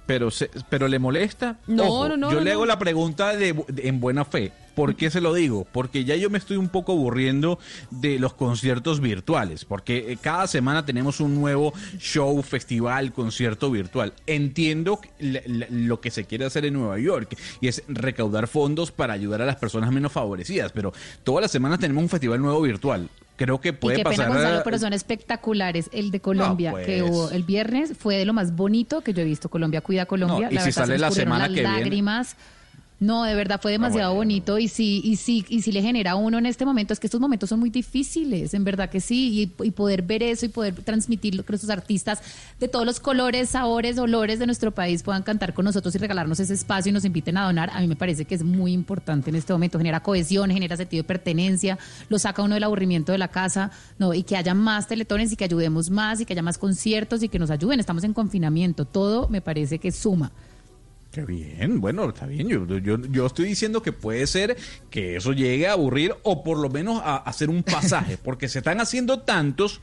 [0.07, 1.59] Pero, se- pero le molesta.
[1.67, 4.51] No, Ojo, no, no, Yo no, le hago la pregunta de, de- en buena fe.
[4.75, 5.67] ¿Por qué se lo digo?
[5.71, 7.59] Porque ya yo me estoy un poco aburriendo
[7.91, 9.65] de los conciertos virtuales.
[9.65, 14.13] Porque eh, cada semana tenemos un nuevo show, festival, concierto virtual.
[14.27, 18.91] Entiendo la- la- lo que se quiere hacer en Nueva York y es recaudar fondos
[18.91, 20.71] para ayudar a las personas menos favorecidas.
[20.71, 20.93] Pero
[21.23, 23.09] todas las semanas tenemos un festival nuevo virtual.
[23.35, 24.27] Creo que Y puede qué pena, pasar.
[24.33, 25.89] Gonzalo, pero son espectaculares.
[25.91, 26.85] El de Colombia, No, pues.
[26.85, 29.49] que hubo el viernes, fue de lo más bonito que yo he visto.
[29.49, 30.47] Colombia cuida a Colombia.
[30.47, 31.73] No, y si verdad, se sale la semana las que viene.
[32.99, 36.15] No, de verdad fue demasiado bonito y sí, y sí, y sí le genera a
[36.15, 39.51] uno en este momento, es que estos momentos son muy difíciles, en verdad que sí,
[39.59, 42.21] y, y poder ver eso y poder transmitirlo, que nuestros artistas
[42.61, 46.39] de todos los colores, sabores, olores de nuestro país puedan cantar con nosotros y regalarnos
[46.39, 49.31] ese espacio y nos inviten a donar, a mí me parece que es muy importante
[49.31, 53.17] en este momento, genera cohesión, genera sentido de pertenencia, lo saca uno del aburrimiento de
[53.17, 56.41] la casa, no, y que haya más teletones y que ayudemos más y que haya
[56.41, 60.31] más conciertos y que nos ayuden, estamos en confinamiento, todo me parece que suma.
[61.13, 62.47] Qué bien, bueno, está bien.
[62.47, 64.57] Yo, yo, yo estoy diciendo que puede ser
[64.89, 68.57] que eso llegue a aburrir o por lo menos a, hacer un pasaje, porque se
[68.57, 69.81] están haciendo tantos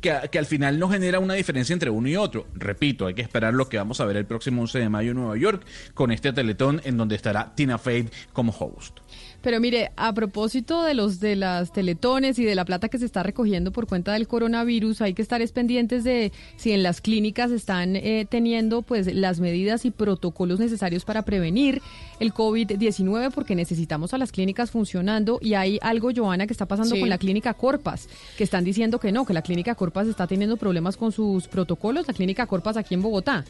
[0.00, 2.48] que, a- que al final no genera una diferencia entre uno y otro.
[2.54, 5.18] Repito, hay que esperar lo que vamos a ver el próximo 11 de mayo en
[5.18, 5.64] Nueva York
[5.94, 8.98] con este teletón en donde estará Tina Fey como host.
[9.42, 13.04] Pero mire, a propósito de los de las teletones y de la plata que se
[13.04, 17.00] está recogiendo por cuenta del coronavirus, hay que estar es pendientes de si en las
[17.00, 21.82] clínicas están eh, teniendo pues las medidas y protocolos necesarios para prevenir
[22.20, 26.94] el COVID-19 porque necesitamos a las clínicas funcionando y hay algo, Joana, que está pasando
[26.94, 27.00] Sí.
[27.00, 30.56] con la clínica Corpas, que están diciendo que no, que la clínica Corpas está teniendo
[30.56, 33.44] problemas con sus protocolos, la clínica Corpas aquí en Bogotá.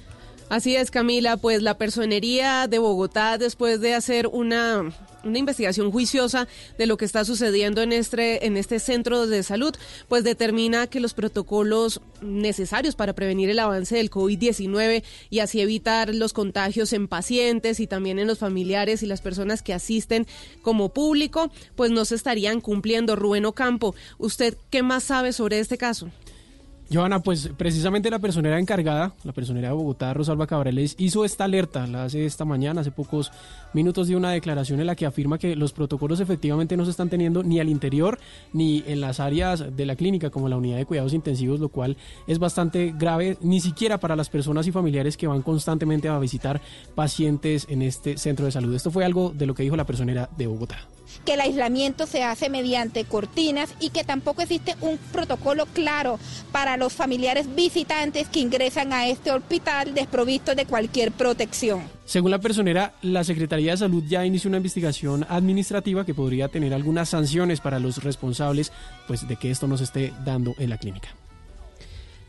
[0.48, 4.92] Así es, Camila, pues la personería de Bogotá, después de hacer una,
[5.24, 6.46] una investigación juiciosa
[6.76, 9.74] de lo que está sucediendo en este, en este centro de salud,
[10.08, 16.14] pues determina que los protocolos necesarios para prevenir el avance del COVID-19 y así evitar
[16.14, 20.26] los contagios en pacientes y también en los familiares y las personas que asisten
[20.60, 23.16] como público, pues no se estarían cumpliendo.
[23.16, 26.10] Rubén Ocampo, ¿usted qué más sabe sobre este caso?
[26.92, 31.86] Joana, pues precisamente la personera encargada, la personera de Bogotá, Rosalba Cabrales, hizo esta alerta,
[31.86, 33.32] la hace esta mañana, hace pocos
[33.72, 37.08] minutos de una declaración en la que afirma que los protocolos efectivamente no se están
[37.08, 38.18] teniendo ni al interior
[38.52, 41.96] ni en las áreas de la clínica como la unidad de cuidados intensivos, lo cual
[42.26, 46.60] es bastante grave, ni siquiera para las personas y familiares que van constantemente a visitar
[46.94, 48.74] pacientes en este centro de salud.
[48.74, 50.78] Esto fue algo de lo que dijo la personera de Bogotá
[51.24, 56.18] que el aislamiento se hace mediante cortinas y que tampoco existe un protocolo claro
[56.50, 61.82] para los familiares visitantes que ingresan a este hospital desprovistos de cualquier protección.
[62.04, 66.74] Según la personera, la Secretaría de Salud ya inició una investigación administrativa que podría tener
[66.74, 68.72] algunas sanciones para los responsables
[69.06, 71.08] pues, de que esto no se esté dando en la clínica.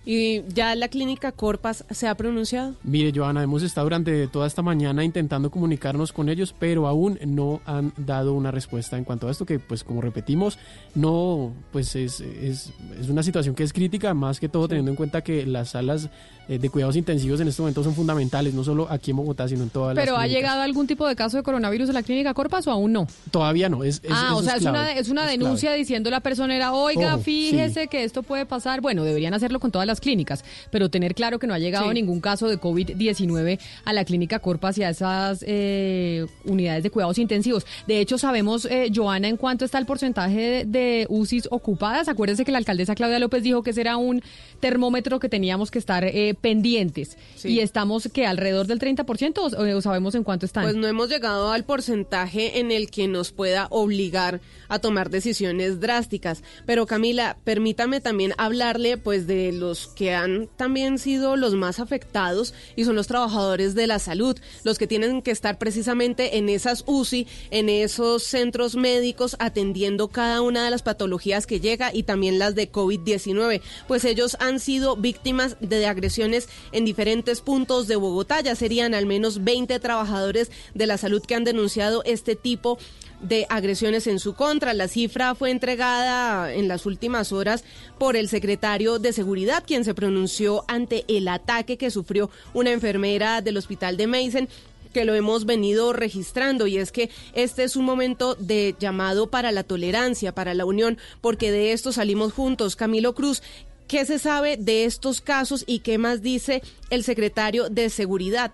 [0.06, 2.76] ¿Y ya la clínica Corpas se ha pronunciado?
[2.84, 7.62] Mire, Joana, hemos estado durante toda esta mañana intentando comunicarnos con ellos, pero aún no
[7.66, 10.60] han dado una respuesta en cuanto a esto, que pues como repetimos,
[10.94, 14.98] no, pues es, es, es una situación que es crítica, más que todo teniendo en
[14.98, 16.10] cuenta que las salas
[16.48, 19.70] de cuidados intensivos en este momento son fundamentales, no solo aquí en Bogotá, sino en
[19.70, 22.68] todas las ¿Pero ha llegado algún tipo de caso de coronavirus en la clínica Corpas
[22.68, 23.08] o aún no?
[23.32, 23.84] Todavía no.
[23.84, 27.88] Es, ah, o sea, es, una, es una denuncia diciendo la personera, oiga, Ojo, fíjese
[27.88, 28.82] que esto puede pasar.
[28.82, 31.94] Bueno, deberían hacerlo con todas las clínicas, pero tener claro que no ha llegado Sí.
[31.94, 37.18] ningún caso de COVID-19 a la clínica Corpas y a esas eh, unidades de cuidados
[37.18, 37.66] intensivos.
[37.88, 42.08] De hecho, sabemos, eh, Joana, en cuánto está el porcentaje de, de UCIs ocupadas.
[42.08, 44.22] Acuérdense que la alcaldesa Claudia López dijo que ese era un
[44.60, 47.18] termómetro que teníamos que estar eh, pendientes.
[47.36, 47.50] Sí.
[47.50, 50.64] Y estamos que alrededor del 30% o, o sabemos en cuánto están.
[50.64, 55.80] Pues no hemos llegado al porcentaje en el que nos pueda obligar a tomar decisiones
[55.80, 56.44] drásticas.
[56.66, 62.54] Pero Camila, permítame también hablarle pues de los que han también sido los más afectados
[62.76, 66.84] y son los trabajadores de la salud, los que tienen que estar precisamente en esas
[66.88, 72.40] UCI, en esos centros médicos atendiendo cada una de las patologías que llega y también
[72.40, 73.62] las de COVID-19.
[73.88, 75.80] Pues ellos han sido víctimas de
[76.72, 78.42] en diferentes puntos de Bogotá.
[78.42, 82.78] Ya serían al menos 20 trabajadores de la salud que han denunciado este tipo
[83.22, 84.74] de agresiones en su contra.
[84.74, 87.64] La cifra fue entregada en las últimas horas
[87.98, 93.42] por el secretario de Seguridad, quien se pronunció ante el ataque que sufrió una enfermera
[93.42, 94.48] del hospital de Mason
[94.94, 99.52] que lo hemos venido registrando y es que este es un momento de llamado para
[99.52, 102.76] la tolerancia, para la unión, porque de esto salimos juntos.
[102.76, 103.42] Camilo Cruz,
[103.94, 108.52] ¿qué se sabe de estos casos y qué más dice el secretario de Seguridad?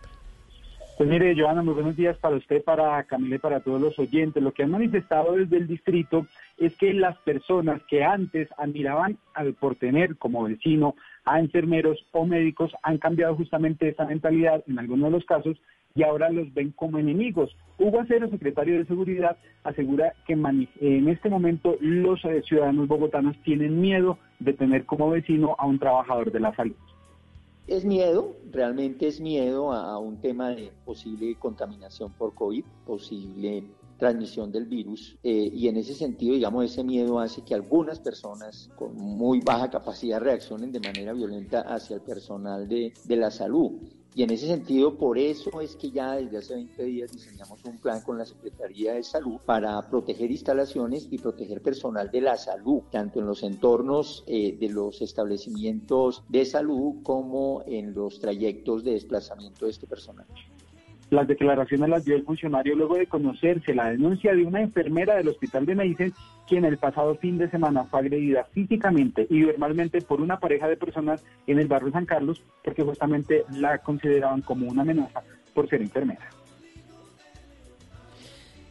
[0.97, 4.43] Pues mire, Joana, muy buenos días para usted, para Camila y para todos los oyentes.
[4.43, 9.53] Lo que han manifestado desde el distrito es que las personas que antes admiraban al
[9.53, 15.05] por tener como vecino a enfermeros o médicos han cambiado justamente esa mentalidad en algunos
[15.05, 15.55] de los casos
[15.95, 17.55] y ahora los ven como enemigos.
[17.77, 23.79] Hugo Acero, secretario de Seguridad, asegura que en este momento los eh, ciudadanos bogotanos tienen
[23.79, 26.75] miedo de tener como vecino a un trabajador de la salud.
[27.67, 33.63] Es miedo, realmente es miedo a, un tema de posible contaminación por COVID, posible
[33.97, 38.69] transmisión del virus eh, y en ese sentido, digamos, ese miedo hace que algunas personas
[38.77, 43.73] con muy baja capacidad reaccionen de manera violenta hacia el personal de la salud.
[44.19, 47.77] Y en ese sentido, por eso es que ya desde hace 20 días diseñamos un
[47.77, 52.81] plan con la Secretaría de Salud para proteger instalaciones y proteger personal de la salud,
[52.91, 58.91] tanto en los entornos eh, de los establecimientos de salud como en los trayectos de
[58.91, 60.25] desplazamiento de este personal.
[61.09, 65.29] Las declaraciones las dio el funcionario luego de conocerse la denuncia de una enfermera del
[65.29, 66.13] hospital de Medicen,
[66.47, 70.77] quien el pasado fin de semana fue agredida físicamente y verbalmente por una pareja de
[70.77, 75.23] personas en el barrio San Carlos, porque justamente la consideraban como una amenaza
[75.55, 76.29] por ser enfermera.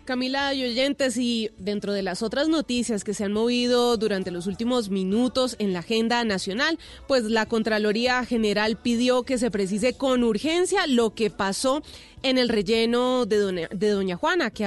[0.09, 4.47] Camila y oyentes, y dentro de las otras noticias que se han movido durante los
[4.47, 10.25] últimos minutos en la agenda nacional, pues la Contraloría General pidió que se precise con
[10.25, 11.83] urgencia lo que pasó
[12.23, 14.65] en el relleno de Doña, Juana, que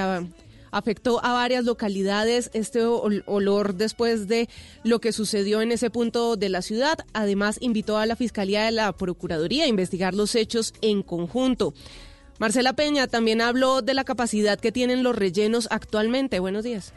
[0.70, 4.48] afectó a varias localidades este ol- olor después de
[4.84, 6.98] lo que sucedió en ese punto de la ciudad.
[7.14, 11.74] Además, invitó a la Fiscalía de la Procuraduría a investigar los hechos en conjunto.
[12.42, 16.40] Marcela Peña también habló de la capacidad que tienen los rellenos actualmente.
[16.40, 16.92] Buenos días.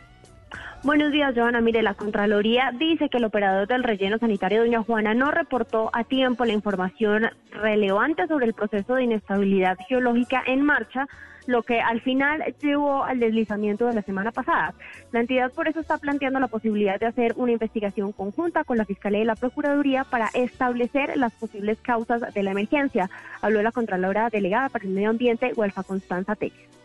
[0.81, 1.61] Buenos días, Joana.
[1.61, 6.03] Mire, la Contraloría dice que el operador del relleno sanitario Doña Juana no reportó a
[6.03, 11.07] tiempo la información relevante sobre el proceso de inestabilidad geológica en marcha,
[11.47, 14.73] lo que al final llevó al deslizamiento de la semana pasada.
[15.11, 18.85] La entidad por eso está planteando la posibilidad de hacer una investigación conjunta con la
[18.85, 23.09] Fiscalía y la Procuraduría para establecer las posibles causas de la emergencia.
[23.41, 26.76] Habló la Contralora Delegada para el Medio Ambiente, Huelfa Constanza Telles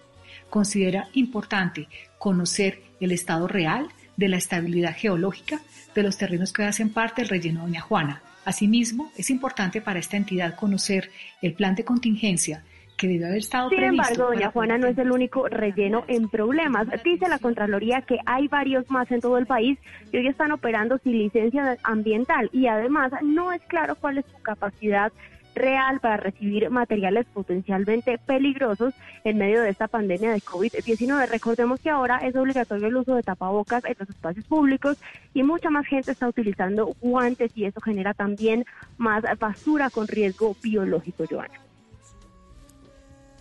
[0.50, 1.88] considera importante
[2.18, 5.60] conocer el estado real de la estabilidad geológica
[5.94, 8.22] de los terrenos que hacen parte del relleno Doña Juana.
[8.44, 11.10] Asimismo, es importante para esta entidad conocer
[11.40, 12.64] el plan de contingencia
[13.00, 14.12] que haber estado Sin previsto.
[14.12, 16.86] embargo, Doña Juana no es el único relleno en problemas.
[17.02, 19.78] Dice la Contraloría que hay varios más en todo el país
[20.12, 24.42] y hoy están operando sin licencia ambiental y además no es claro cuál es su
[24.42, 25.12] capacidad
[25.54, 28.94] real para recibir materiales potencialmente peligrosos
[29.24, 31.28] en medio de esta pandemia de COVID-19.
[31.28, 34.98] Recordemos que ahora es obligatorio el uso de tapabocas en los espacios públicos
[35.34, 38.64] y mucha más gente está utilizando guantes y eso genera también
[38.96, 41.69] más basura con riesgo biológico, Joana.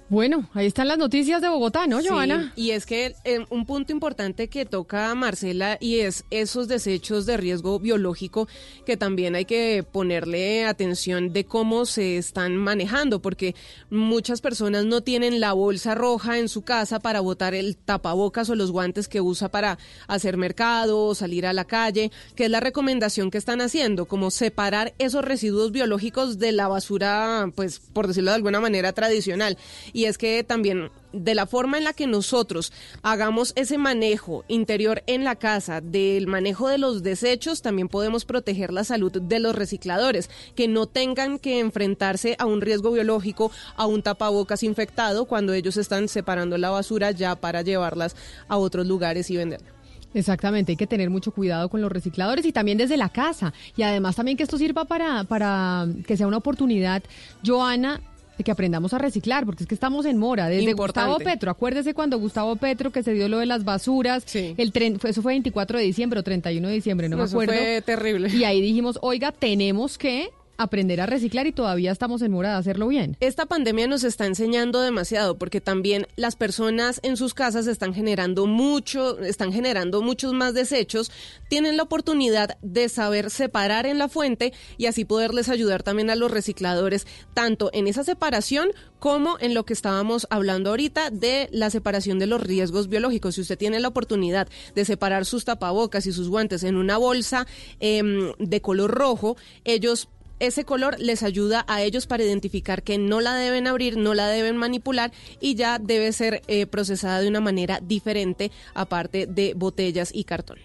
[0.10, 2.52] Bueno, ahí están las noticias de Bogotá, ¿no, Sí, Joana?
[2.56, 7.38] y es que eh, un punto importante que toca Marcela y es esos desechos de
[7.38, 8.48] riesgo biológico
[8.88, 13.54] que también hay que ponerle atención de cómo se están manejando, porque
[13.92, 18.56] muchas personas no tienen la bolsa roja en su casa para botar el tapabocas o
[18.56, 19.78] los guantes que usa para
[20.08, 24.32] hacer mercado o salir a la calle, que es la recomendación que están haciendo, como
[24.32, 29.56] separar esos residuos biológicos de la basura, pues por decirlo de alguna manera tradicional.
[29.94, 32.72] Y es que también de la forma en la que nosotros
[33.02, 38.72] hagamos ese manejo interior en la casa, del manejo de los desechos, también podemos proteger
[38.72, 43.86] la salud de los recicladores, que no tengan que enfrentarse a un riesgo biológico, a
[43.86, 48.16] un tapabocas infectado cuando ellos están separando la basura ya para llevarlas
[48.48, 49.80] a otros lugares y venderla.
[50.14, 53.54] Exactamente, hay que tener mucho cuidado con los recicladores y también desde la casa.
[53.78, 57.04] Y además también que esto sirva para, para que sea una oportunidad,
[57.46, 58.02] Joana,
[58.40, 60.48] de que aprendamos a reciclar, porque es que estamos en mora.
[60.48, 61.12] Desde Importante.
[61.12, 64.98] Gustavo Petro, acuérdese cuando Gustavo Petro, que se dio lo de las basuras, el tren,
[64.98, 67.54] fue, eso fue 24 de diciembre o 31 de diciembre, no, me Eso acuerdo.
[67.54, 68.30] fue terrible.
[68.34, 72.58] Y ahí dijimos, oiga, tenemos que aprender a reciclar y todavía estamos en mora de
[72.58, 73.16] hacerlo bien.
[73.22, 78.46] Esta pandemia nos está enseñando demasiado porque también las personas en sus casas están generando
[78.46, 81.12] mucho, están generando muchos más desechos,
[81.48, 86.16] tienen la oportunidad de saber separar en la fuente y así poderles ayudar también a
[86.16, 88.70] los recicladores tanto en esa separación
[89.00, 93.36] como en lo que estábamos hablando ahorita de la separación de los riesgos biológicos.
[93.36, 97.48] Si usted tiene la oportunidad de separar sus tapabocas y sus guantes en una bolsa
[97.80, 100.10] em, de color rojo, ellos
[100.40, 104.28] ese color les ayuda a ellos para identificar que no la deben abrir, no la
[104.28, 110.12] deben manipular y ya debe ser eh, procesada de una manera diferente aparte de botellas
[110.14, 110.58] y cartón.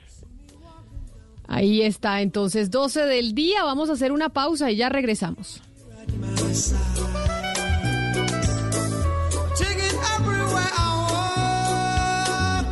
[1.46, 5.60] Ahí está, entonces 12 del día, vamos a hacer una pausa y ya regresamos.
[9.56, 12.66] Take it everywhere I walk.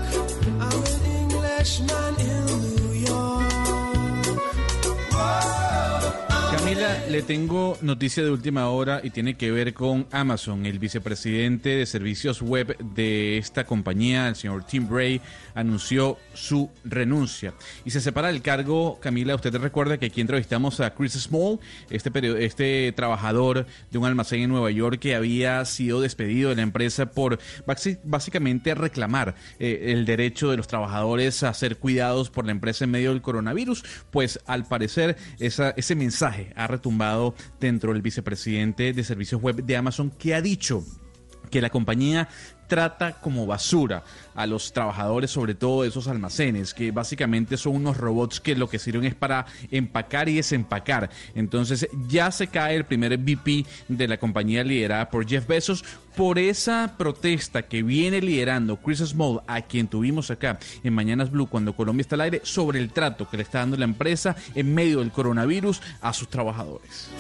[0.61, 2.02] I'm an Englishman
[7.09, 10.67] Le tengo noticia de última hora y tiene que ver con Amazon.
[10.67, 15.21] El vicepresidente de servicios web de esta compañía, el señor Tim Bray,
[15.55, 17.55] anunció su renuncia
[17.85, 18.99] y se separa del cargo.
[19.01, 21.61] Camila, usted recuerda que aquí entrevistamos a Chris Small,
[21.91, 22.11] este,
[22.45, 27.07] este trabajador de un almacén en Nueva York que había sido despedido de la empresa
[27.07, 27.39] por
[28.05, 32.91] básicamente reclamar eh, el derecho de los trabajadores a ser cuidados por la empresa en
[32.91, 33.85] medio del coronavirus.
[34.11, 40.11] Pues al parecer ese mensaje ha retumbado dentro del vicepresidente de servicios web de Amazon
[40.11, 40.85] que ha dicho
[41.51, 42.29] que la compañía
[42.73, 44.03] trata como basura
[44.35, 48.67] a los trabajadores, sobre todo de esos almacenes, que básicamente son unos robots que lo
[48.67, 51.11] que sirven es para empacar y desempacar.
[51.35, 55.85] Entonces ya se cae el primer VP de la compañía liderada por Jeff Bezos
[56.17, 61.49] por esa protesta que viene liderando Chris Small, a quien tuvimos acá en Mañanas Blue
[61.49, 64.75] cuando Colombia está al aire, sobre el trato que le está dando la empresa en
[64.75, 67.11] medio del coronavirus a sus trabajadores.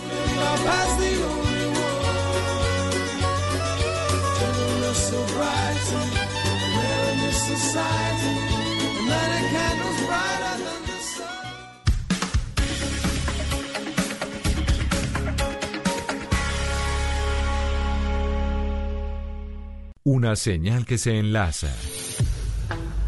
[20.04, 21.68] Una señal que se enlaza.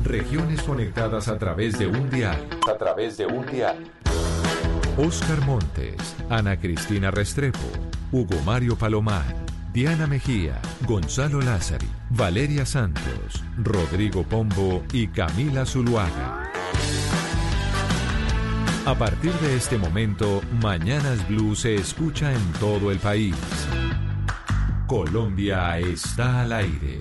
[0.02, 2.48] Regiones conectadas a través de un dial.
[2.66, 3.76] A través de un dial.
[4.96, 7.58] Oscar Montes, Ana Cristina Restrepo,
[8.12, 9.24] Hugo Mario Palomar,
[9.74, 16.52] Diana Mejía, Gonzalo Lázari, Valeria Santos, Rodrigo Pombo y Camila Zuluaga.
[18.86, 23.34] A partir de este momento, Mañanas Blue se escucha en todo el país.
[24.86, 27.00] Colombia está al aire.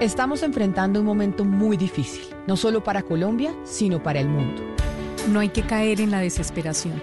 [0.00, 4.62] Estamos enfrentando un momento muy difícil, no solo para Colombia, sino para el mundo.
[5.28, 7.02] No hay que caer en la desesperación,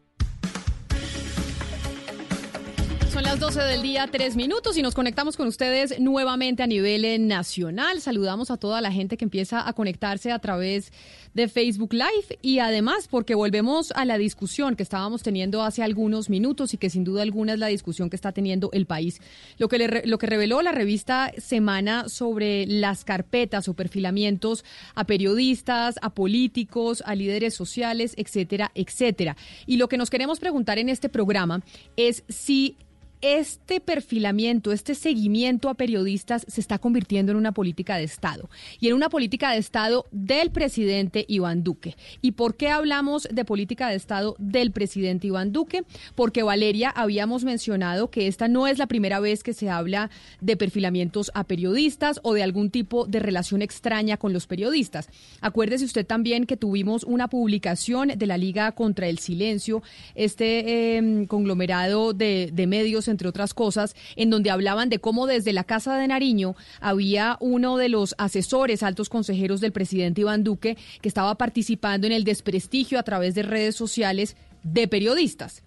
[3.11, 7.03] Son las 12 del día, tres minutos, y nos conectamos con ustedes nuevamente a nivel
[7.03, 7.99] eh, nacional.
[7.99, 10.93] Saludamos a toda la gente que empieza a conectarse a través
[11.33, 16.29] de Facebook Live y además porque volvemos a la discusión que estábamos teniendo hace algunos
[16.29, 19.19] minutos y que sin duda alguna es la discusión que está teniendo el país.
[19.57, 24.63] Lo que, lo que reveló la revista Semana sobre las carpetas o perfilamientos
[24.95, 29.35] a periodistas, a políticos, a líderes sociales, etcétera, etcétera.
[29.65, 31.61] Y lo que nos queremos preguntar en este programa
[31.97, 32.77] es si
[33.21, 38.49] este perfilamiento, este seguimiento a periodistas se está convirtiendo en una política de Estado
[38.79, 41.95] y en una política de Estado del presidente Iván Duque.
[42.21, 45.83] ¿Y por qué hablamos de política de Estado del presidente Iván Duque?
[46.15, 50.57] Porque Valeria habíamos mencionado que esta no es la primera vez que se habla de
[50.57, 55.09] perfilamientos a periodistas o de algún tipo de relación extraña con los periodistas.
[55.41, 59.83] Acuérdese usted también que tuvimos una publicación de la Liga contra el Silencio,
[60.15, 65.63] este eh, conglomerado de medios entre otras cosas, en donde hablaban de cómo desde la
[65.63, 71.07] Casa de Nariño había uno de los asesores, altos consejeros del presidente Iván Duque, que
[71.07, 75.63] estaba participando en el desprestigio a través de redes sociales de periodistas.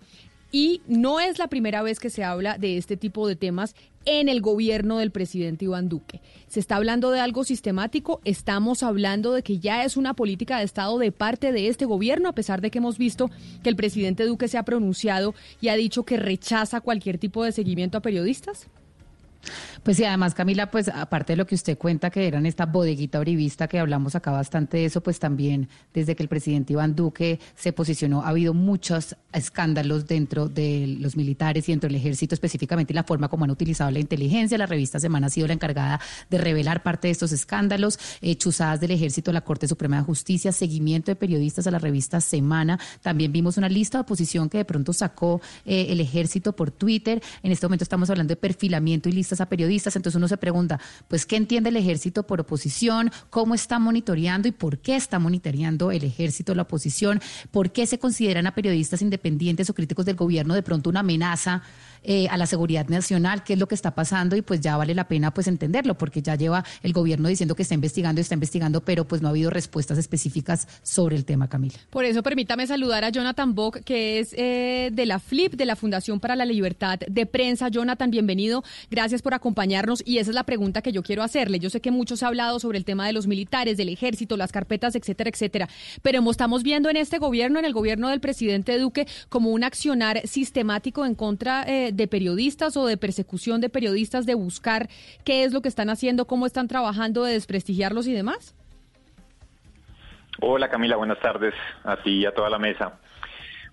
[0.56, 3.74] Y no es la primera vez que se habla de este tipo de temas
[4.04, 6.20] en el gobierno del presidente Iván Duque.
[6.46, 10.64] Se está hablando de algo sistemático, estamos hablando de que ya es una política de
[10.64, 13.32] Estado de parte de este gobierno, a pesar de que hemos visto
[13.64, 17.50] que el presidente Duque se ha pronunciado y ha dicho que rechaza cualquier tipo de
[17.50, 18.68] seguimiento a periodistas.
[19.82, 23.18] Pues sí, además Camila, pues aparte de lo que usted cuenta que eran esta bodeguita
[23.18, 27.38] orivista que hablamos acá bastante de eso, pues también desde que el presidente Iván Duque
[27.54, 32.92] se posicionó ha habido muchos escándalos dentro de los militares y dentro del ejército específicamente
[32.92, 34.56] y la forma como han utilizado la inteligencia.
[34.58, 36.00] La revista Semana ha sido la encargada
[36.30, 40.52] de revelar parte de estos escándalos, eh, chuzadas del ejército la Corte Suprema de Justicia,
[40.52, 42.78] seguimiento de periodistas a la revista Semana.
[43.02, 47.22] También vimos una lista de oposición que de pronto sacó eh, el ejército por Twitter.
[47.42, 49.96] En este momento estamos hablando de perfilamiento y listas a periodistas.
[49.96, 53.10] Entonces uno se pregunta, pues, ¿qué entiende el ejército por oposición?
[53.30, 57.20] ¿Cómo está monitoreando y por qué está monitoreando el ejército la oposición?
[57.50, 61.62] ¿Por qué se consideran a periodistas independientes o críticos del gobierno de pronto una amenaza?
[62.04, 64.94] Eh, a la seguridad nacional, qué es lo que está pasando y pues ya vale
[64.94, 68.34] la pena pues entenderlo porque ya lleva el gobierno diciendo que está investigando y está
[68.34, 71.74] investigando, pero pues no ha habido respuestas específicas sobre el tema, Camila.
[71.90, 75.76] Por eso permítame saludar a Jonathan Bock, que es eh, de la FLIP, de la
[75.76, 77.68] Fundación para la Libertad de Prensa.
[77.68, 78.64] Jonathan, bienvenido.
[78.90, 81.58] Gracias por acompañarnos y esa es la pregunta que yo quiero hacerle.
[81.58, 84.52] Yo sé que muchos ha hablado sobre el tema de los militares, del ejército, las
[84.52, 85.68] carpetas, etcétera, etcétera,
[86.02, 90.26] pero estamos viendo en este gobierno, en el gobierno del presidente Duque, como un accionar
[90.26, 94.88] sistemático en contra eh, de periodistas o de persecución de periodistas, de buscar
[95.24, 98.54] qué es lo que están haciendo, cómo están trabajando, de desprestigiarlos y demás?
[100.40, 101.54] Hola Camila, buenas tardes
[101.84, 102.98] a ti y a toda la mesa.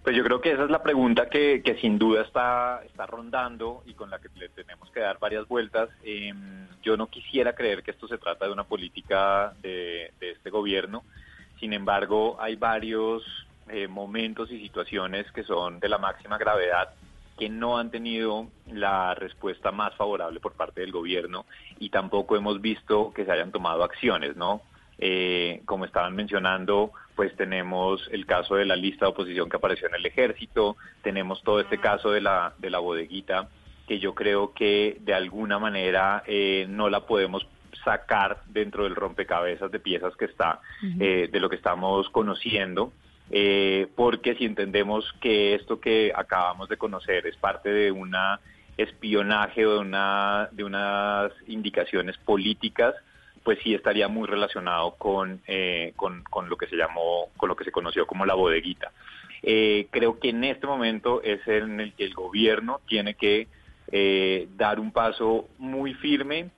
[0.04, 3.84] Pues yo creo que esa es la pregunta que, que sin duda está, está rondando
[3.86, 5.90] y con la que le tenemos que dar varias vueltas.
[6.04, 6.34] Eh,
[6.82, 11.04] yo no quisiera creer que esto se trata de una política de, de este gobierno.
[11.60, 13.24] Sin embargo, hay varios
[13.70, 16.90] eh, momentos y situaciones que son de la máxima gravedad
[17.42, 21.48] que no han tenido la respuesta más favorable por parte del gobierno
[21.80, 24.62] y tampoco hemos visto que se hayan tomado acciones, ¿no?
[25.00, 29.88] Eh, como estaban mencionando, pues tenemos el caso de la lista de oposición que apareció
[29.88, 33.50] en el ejército, tenemos todo este caso de la, de la bodeguita,
[33.88, 37.48] que yo creo que de alguna manera eh, no la podemos
[37.84, 40.60] sacar dentro del rompecabezas de piezas que está,
[41.00, 42.94] eh, de lo que estamos conociendo.
[43.32, 48.42] Eh, porque si entendemos que esto que acabamos de conocer es parte de una
[48.78, 52.96] espionaje o de, una, de unas indicaciones políticas,
[53.44, 57.64] pues sí estaría muy relacionado con, eh, con, lo que se llamó, con lo que
[57.64, 58.92] se conoció como la bodeguita.
[59.44, 63.48] Eh, creo que en este momento es en el que el gobierno tiene que
[63.92, 66.50] eh, dar un paso muy firme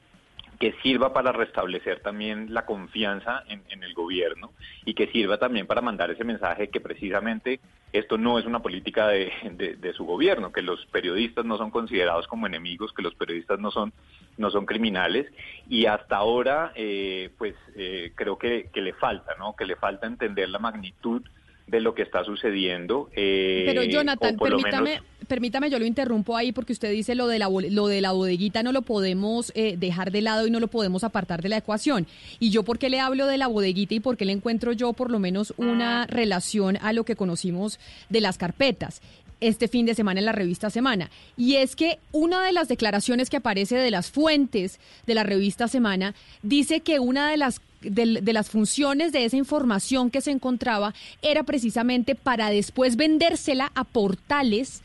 [0.63, 4.53] que sirva para restablecer también la confianza en, el gobierno
[4.85, 7.59] y que sirva también para mandar ese mensaje que precisamente
[7.91, 12.47] esto no es una política de, su gobierno, que los periodistas no son considerados como
[12.47, 13.91] enemigos, que los periodistas no son
[14.37, 15.29] no son criminales
[15.67, 19.57] y hasta ahora eh, pues eh, creo que, que le falta, ¿no?
[19.57, 21.23] Que le falta entender la magnitud
[21.67, 23.09] de lo que está sucediendo.
[23.13, 27.49] Eh, Pero Jonathan, permítame, permítame, yo lo interrumpo ahí porque usted dice lo de la,
[27.49, 31.03] lo de la bodeguita no lo podemos eh, dejar de lado y no lo podemos
[31.03, 32.07] apartar de la ecuación.
[32.39, 34.93] Y yo por qué le hablo de la bodeguita y por qué le encuentro yo
[34.93, 37.79] por lo menos una relación a lo que conocimos
[38.09, 39.01] de las carpetas
[39.39, 41.09] este fin de semana en la revista Semana.
[41.35, 45.67] Y es que una de las declaraciones que aparece de las fuentes de la revista
[45.67, 50.93] Semana dice que una de las de, las funciones de esa información que se encontraba
[51.21, 54.81] era precisamente para después vendérsela a portales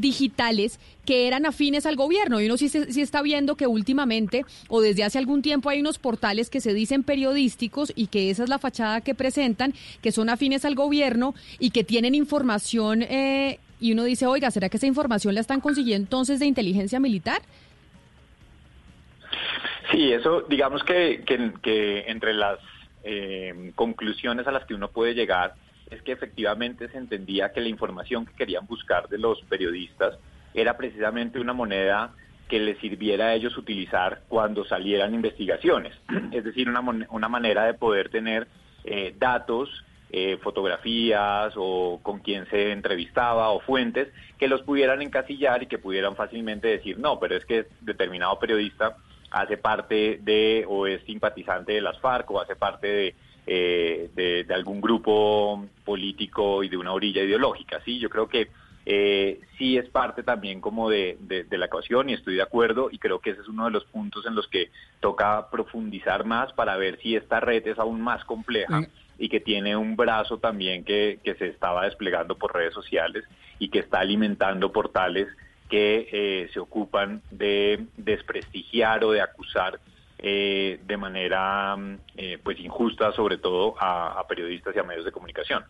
[0.00, 2.40] digitales que eran afines al gobierno.
[2.40, 5.98] Y uno sí, sí, está viendo que últimamente o desde hace algún tiempo hay unos
[5.98, 9.72] portales que se dicen periodísticos y que esa es la fachada que presentan,
[10.02, 14.68] que son afines al gobierno y que tienen información eh, y uno dice, oiga, ¿será
[14.68, 17.40] que esa información la están consiguiendo entonces de inteligencia militar?
[19.90, 22.58] Sí, eso digamos que, que, entre las
[23.04, 25.54] eh, conclusiones a las que uno puede llegar
[25.90, 30.18] es que efectivamente se entendía que la información que querían buscar de los periodistas
[30.54, 32.14] era precisamente una moneda
[32.48, 35.94] que les sirviera a ellos utilizar cuando salieran investigaciones,
[36.32, 38.48] es decir, una, una manera de poder tener
[38.84, 44.08] eh, datos, eh, fotografías o con quién se entrevistaba o fuentes
[44.38, 48.96] que los pudieran encasillar y que pudieran fácilmente decir, no, pero es que determinado periodista
[49.30, 53.14] hace parte de o es simpatizante de las FARC o hace parte de,
[53.50, 57.80] eh, de, algún grupo político y de una orilla ideológica.
[57.82, 58.48] Sí, yo creo que
[58.84, 62.98] eh, sí es parte también como de, de, la ecuación y estoy de acuerdo y
[62.98, 64.70] creo que ese es uno de los puntos en los que
[65.00, 68.86] toca profundizar más para ver si esta red es aún más compleja.
[69.18, 73.24] y que tiene un brazo también que, que se estaba desplegando por redes sociales
[73.58, 75.26] y que está alimentando portales
[75.68, 79.80] que eh, se ocupan de desprestigiar o de acusar
[80.18, 81.76] eh, de manera
[82.16, 85.64] eh, pues injusta sobre todo a periodistas y a medios de comunicación.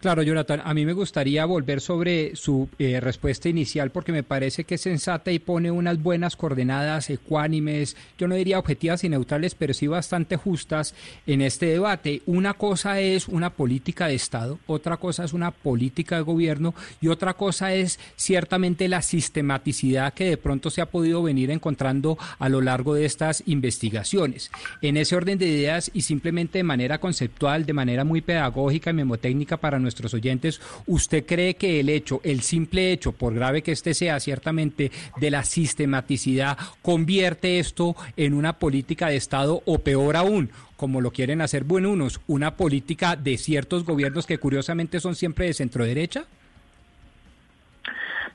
[0.00, 4.64] Claro, Jonathan, a mí me gustaría volver sobre su eh, respuesta inicial porque me parece
[4.64, 9.54] que es sensata y pone unas buenas coordenadas ecuánimes, yo no diría objetivas y neutrales,
[9.54, 10.94] pero sí bastante justas
[11.26, 12.22] en este debate.
[12.26, 17.08] Una cosa es una política de Estado, otra cosa es una política de gobierno y
[17.08, 22.48] otra cosa es ciertamente la sistematicidad que de pronto se ha podido venir encontrando a
[22.48, 24.50] lo largo de estas investigaciones.
[24.80, 28.94] En ese orden de ideas y simplemente de manera conceptual, de manera muy pedagógica y
[28.94, 33.72] memotécnica para nuestros oyentes, ¿usted cree que el hecho, el simple hecho, por grave que
[33.72, 34.90] este sea ciertamente,
[35.20, 41.10] de la sistematicidad, convierte esto en una política de Estado o peor aún, como lo
[41.10, 46.24] quieren hacer buenos, una política de ciertos gobiernos que curiosamente son siempre de centro derecha?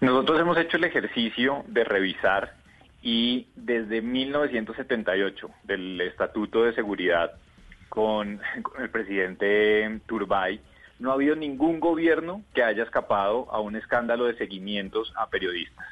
[0.01, 2.55] Nosotros hemos hecho el ejercicio de revisar
[3.01, 7.31] y desde 1978 del Estatuto de Seguridad
[7.89, 8.41] con
[8.79, 10.59] el presidente Turbay,
[11.03, 15.85] no ha habido ningún gobierno que haya escapado a un escándalo de seguimientos a periodistas.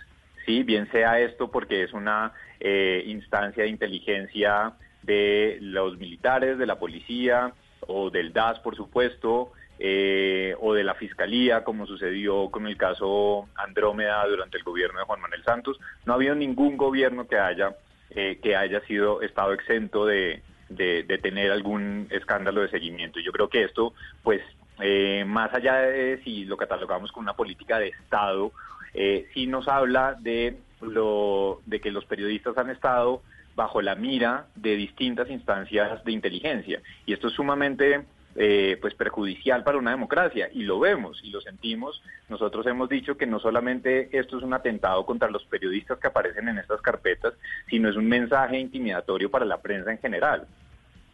[0.45, 2.31] Sí, bien sea esto porque es una
[2.61, 4.71] eh, instancia de inteligencia
[5.03, 7.51] de los militares, de la policía
[7.87, 13.49] o del DAS, por supuesto, eh, o de la fiscalía, como sucedió con el caso
[13.55, 15.77] Andrómeda durante el gobierno de Juan Manuel Santos.
[16.05, 17.75] No ha habido ningún gobierno que haya
[18.11, 23.19] eh, que haya sido estado exento de, de, de, tener algún escándalo de seguimiento.
[23.19, 23.93] Yo creo que esto,
[24.23, 24.41] pues,
[24.81, 28.51] eh, más allá de si lo catalogamos como una política de Estado,
[28.93, 33.21] eh, sí nos habla de, lo, de que los periodistas han estado
[33.55, 36.81] bajo la mira de distintas instancias de inteligencia.
[37.05, 38.05] Y esto es sumamente
[38.35, 42.01] eh, pues perjudicial para una democracia y lo vemos y lo sentimos.
[42.29, 46.47] Nosotros hemos dicho que no solamente esto es un atentado contra los periodistas que aparecen
[46.47, 47.33] en estas carpetas,
[47.69, 50.47] sino es un mensaje intimidatorio para la prensa en general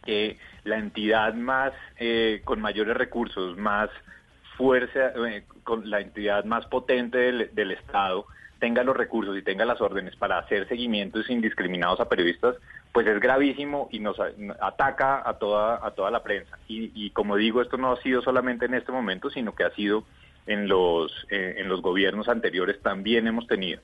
[0.08, 3.90] que la entidad más eh, con mayores recursos, más
[4.56, 8.24] fuerza, eh, con la entidad más potente del, Estado
[8.58, 12.56] tenga los recursos y tenga las órdenes para hacer seguimientos indiscriminados a periodistas,
[12.90, 14.16] pues es gravísimo y nos
[14.60, 16.58] ataca a toda a toda la prensa.
[16.68, 19.70] Y, y como digo, esto no ha sido solamente en este momento, sino que ha
[19.72, 20.04] sido
[20.46, 23.82] en los, eh, en los gobiernos anteriores también hemos tenido.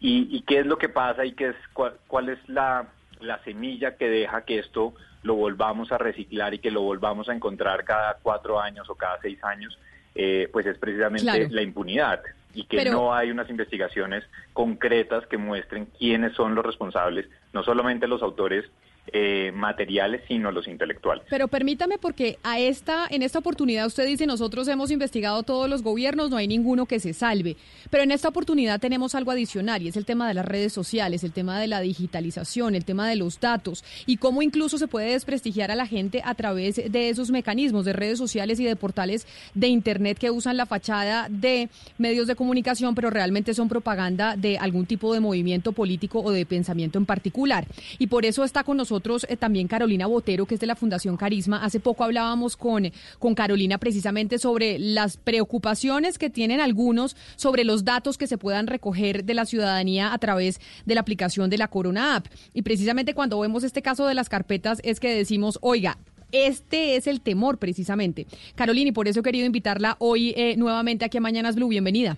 [0.00, 2.88] ¿Y, y qué es lo que pasa y qué es, cuál, cuál es la,
[3.20, 7.34] la semilla que deja que esto lo volvamos a reciclar y que lo volvamos a
[7.34, 9.78] encontrar cada cuatro años o cada seis años?
[10.14, 11.46] Eh, pues es precisamente Claro.
[11.50, 12.20] la impunidad
[12.52, 17.62] y que Pero- no hay unas investigaciones concretas que muestren quiénes son los responsables, no
[17.62, 18.64] solamente los autores
[19.12, 21.24] eh, materiales, sino los intelectuales.
[21.28, 25.82] Pero permítame porque a esta, en esta oportunidad usted dice, nosotros hemos investigado todos los
[25.82, 27.56] gobiernos, no hay ninguno que se salve.
[27.90, 31.24] Pero en esta oportunidad tenemos algo adicional y es el tema de las redes sociales,
[31.24, 35.10] el tema de la digitalización, el tema de los datos y cómo incluso se puede
[35.12, 39.26] desprestigiar a la gente a través de esos mecanismos de redes sociales y de portales
[39.54, 41.68] de Internet que usan la fachada de
[41.98, 46.46] medios de comunicación, pero realmente son propaganda de algún tipo de movimiento político o de
[46.46, 47.66] pensamiento en particular.
[47.98, 51.16] Y por eso está con nosotros eh, también Carolina Botero, que es de la Fundación
[51.16, 51.64] Carisma.
[51.64, 57.84] Hace poco hablábamos con, con Carolina precisamente sobre las preocupaciones que tienen algunos sobre los
[57.84, 61.68] datos que se puedan recoger de la ciudadanía a través de la aplicación de la
[61.68, 62.26] Corona App.
[62.54, 65.98] Y precisamente cuando vemos este caso de las carpetas es que decimos, oiga,
[66.32, 68.26] este es el temor precisamente.
[68.54, 71.68] Carolina, y por eso he querido invitarla hoy eh, nuevamente aquí a Mañanas Blue.
[71.68, 72.16] Bienvenida.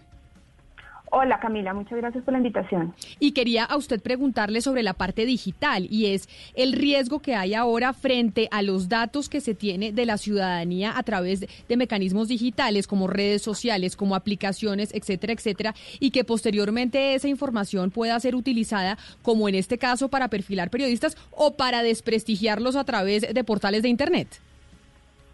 [1.14, 2.94] Hola Camila, muchas gracias por la invitación.
[3.20, 7.52] Y quería a usted preguntarle sobre la parte digital y es el riesgo que hay
[7.52, 11.76] ahora frente a los datos que se tiene de la ciudadanía a través de, de
[11.76, 18.18] mecanismos digitales como redes sociales, como aplicaciones, etcétera, etcétera, y que posteriormente esa información pueda
[18.18, 23.44] ser utilizada como en este caso para perfilar periodistas o para desprestigiarlos a través de
[23.44, 24.40] portales de Internet.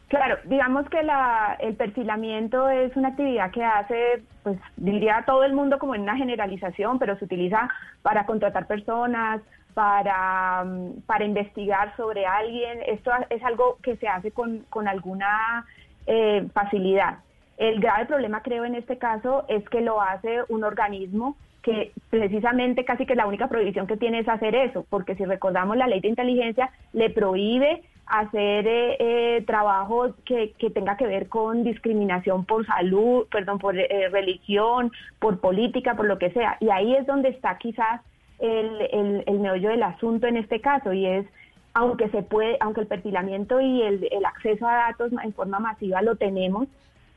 [0.08, 5.52] Claro, digamos que la, el perfilamiento es una actividad que hace, pues diría todo el
[5.52, 7.68] mundo como en una generalización, pero se utiliza
[8.00, 9.42] para contratar personas,
[9.74, 12.80] para, mm, para investigar sobre alguien.
[12.86, 15.66] Esto es algo que se hace con, con alguna
[16.06, 17.18] eh, facilidad.
[17.58, 22.84] El grave problema, creo, en este caso es que lo hace un organismo que precisamente
[22.86, 26.00] casi que la única prohibición que tiene es hacer eso, porque si recordamos la ley
[26.00, 32.44] de inteligencia le prohíbe hacer eh, eh, trabajo que, que tenga que ver con discriminación
[32.44, 36.56] por salud, perdón, por eh, religión, por política, por lo que sea.
[36.60, 38.00] Y ahí es donde está quizás
[38.38, 41.26] el, el, el meollo del asunto en este caso y es
[41.74, 46.02] aunque se puede, aunque el perfilamiento y el, el acceso a datos en forma masiva
[46.02, 46.66] lo tenemos,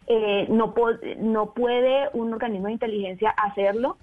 [0.07, 0.73] eh, no,
[1.19, 3.97] no puede un organismo de inteligencia hacerlo.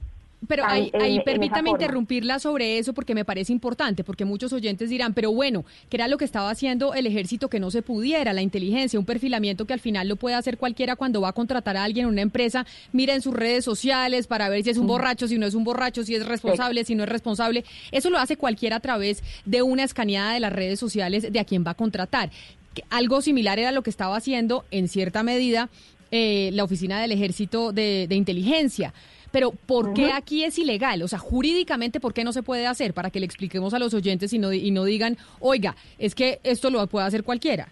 [0.47, 4.25] Pero tan- ahí, ahí en esa permítame interrumpirla sobre eso porque me parece importante, porque
[4.25, 7.73] muchos oyentes dirán, pero bueno, ¿qué era lo que estaba haciendo el ejército que no
[7.73, 8.33] se pudiera?
[8.33, 11.77] La inteligencia, un perfilamiento que al final lo puede hacer cualquiera cuando va a contratar
[11.77, 14.85] a alguien en una empresa, mira en sus redes sociales para ver si es un
[14.85, 14.89] Mm.
[14.89, 17.65] borracho, si no es un borracho, si es responsable, si no es responsable.
[17.91, 21.45] Eso lo hace cualquiera a través de una escaneada de las redes sociales de a
[21.45, 22.31] quien va a contratar.
[22.75, 25.69] Que Algo similar era lo que estaba haciendo en cierta medida
[26.13, 28.95] eh, la oficina del ejército de, de inteligencia.
[29.31, 31.03] Pero ¿por qué aquí es ilegal?
[31.03, 32.95] O sea, jurídicamente, ¿por qué no se puede hacer?
[32.95, 36.41] Para que le expliquemos a los oyentes y no, y no digan, oiga, es que
[36.45, 37.69] esto lo puede hacer cualquiera.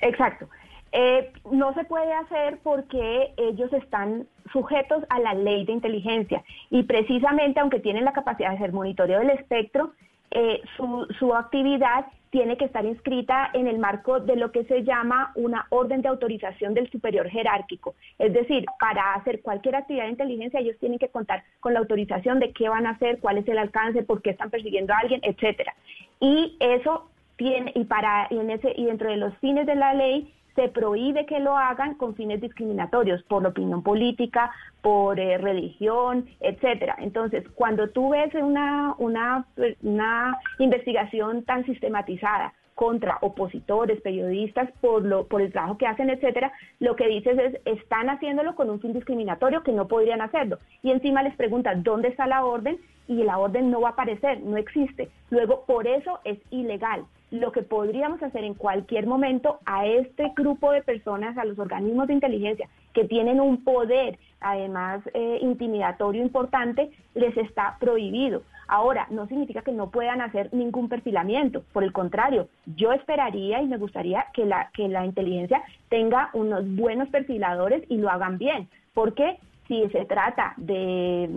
[0.00, 0.48] Exacto.
[0.92, 6.84] Eh, no se puede hacer porque ellos están sujetos a la ley de inteligencia y
[6.84, 9.92] precisamente aunque tienen la capacidad de hacer monitoreo del espectro,
[10.30, 14.84] eh, su, su actividad tiene que estar inscrita en el marco de lo que se
[14.84, 17.94] llama una orden de autorización del superior jerárquico.
[18.18, 22.38] Es decir, para hacer cualquier actividad de inteligencia ellos tienen que contar con la autorización
[22.38, 25.20] de qué van a hacer, cuál es el alcance, por qué están persiguiendo a alguien,
[25.22, 25.74] etcétera.
[26.20, 29.94] Y eso tiene y para y en ese y dentro de los fines de la
[29.94, 34.50] ley se prohíbe que lo hagan con fines discriminatorios por la opinión política,
[34.82, 36.96] por eh, religión, etcétera.
[36.98, 39.46] Entonces, cuando tú ves una, una,
[39.82, 46.50] una investigación tan sistematizada contra opositores, periodistas, por, lo, por el trabajo que hacen, etcétera,
[46.80, 50.58] lo que dices es, están haciéndolo con un fin discriminatorio que no podrían hacerlo.
[50.82, 52.78] Y encima les preguntas, ¿dónde está la orden?
[53.06, 55.08] Y la orden no va a aparecer, no existe.
[55.30, 57.04] Luego, por eso es ilegal.
[57.30, 62.06] Lo que podríamos hacer en cualquier momento a este grupo de personas, a los organismos
[62.06, 68.42] de inteligencia que tienen un poder, además eh, intimidatorio importante, les está prohibido.
[68.66, 71.62] Ahora, no significa que no puedan hacer ningún perfilamiento.
[71.72, 76.64] Por el contrario, yo esperaría y me gustaría que la, que la inteligencia tenga unos
[76.76, 78.68] buenos perfiladores y lo hagan bien.
[78.92, 79.38] Porque
[79.68, 81.28] si se trata de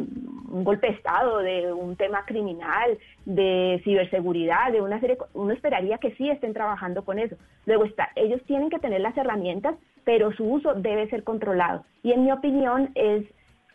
[0.50, 5.98] un golpe de Estado, de un tema criminal, de ciberseguridad, de una serie, uno esperaría
[5.98, 7.36] que sí estén trabajando con eso.
[7.66, 9.76] Luego está, ellos tienen que tener las herramientas,
[10.06, 11.84] pero su uso debe ser controlado.
[12.04, 13.26] Y en mi opinión es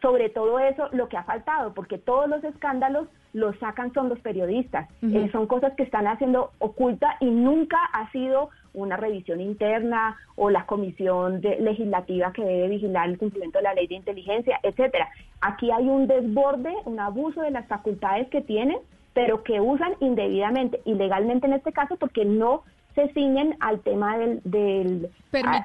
[0.02, 4.18] sobre todo eso lo que ha faltado, porque todos los escándalos los sacan son los
[4.20, 4.88] periodistas.
[5.02, 10.50] Eh, son cosas que están haciendo oculta y nunca ha sido una revisión interna o
[10.50, 15.08] la comisión de- legislativa que debe vigilar el cumplimiento de la ley de inteligencia, etcétera.
[15.40, 18.78] Aquí hay un desborde, un abuso de las facultades que tienen,
[19.14, 22.62] pero que usan indebidamente, ilegalmente en este caso, porque no
[22.94, 25.10] se ciñen al tema del, del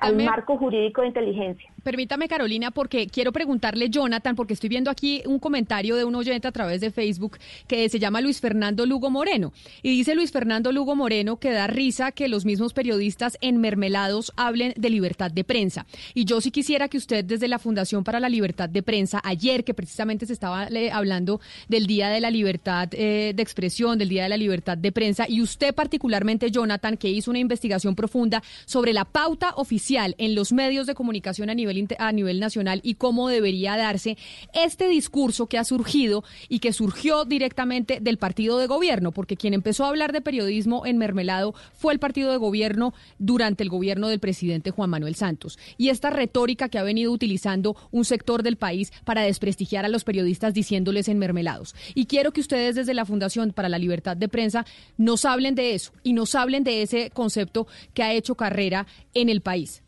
[0.01, 1.69] al marco jurídico de inteligencia.
[1.83, 6.47] Permítame, Carolina, porque quiero preguntarle, Jonathan, porque estoy viendo aquí un comentario de un oyente
[6.47, 7.37] a través de Facebook
[7.67, 9.51] que se llama Luis Fernando Lugo Moreno.
[9.81, 14.73] Y dice Luis Fernando Lugo Moreno que da risa que los mismos periodistas enmermelados hablen
[14.77, 15.85] de libertad de prensa.
[16.13, 19.63] Y yo sí quisiera que usted, desde la Fundación para la Libertad de Prensa, ayer
[19.63, 24.09] que precisamente se estaba eh, hablando del Día de la Libertad eh, de Expresión, del
[24.09, 28.43] Día de la Libertad de Prensa, y usted particularmente, Jonathan, que hizo una investigación profunda
[28.65, 32.95] sobre la pauta oficial en los medios de comunicación a nivel, a nivel nacional y
[32.95, 34.17] cómo debería darse
[34.53, 39.53] este discurso que ha surgido y que surgió directamente del partido de gobierno, porque quien
[39.53, 44.07] empezó a hablar de periodismo en mermelado fue el partido de gobierno durante el gobierno
[44.07, 45.57] del presidente Juan Manuel Santos.
[45.77, 50.03] Y esta retórica que ha venido utilizando un sector del país para desprestigiar a los
[50.03, 51.75] periodistas diciéndoles enmermelados.
[51.95, 54.65] Y quiero que ustedes desde la Fundación para la Libertad de Prensa
[54.97, 59.29] nos hablen de eso y nos hablen de ese concepto que ha hecho carrera en
[59.29, 59.80] el país.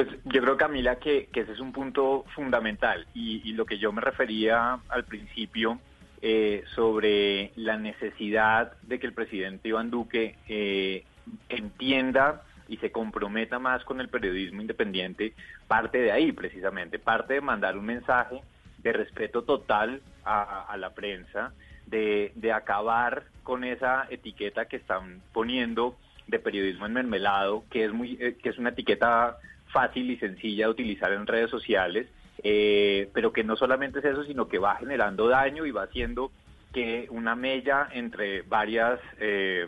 [0.00, 3.92] Pues yo creo, Camila, que, que ese es un punto fundamental y, lo que yo
[3.92, 5.78] me refería al principio
[6.22, 11.04] eh, sobre la necesidad de que el presidente Iván Duque eh,
[11.50, 15.34] entienda y se comprometa más con el periodismo independiente,
[15.68, 18.40] parte de ahí precisamente, parte de mandar un mensaje
[18.78, 21.52] de respeto total a, la prensa,
[21.84, 25.94] de, de acabar con esa etiqueta que están poniendo
[26.26, 29.36] de periodismo enmermelado, que es muy, eh, que es una etiqueta
[29.72, 32.06] fácil y sencilla de utilizar en redes sociales,
[32.42, 36.30] eh, pero que no solamente es eso, sino que va generando daño y va haciendo
[36.72, 39.66] que una mella entre varias eh,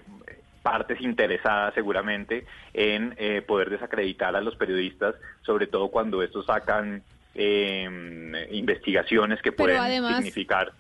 [0.63, 7.03] partes interesadas seguramente en eh, poder desacreditar a los periodistas, sobre todo cuando estos sacan
[7.35, 10.73] eh, investigaciones que Pero pueden además- significar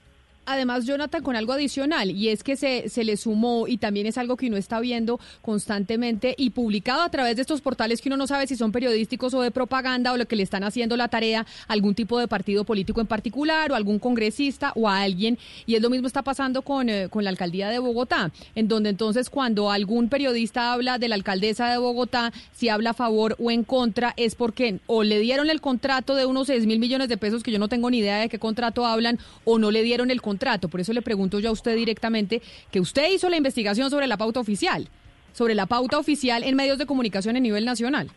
[0.44, 4.18] Además, Jonathan, con algo adicional, y es que se, se le sumó, y también es
[4.18, 8.16] algo que uno está viendo constantemente y publicado a través de estos portales que uno
[8.16, 11.06] no sabe si son periodísticos o de propaganda o lo que le están haciendo la
[11.06, 15.38] tarea a algún tipo de partido político en particular o algún congresista o a alguien.
[15.64, 18.90] Y es lo mismo está pasando con, eh, con la alcaldía de Bogotá, en donde
[18.90, 23.52] entonces cuando algún periodista habla de la alcaldesa de Bogotá, si habla a favor o
[23.52, 27.16] en contra, es porque o le dieron el contrato de unos 6 mil millones de
[27.16, 30.10] pesos, que yo no tengo ni idea de qué contrato hablan, o no le dieron
[30.10, 30.31] el contrato.
[30.68, 34.16] Por eso le pregunto yo a usted directamente que usted hizo la investigación sobre la
[34.16, 34.88] pauta oficial,
[35.32, 38.10] sobre la pauta oficial en medios de comunicación a nivel nacional.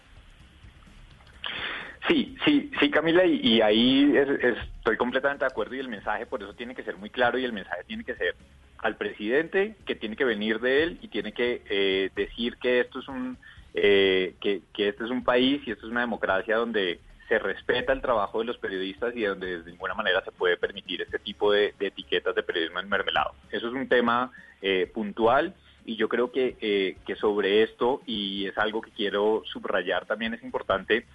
[2.07, 5.87] Sí, sí, sí, Camila, y, y ahí es- es- estoy completamente de acuerdo y el
[5.87, 8.35] mensaje por eso tiene que ser muy claro y el mensaje tiene que ser
[8.77, 12.99] al presidente, que tiene que venir de él y tiene que eh, decir que esto
[12.99, 13.37] es un
[13.73, 17.91] eh, que, que este es un país y esto es una democracia donde se respeta
[17.93, 21.51] el trabajo de los periodistas y donde de ninguna manera se puede permitir este tipo
[21.51, 23.33] de, etiquetas de periodismo enmermelado.
[23.51, 24.31] Eso es un tema
[24.61, 29.43] eh, puntual y yo creo que, eh, que sobre esto, y es algo que quiero
[29.45, 31.05] subrayar también, es importante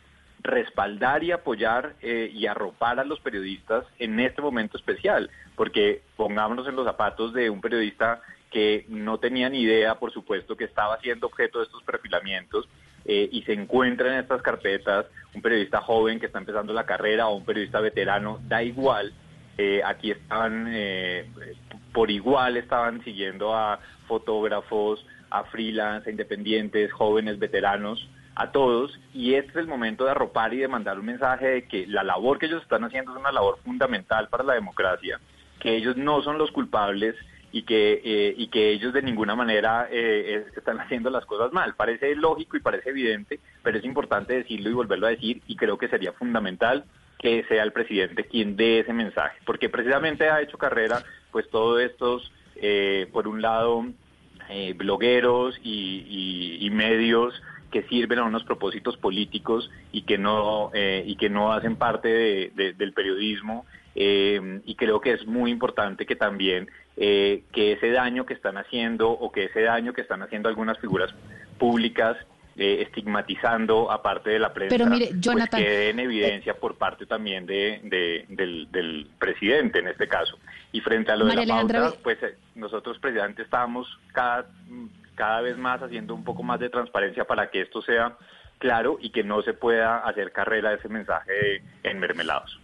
[0.43, 6.67] respaldar y apoyar eh, y arropar a los periodistas en este momento especial, porque pongámonos
[6.67, 10.99] en los zapatos de un periodista que no tenía ni idea, por supuesto, que estaba
[11.01, 12.69] siendo objeto de estos perfilamientos
[13.05, 17.29] eh, y se encuentra en estas carpetas, un periodista joven que está empezando la carrera
[17.29, 19.13] o un periodista veterano, da igual,
[19.57, 21.31] eh, aquí estaban eh,
[21.93, 29.35] por igual estaban siguiendo a fotógrafos, a freelance, a independientes, jóvenes, veteranos, a todos, y
[29.35, 32.39] este es el momento de arropar y de mandar un mensaje de que la labor
[32.39, 35.21] que ellos están haciendo es una labor fundamental para la democracia,
[35.59, 37.15] que ellos no son los culpables
[37.53, 41.75] y que, eh, y que ellos de ninguna manera eh, están haciendo las cosas mal.
[41.75, 45.79] Parece lógico y parece evidente, pero es importante decirlo y volverlo a decir, y creo
[45.79, 46.85] que sería fundamental
[47.19, 51.03] que sea el presidente quien dé ese mensaje, porque precisamente ha hecho carrera,
[51.33, 53.85] pues todos estos, eh, por un lado,
[54.49, 56.05] eh, blogueros y,
[56.61, 57.35] y- y medios
[57.71, 62.09] que sirven a unos propósitos políticos y que no eh, y que no hacen parte
[62.09, 63.65] de- del periodismo
[63.95, 68.57] eh, y creo que es muy importante que también eh, que ese daño que están
[68.59, 71.15] haciendo o que ese daño que están haciendo algunas figuras
[71.59, 72.17] públicas
[72.57, 77.47] eh, estigmatizando aparte de la prensa Pero mire, pues quede en evidencia por parte también
[77.47, 80.39] de, de- del, del presidente en este caso
[80.73, 84.47] y frente a lo María de la Alejandra pauta pues eh, nosotros presidente estamos cada
[85.15, 88.17] cada vez más haciendo un poco más de transparencia para que esto sea
[88.59, 92.59] claro y que no se pueda hacer carrera de ese mensaje de enmermelados.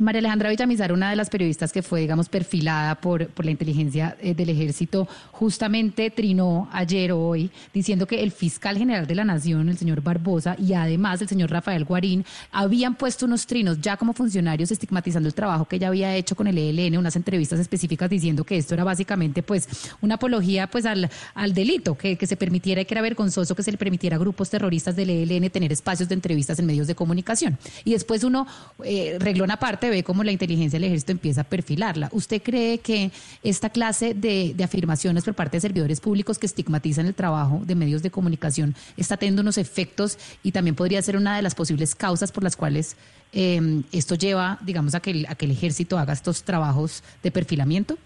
[0.00, 4.16] María Alejandra Villamizar, una de las periodistas que fue, digamos, perfilada por, por la inteligencia
[4.22, 9.24] eh, del ejército, justamente trinó ayer o hoy diciendo que el fiscal general de la
[9.24, 13.98] Nación, el señor Barbosa, y además el señor Rafael Guarín, habían puesto unos trinos ya
[13.98, 18.08] como funcionarios estigmatizando el trabajo que ella había hecho con el ELN, unas entrevistas específicas
[18.08, 19.68] diciendo que esto era básicamente pues
[20.00, 23.62] una apología pues al, al delito, que, que se permitiera y que era vergonzoso que
[23.62, 26.94] se le permitiera a grupos terroristas del ELN tener espacios de entrevistas en medios de
[26.94, 27.58] comunicación.
[27.84, 28.46] Y después uno,
[28.82, 32.08] eh, reglón aparte, ve cómo la inteligencia del ejército empieza a perfilarla.
[32.12, 33.10] ¿Usted cree que
[33.42, 37.74] esta clase de, de afirmaciones por parte de servidores públicos que estigmatizan el trabajo de
[37.74, 41.94] medios de comunicación está teniendo unos efectos y también podría ser una de las posibles
[41.94, 42.96] causas por las cuales
[43.32, 47.30] eh, esto lleva, digamos, a que, el, a que el ejército haga estos trabajos de
[47.30, 47.96] perfilamiento?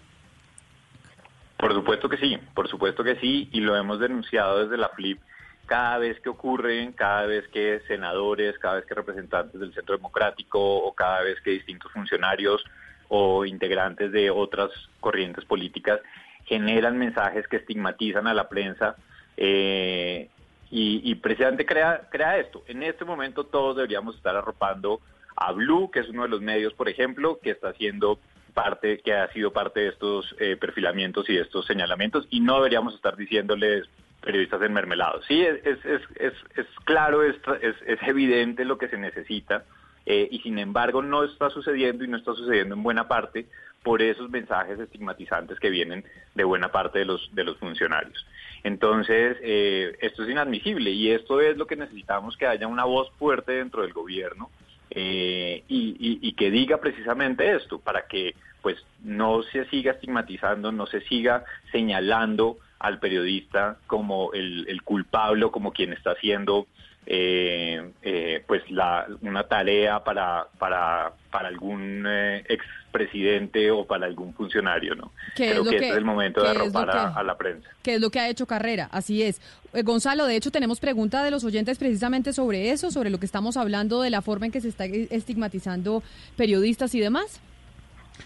[1.57, 5.19] Por supuesto que sí, por supuesto que sí, y lo hemos denunciado desde la FLIP
[5.65, 10.59] cada vez que ocurren, cada vez que senadores, cada vez que representantes del Centro Democrático
[10.59, 12.63] o cada vez que distintos funcionarios
[13.09, 15.99] o integrantes de otras corrientes políticas
[16.45, 18.95] generan mensajes que estigmatizan a la prensa
[19.37, 20.29] eh,
[20.69, 22.63] y, y, precisamente crea, crea esto.
[22.67, 25.01] En este momento todos deberíamos estar arropando
[25.35, 28.19] a Blue, que es uno de los medios, por ejemplo, que está haciendo
[28.53, 32.55] parte, que ha sido parte de estos eh, perfilamientos y de estos señalamientos, y no
[32.55, 33.87] deberíamos estar diciéndoles
[34.21, 35.25] periodistas enmermelados.
[35.27, 39.65] Sí, es, es, es, es, claro, es, es, es evidente lo que se necesita,
[40.05, 43.47] eh, y sin embargo no está sucediendo y no está sucediendo en buena parte
[43.83, 48.25] por esos mensajes estigmatizantes que vienen de buena parte de los, de los funcionarios.
[48.63, 53.11] Entonces, eh, esto es inadmisible y esto es lo que necesitamos, que haya una voz
[53.19, 54.49] fuerte dentro del gobierno
[54.89, 58.33] eh, y, y, y, que diga precisamente esto, para que
[58.63, 65.49] pues no se siga estigmatizando, no se siga señalando al periodista como el, el culpable,
[65.51, 66.67] como quien está haciendo
[67.07, 74.33] eh, eh, pues la, una tarea para, para, para algún eh, expresidente o para algún
[74.33, 75.11] funcionario, ¿no?
[75.35, 77.69] Creo que, que, este es el momento de arropar a, a, la prensa.
[77.83, 79.39] Que es lo que ha hecho Carrera, así es.
[79.73, 83.25] Eh, Gonzalo, de hecho tenemos pregunta de los oyentes precisamente sobre eso, sobre lo que
[83.25, 86.01] estamos hablando de la forma en que se está estigmatizando
[86.37, 87.39] periodistas y demás.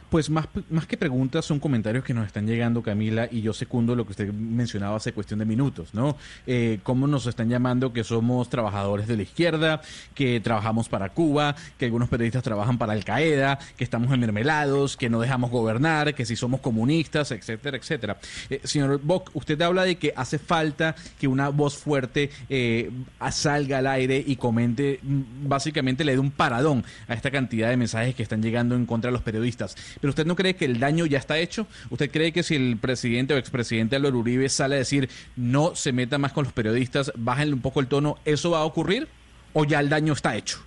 [0.09, 3.95] Pues más, más que preguntas son comentarios que nos están llegando, Camila, y yo secundo
[3.95, 6.17] lo que usted mencionaba hace cuestión de minutos, ¿no?
[6.47, 9.81] Eh, cómo nos están llamando que somos trabajadores de la izquierda,
[10.15, 15.09] que trabajamos para Cuba, que algunos periodistas trabajan para Al Qaeda, que estamos enmermelados, que
[15.09, 18.17] no dejamos gobernar, que si somos comunistas, etcétera, etcétera.
[18.49, 22.89] Eh, señor Bock, usted habla de que hace falta que una voz fuerte eh,
[23.31, 28.15] salga al aire y comente, básicamente le dé un paradón a esta cantidad de mensajes
[28.15, 29.75] que están llegando en contra de los periodistas.
[29.99, 31.67] Pero usted no cree que el daño ya está hecho?
[31.89, 35.91] ¿Usted cree que si el presidente o expresidente Álvaro Uribe sale a decir no se
[35.91, 39.07] meta más con los periodistas, bájenle un poco el tono, ¿eso va a ocurrir?
[39.53, 40.59] ¿O ya el daño está hecho?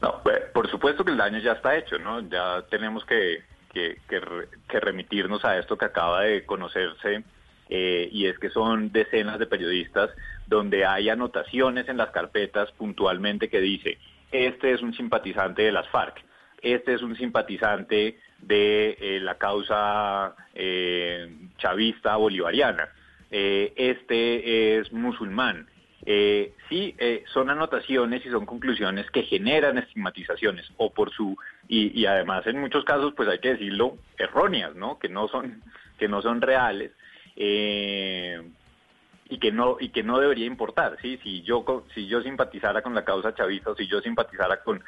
[0.00, 2.20] No, pues, por supuesto que el daño ya está hecho, ¿no?
[2.28, 3.42] Ya tenemos que,
[3.72, 4.20] que, que,
[4.68, 7.24] que remitirnos a esto que acaba de conocerse
[7.68, 10.10] eh, y es que son decenas de periodistas
[10.46, 13.98] donde hay anotaciones en las carpetas puntualmente que dice,
[14.32, 16.22] este es un simpatizante de las FARC
[16.64, 21.28] este es un simpatizante de eh, la causa eh,
[21.58, 22.88] chavista bolivariana,
[23.30, 25.68] eh, este es musulmán.
[26.06, 26.94] Eh, sí,
[27.32, 31.36] son anotaciones y son conclusiones que generan estigmatizaciones o por su
[31.66, 34.98] y, y, además en muchos casos, pues hay que decirlo, erróneas, ¿no?
[34.98, 35.62] Que no son
[35.98, 36.92] que no son reales
[37.36, 41.18] y que no y que no debería importar, sí.
[41.22, 41.64] Si yo
[41.94, 44.84] si yo simpatizara con la causa chavista o si yo simpatizara con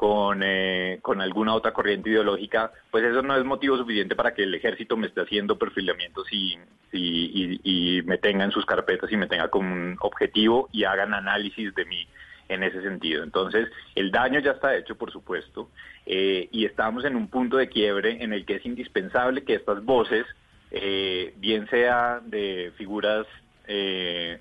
[0.00, 4.44] con, eh, con alguna otra corriente ideológica, pues eso no es motivo suficiente para que
[4.44, 6.58] el ejército me esté haciendo perfilamientos y,
[6.90, 10.84] y, y, y me tenga en sus carpetas y me tenga como un objetivo y
[10.84, 12.08] hagan análisis de mí
[12.48, 13.22] en ese sentido.
[13.22, 15.68] Entonces, el daño ya está hecho, por supuesto,
[16.06, 19.84] eh, y estamos en un punto de quiebre en el que es indispensable que estas
[19.84, 20.24] voces,
[20.70, 23.26] eh, bien sea de figuras
[23.66, 24.40] eh,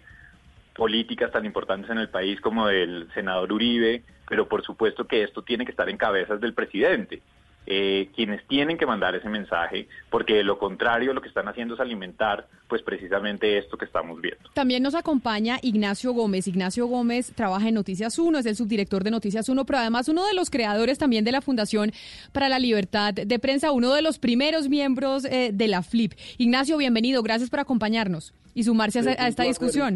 [0.80, 5.42] políticas tan importantes en el país como del senador Uribe, pero por supuesto que esto
[5.42, 7.22] tiene que estar en cabezas del presidente.
[7.72, 11.76] Eh, quienes tienen que mandar ese mensaje, porque de lo contrario lo que están haciendo
[11.76, 14.50] es alimentar pues precisamente esto que estamos viendo.
[14.56, 16.48] También nos acompaña Ignacio Gómez.
[16.48, 20.26] Ignacio Gómez trabaja en Noticias 1, es el subdirector de Noticias 1, pero además uno
[20.26, 21.92] de los creadores también de la Fundación
[22.32, 26.14] para la Libertad de Prensa, uno de los primeros miembros eh, de la FLIP.
[26.40, 29.96] Ignacio, bienvenido, gracias por acompañarnos y sumarse a, a esta discusión.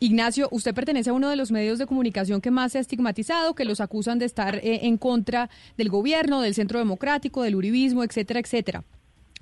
[0.00, 3.54] Ignacio, usted pertenece a uno de los medios de comunicación que más se ha estigmatizado,
[3.54, 8.04] que los acusan de estar eh, en contra del gobierno, del centro democrático, del uribismo,
[8.04, 8.84] etcétera, etcétera.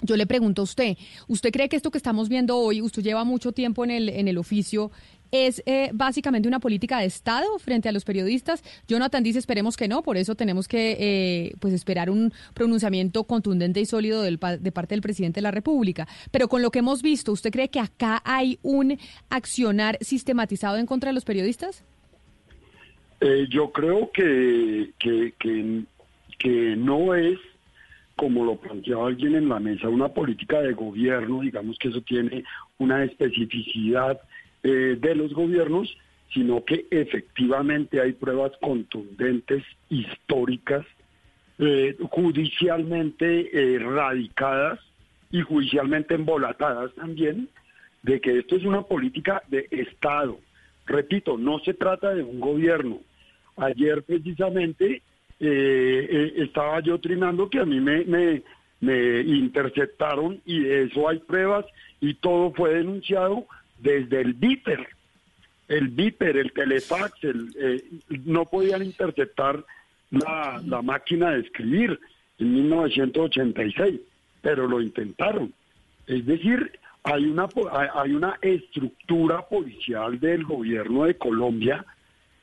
[0.02, 0.96] Yo le pregunto a usted,
[1.28, 4.26] ¿usted cree que esto que estamos viendo hoy, usted lleva mucho tiempo en el, en
[4.26, 4.90] el oficio,
[5.32, 8.62] es eh, básicamente una política de Estado frente a los periodistas?
[8.86, 13.80] Jonathan dice, esperemos que no, por eso tenemos que eh, pues esperar un pronunciamiento contundente
[13.80, 16.06] y sólido del, de parte del presidente de la República.
[16.30, 18.98] Pero con lo que hemos visto, ¿usted cree que acá hay un
[19.30, 21.82] accionar sistematizado en contra de los periodistas?
[23.20, 25.82] Eh, yo creo que, que, que,
[26.38, 27.38] que no es,
[28.16, 32.44] como lo planteaba alguien en la mesa, una política de gobierno, digamos que eso tiene
[32.78, 34.20] una especificidad
[34.62, 35.96] eh, de los gobiernos,
[36.32, 40.86] sino que efectivamente hay pruebas contundentes, históricas,
[41.58, 44.80] eh, judicialmente eh, radicadas
[45.30, 47.48] y judicialmente embolatadas también,
[48.02, 50.38] de que esto es una política de Estado.
[50.86, 53.00] Repito, no se trata de un gobierno.
[53.56, 55.02] Ayer precisamente
[55.38, 58.42] eh, estaba yo trinando que a mí me, me,
[58.80, 61.66] me interceptaron y de eso hay pruebas
[62.00, 63.46] y todo fue denunciado
[63.82, 64.88] desde el Viper.
[65.68, 67.82] El Viper, el Telefax, el, eh,
[68.24, 69.64] no podían interceptar
[70.10, 71.98] la, máquina de escribir
[72.38, 74.00] en 1986,
[74.42, 75.52] pero lo intentaron.
[76.06, 77.48] Es decir, hay una,
[77.94, 81.84] hay una estructura policial del gobierno de Colombia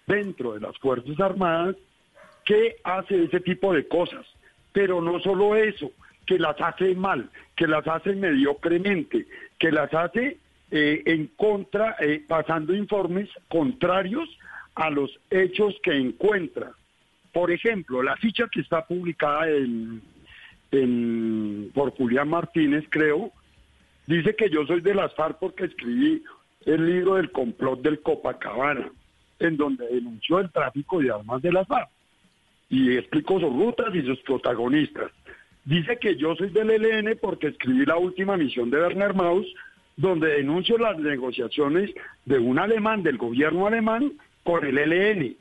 [0.07, 1.75] dentro de las Fuerzas Armadas
[2.45, 4.25] que hace ese tipo de cosas.
[4.71, 5.91] Pero no solo eso,
[6.25, 9.27] que las hace mal, que las hace mediocremente,
[9.59, 10.37] que las hace
[10.71, 14.29] eh, en contra, eh, pasando informes contrarios
[14.75, 16.71] a los hechos que encuentra.
[17.33, 20.01] Por ejemplo, la ficha que está publicada en,
[21.73, 23.31] por Julián Martínez, creo,
[24.05, 26.23] dice que yo soy de las FARC porque escribí
[26.65, 28.91] el libro del complot del Copacabana,
[29.39, 31.89] en donde denunció el tráfico de armas de las FARC
[32.69, 35.11] y explicó sus rutas y sus protagonistas.
[35.65, 39.47] Dice que yo soy del ELN porque escribí la última misión de Werner Maus,
[39.99, 41.91] donde denuncio las negociaciones
[42.23, 44.13] de un alemán, del gobierno alemán,
[44.43, 45.35] con el ELN.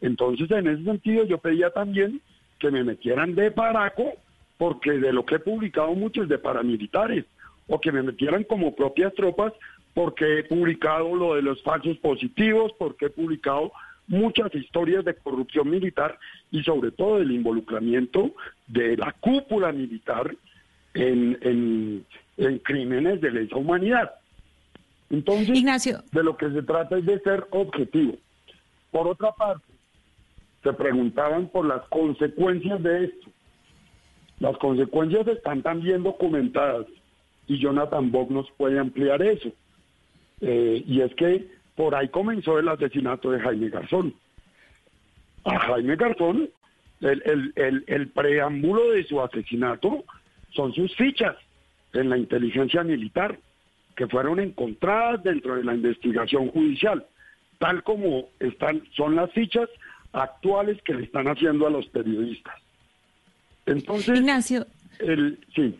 [0.00, 2.22] Entonces, en ese sentido, yo pedía también
[2.58, 4.14] que me metieran de paraco,
[4.56, 7.26] porque de lo que he publicado mucho es de paramilitares,
[7.66, 9.52] o que me metieran como propias tropas,
[9.92, 13.72] porque he publicado lo de los falsos positivos, porque he publicado
[14.06, 16.18] muchas historias de corrupción militar
[16.50, 18.32] y sobre todo del involucramiento
[18.66, 20.34] de la cúpula militar
[20.94, 22.06] en,
[22.38, 24.12] en crímenes de lesa humanidad.
[25.10, 25.48] Entonces,
[26.12, 28.14] de lo que se trata es de ser objetivo.
[28.90, 29.64] Por otra parte,
[30.62, 33.30] se preguntaban por las consecuencias de esto.
[34.38, 36.86] Las consecuencias están también documentadas
[37.46, 39.50] y Jonathan Bock nos puede ampliar eso.
[40.40, 44.14] Eh, y es que por ahí comenzó el asesinato de Jaime Garzón.
[45.44, 46.50] A Jaime Garzón,
[47.00, 50.04] el, el, el, el preámbulo de su asesinato
[50.50, 51.36] son sus fichas
[51.92, 53.38] en la inteligencia militar,
[53.96, 57.04] que fueron encontradas dentro de la investigación judicial,
[57.58, 59.68] tal como están, son las fichas
[60.12, 62.54] actuales que le están haciendo a los periodistas.
[63.66, 64.66] Entonces, Ignacio.
[65.00, 65.76] el, sí.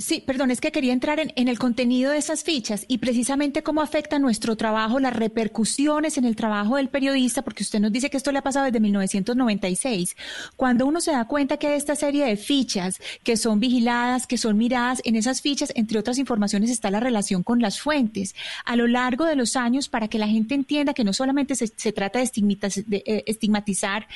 [0.00, 3.82] Sí, perdón, es que quería entrar en, el contenido de esas fichas y precisamente cómo
[3.82, 8.16] afecta nuestro trabajo, las repercusiones en el trabajo del periodista, porque usted nos dice que
[8.16, 10.16] esto le ha pasado desde 1996.
[10.56, 14.38] Cuando uno se da cuenta que hay esta serie de fichas que son vigiladas, que
[14.38, 18.34] son miradas, en esas fichas, entre otras informaciones, está la relación con las fuentes.
[18.64, 21.92] A lo largo de los años, para que la gente entienda que no solamente se,
[21.92, 24.08] trata de, estigmatiz- de, eh, estigmatizar,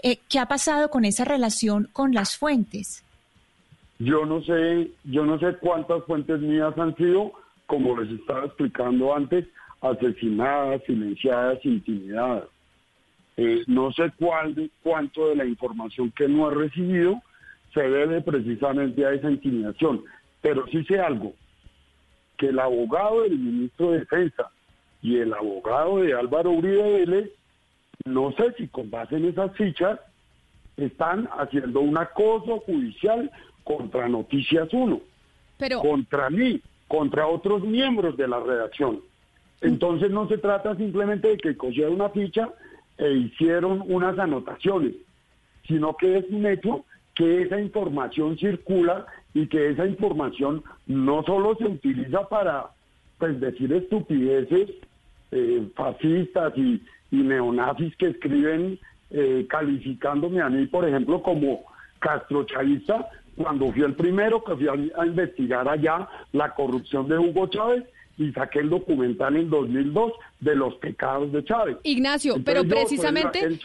[0.00, 3.03] eh, ¿qué ha pasado con esa relación con las fuentes?
[3.98, 7.32] Yo no sé, yo no sé cuántas fuentes mías han sido,
[7.66, 9.46] como les estaba explicando antes,
[9.80, 12.44] asesinadas, silenciadas, intimidadas.
[13.36, 17.20] Eh, no sé cuál, de- cuánto de la información que no he recibido
[17.72, 20.02] se debe precisamente a esa intimidación,
[20.40, 21.32] pero sí sé algo,
[22.36, 24.50] que el abogado del ministro de Defensa
[25.02, 27.30] y el abogado de Álvaro Uribe Vélez,
[28.04, 29.98] no sé si con base en esas fichas,
[30.76, 33.30] están haciendo un acoso judicial
[33.64, 35.00] contra Noticias 1,
[35.58, 39.00] Pero, contra mí, contra otros miembros de la redacción.
[39.60, 42.50] Entonces no se trata simplemente de que cogieron una ficha
[42.98, 44.92] e hicieron unas anotaciones,
[45.66, 46.84] sino que es un hecho
[47.14, 52.66] que esa información circula y que esa información no solo se utiliza para
[53.18, 54.70] pues decir estupideces
[55.30, 58.78] eh, fascistas y, y neonazis que escriben
[59.10, 61.64] eh, calificándome a mí, por ejemplo, como
[62.00, 67.46] castrochavista, cuando fui el primero que fui a, a investigar allá la corrupción de Hugo
[67.48, 67.84] Chávez
[68.16, 71.78] y saqué el documental en 2002 de los pecados de Chávez.
[71.82, 73.60] Ignacio, Entonces, pero precisamente el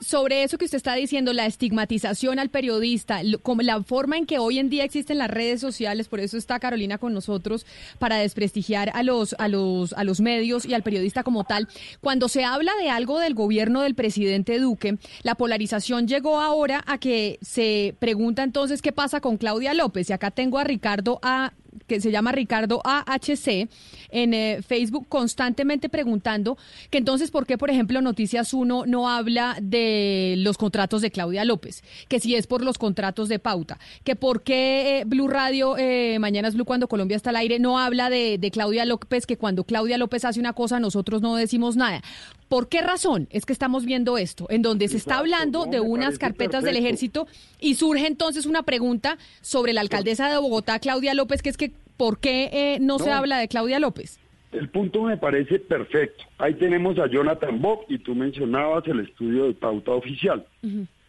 [0.00, 4.38] sobre eso que usted está diciendo, la estigmatización al periodista, como la forma en que
[4.38, 7.66] hoy en día existen las redes sociales, por eso está Carolina con nosotros
[7.98, 11.68] para desprestigiar a los a los a los medios y al periodista como tal.
[12.00, 16.98] Cuando se habla de algo del gobierno del presidente Duque, la polarización llegó ahora a
[16.98, 21.52] que se pregunta entonces qué pasa con Claudia López y acá tengo a Ricardo A
[21.86, 23.68] que se llama Ricardo AHC
[24.10, 26.56] en eh, Facebook constantemente preguntando
[26.90, 31.44] que entonces por qué, por ejemplo, Noticias 1 no habla de los contratos de Claudia
[31.44, 35.76] López, que si es por los contratos de pauta, que por qué eh, Blue Radio,
[35.76, 39.36] eh, Mañanas Blue cuando Colombia está al aire, no habla de, de Claudia López, que
[39.36, 42.02] cuando Claudia López hace una cosa nosotros no decimos nada.
[42.48, 44.46] ¿Por qué razón es que estamos viendo esto?
[44.48, 47.26] En donde se está hablando de unas carpetas del ejército
[47.58, 51.72] y surge entonces una pregunta sobre la alcaldesa de Bogotá, Claudia López, que es que
[51.96, 54.18] ¿por qué eh, no, se habla de Claudia López?
[54.52, 56.24] El punto me parece perfecto.
[56.38, 60.46] Ahí tenemos a Jonathan Bock y tú mencionabas el estudio de pauta oficial.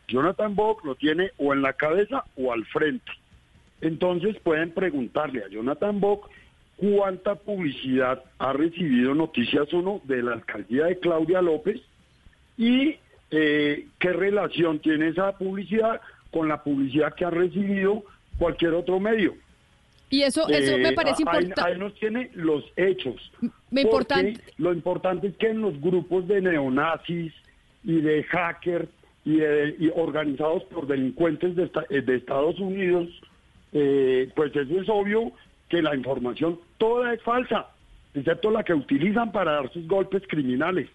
[0.07, 3.11] Jonathan Bock lo tiene o en la cabeza o al frente.
[3.81, 6.29] Entonces pueden preguntarle a Jonathan Bock
[6.77, 11.81] cuánta publicidad ha recibido Noticias 1 de la alcaldía de Claudia López
[12.57, 12.95] y
[13.31, 16.01] eh, qué relación tiene esa publicidad
[16.31, 18.03] con la publicidad que ha recibido
[18.37, 19.35] cualquier otro medio.
[20.09, 21.61] Y eso, eso me Eh, parece importante.
[21.61, 23.31] Ahí nos tiene los hechos.
[23.71, 27.33] Me Porque importante- Lo importante es que en los grupos de neonazis
[27.83, 28.87] y de hackers
[29.25, 33.07] y, de- y organizados por delincuentes de, esta- eh, de Estados Unidos,
[33.73, 35.31] eh, pues eso es obvio
[35.69, 37.67] que la información toda es falsa,
[38.13, 40.87] excepto la que utilizan para dar sus golpes criminales.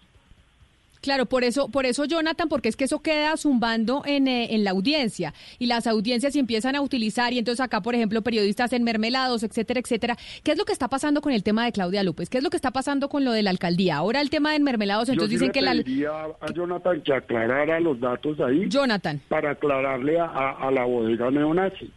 [1.01, 4.63] Claro, por eso, por eso Jonathan, porque es que eso queda zumbando en, eh, en
[4.63, 8.83] la audiencia y las audiencias empiezan a utilizar y entonces acá, por ejemplo, periodistas en
[8.83, 10.15] mermelados, etcétera, etcétera.
[10.43, 12.29] ¿Qué es lo que está pasando con el tema de Claudia López?
[12.29, 13.95] ¿Qué es lo que está pasando con lo de la alcaldía?
[13.95, 17.01] Ahora el tema de mermelados, entonces Yo sí dicen le que la pediría a Jonathan
[17.01, 18.65] que aclarara los datos ahí.
[18.69, 19.19] Jonathan.
[19.27, 21.91] Para aclararle a, a- a la bodega neonazi.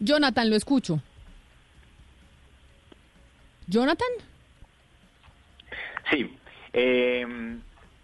[0.00, 1.00] Jonathan, lo escucho.
[3.66, 4.08] Jonathan.
[6.10, 6.30] Sí,
[6.72, 7.26] eh,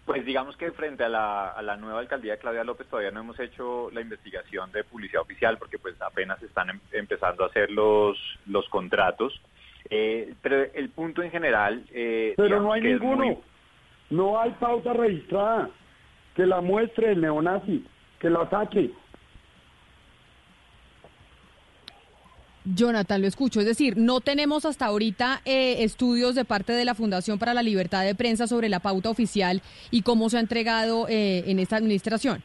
[0.05, 3.21] pues digamos que frente a la, a la nueva alcaldía de Claudia López todavía no
[3.21, 7.71] hemos hecho la investigación de publicidad oficial porque pues apenas están em- empezando a hacer
[7.71, 9.41] los, los contratos.
[9.89, 11.83] Eh, pero el punto en general...
[11.91, 13.23] eh, Pero no hay ninguno.
[13.25, 13.37] muy-
[14.11, 15.69] No hay pauta registrada.
[16.35, 17.85] Que la muestre el neonazi.
[18.19, 18.91] Que la saque.
[22.65, 23.59] Jonathan, lo escucho.
[23.59, 27.63] Es decir, no tenemos hasta ahorita eh, estudios de parte de la Fundación para la
[27.63, 29.61] Libertad de Prensa sobre la pauta oficial
[29.91, 32.43] y cómo se ha entregado eh, en esta administración.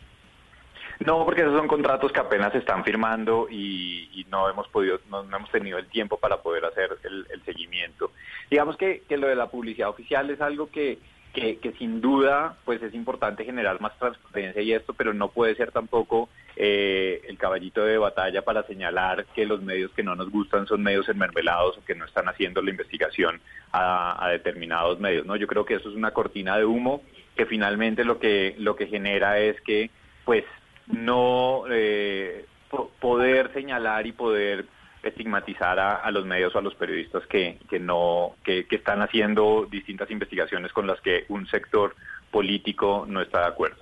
[1.01, 5.01] No, porque esos son contratos que apenas se están firmando y, y no hemos podido,
[5.09, 8.13] no, hemos tenido el tiempo para poder hacer el, el seguimiento.
[8.51, 10.99] Digamos que, que lo de la publicidad oficial es algo que,
[11.33, 15.55] que, que sin duda pues es importante generar más transparencia y esto, pero no puede
[15.55, 20.31] ser tampoco eh, el caballito de batalla para señalar que los medios que no nos
[20.31, 23.41] gustan son medios enmermelados o que no están haciendo la investigación
[23.73, 25.25] a, a determinados medios.
[25.27, 27.03] No, yo creo que eso es una cortina de humo
[27.37, 29.91] que finalmente lo que lo que genera es que
[30.25, 30.45] pues
[30.89, 34.65] no eh, po- poder señalar y poder
[35.03, 39.67] estigmatizar a, los medios o a los periodistas que, que no que, que están haciendo
[39.71, 41.95] distintas investigaciones con las que un sector
[42.31, 43.79] político no está de acuerdo.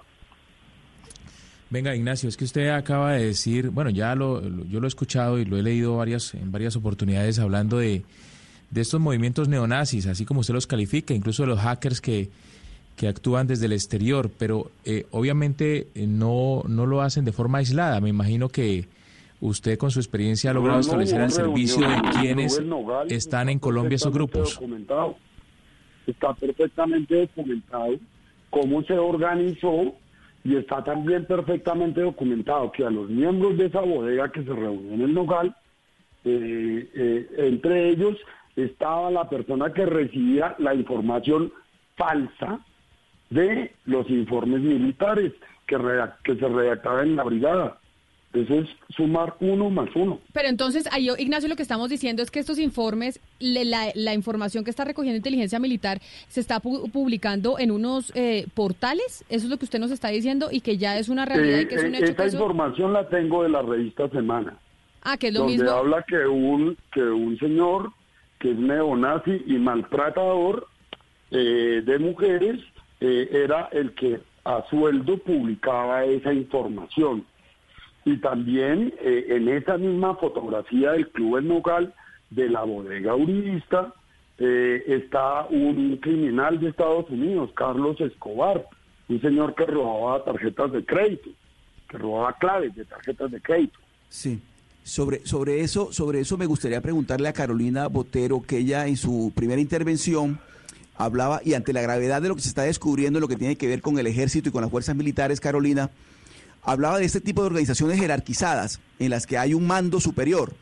[1.71, 4.89] Venga, Ignacio, es que usted acaba de decir, bueno, ya lo, lo- yo lo he
[4.89, 8.03] escuchado y lo he leído varias, en varias oportunidades hablando de,
[8.71, 12.31] de estos movimientos neonazis, así como usted los califica, incluso de los hackers que,
[12.97, 17.59] que actúan desde el exterior, pero eh, obviamente eh, no, no lo hacen de forma
[17.59, 18.01] aislada.
[18.01, 18.87] Me imagino que
[19.41, 22.61] usted con su experiencia ha logrado No, establecer al servicio de quienes
[23.09, 24.55] están en Colombia esos grupos.
[24.55, 25.17] documentado.
[26.07, 27.97] Está perfectamente documentado
[28.51, 29.95] cómo se organizó
[30.45, 34.95] y está también perfectamente documentado que a los miembros de esa bodega que se reunió
[34.95, 35.55] en el Nogal,
[36.25, 38.17] eh, eh, entre ellos
[38.57, 41.53] estaba la persona que recibía la información
[41.97, 42.61] falsa
[43.31, 45.33] de los informes militares
[45.67, 45.77] que,
[46.25, 47.78] que se redactaban en la brigada.
[48.35, 50.21] Eso es sumar uno más uno.
[50.35, 54.13] Pero entonces, ahí, Ignacio, lo que estamos diciendo es que estos informes, le- la, la
[54.13, 59.25] información que está recogiendo inteligencia militar, se está pu- publicando en unos eh, portales.
[59.31, 61.67] Eso es lo que usted nos está diciendo y que ya es una realidad y
[61.69, 62.05] que es un Eh, hecho.
[62.13, 64.59] esa que eso- información la tengo de la revista Semana,
[65.03, 65.71] ah, que es lo donde mismo.
[65.71, 67.93] habla que un que un señor
[68.39, 70.67] que es neonazi y maltratador
[71.31, 72.61] eh, de mujeres
[73.01, 77.25] eh, era el que a sueldo publicaba esa información.
[78.09, 81.93] Y también eh, en esa misma fotografía del Club El Nogal
[82.31, 83.93] de la bodega uribista
[84.39, 88.67] eh, está un criminal de Estados Unidos, Carlos Escobar,
[89.11, 91.29] un señor que robaba tarjetas de crédito,
[91.87, 93.79] que robaba claves de tarjetas de crédito.
[94.09, 94.41] Sí.
[94.85, 99.33] Sobre, sobre, eso, sobre eso me gustaría preguntarle a Carolina Botero, que ella en su
[99.37, 100.41] primera intervención
[100.97, 103.67] hablaba, y ante la gravedad de lo que se está descubriendo, lo que tiene que
[103.67, 105.91] ver con el ejército y con las fuerzas militares, Carolina,
[106.63, 110.55] hablaba de este tipo de organizaciones jerarquizadas, en las que hay un mando superior.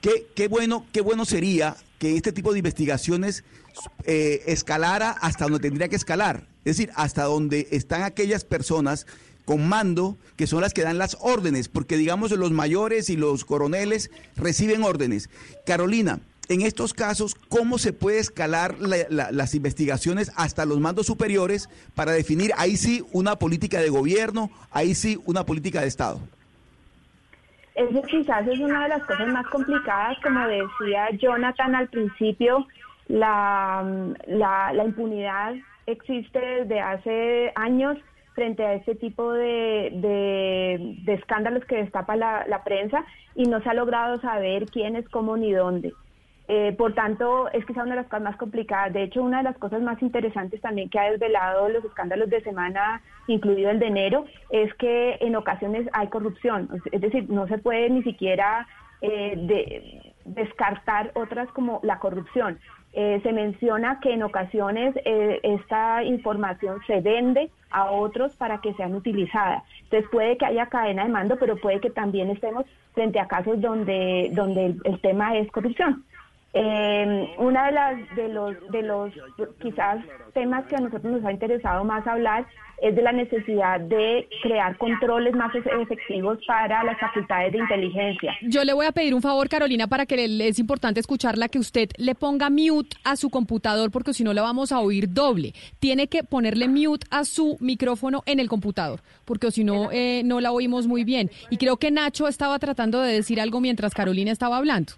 [0.00, 3.44] Qué, qué, bueno, qué bueno sería que este tipo de investigaciones
[4.04, 9.06] eh, escalara hasta donde tendría que escalar, es decir, hasta donde están aquellas personas
[9.44, 13.44] con mando, que son las que dan las órdenes, porque digamos los mayores y los
[13.44, 15.30] coroneles reciben órdenes.
[15.64, 22.12] Carolina, en estos casos, ¿cómo se puede escalar las investigaciones hasta los mandos superiores para
[22.12, 26.20] definir ahí sí una política de gobierno, ahí sí una política de Estado?
[27.74, 32.66] Eso quizás es una de las cosas más complicadas, como decía Jonathan al principio,
[33.06, 33.84] la,
[34.26, 35.54] la impunidad
[35.86, 37.96] existe desde hace años
[38.38, 43.04] frente a este tipo de, escándalos que destapa la, prensa
[43.34, 45.92] y no se ha logrado saber quién es, cómo ni dónde.
[46.48, 48.92] Eh, por tanto, es quizá una de las cosas más complicadas.
[48.92, 52.40] De hecho, una de las cosas más interesantes también que ha desvelado los escándalos de
[52.40, 56.68] semana, incluido el de enero, es que en ocasiones hay corrupción.
[56.90, 58.66] Es decir, no se puede ni siquiera
[59.02, 62.58] eh, descartar otras como la corrupción.
[62.94, 68.72] Eh, se menciona que en ocasiones eh, esta información se vende a otros para que
[68.74, 69.62] sean utilizadas.
[69.84, 72.64] Entonces puede que haya cadena de mando, pero puede que también estemos
[72.94, 76.02] frente a casos donde, donde el, tema es corrupción.
[76.60, 79.12] Eh, una de las de los de los
[79.62, 80.04] quizás
[80.34, 82.46] temas que a nosotros nos ha interesado más hablar
[82.82, 88.34] es de la necesidad de crear controles más efectivos para las facultades de inteligencia.
[88.42, 91.58] Yo le voy a pedir un favor, Carolina, para que le, es importante escucharla, que
[91.60, 95.54] usted le ponga mute a su computador, porque si no la vamos a oír doble.
[95.78, 100.40] Tiene que ponerle mute a su micrófono en el computador, porque si no, eh, no
[100.40, 101.30] la oímos muy bien.
[101.50, 104.92] Y creo que Nacho estaba tratando de decir algo mientras Carolina estaba hablando.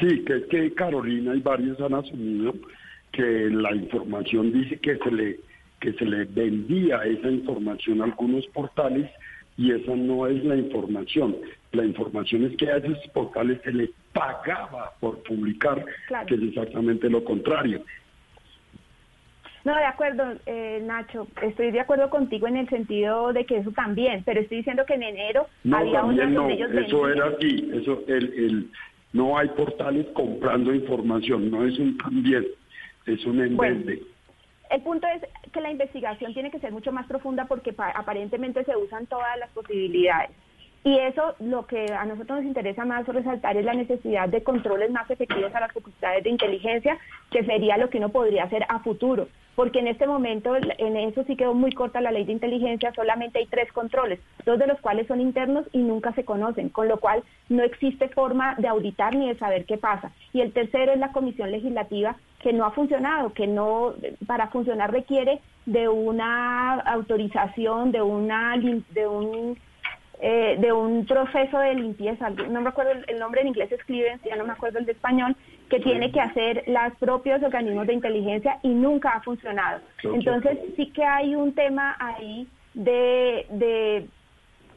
[0.00, 2.54] Sí, que es que Carolina y varios han asumido
[3.12, 5.40] que la información dice que se le
[5.80, 9.10] que se le vendía esa información a algunos portales
[9.56, 11.36] y esa no es la información.
[11.72, 15.84] La información es que a esos portales se les pagaba por publicar,
[16.26, 17.82] que es exactamente lo contrario.
[19.64, 21.28] No, de acuerdo, eh, Nacho.
[21.40, 24.94] Estoy de acuerdo contigo en el sentido de que eso también, pero estoy diciendo que
[24.94, 27.70] en enero había unos no, eso era así.
[27.72, 28.70] Eso, el, el,
[29.12, 32.46] no hay portales comprando información, no es un también,
[33.06, 34.02] es un envende.
[34.70, 35.22] El punto es
[35.52, 39.50] que la investigación tiene que ser mucho más profunda porque aparentemente se usan todas las
[39.50, 40.30] posibilidades.
[40.84, 44.90] Y eso lo que a nosotros nos interesa más resaltar es la necesidad de controles
[44.90, 46.98] más efectivos a las facultades de inteligencia,
[47.30, 49.28] que sería lo que uno podría hacer a futuro.
[49.54, 53.38] Porque en este momento, en eso sí quedó muy corta la ley de inteligencia, solamente
[53.38, 56.98] hay tres controles, dos de los cuales son internos y nunca se conocen, con lo
[56.98, 60.10] cual no existe forma de auditar ni de saber qué pasa.
[60.32, 63.94] Y el tercero es la comisión legislativa, que no ha funcionado, que no,
[64.26, 69.58] para funcionar requiere de una autorización, de una, de un
[70.24, 74.36] eh, de un proceso de limpieza, no me acuerdo el, nombre en inglés escriben, ya
[74.36, 75.34] no me acuerdo el de español,
[75.68, 79.80] que tiene que hacer los propios organismos de inteligencia y nunca ha funcionado.
[80.04, 84.06] Entonces sí que hay un tema ahí de, de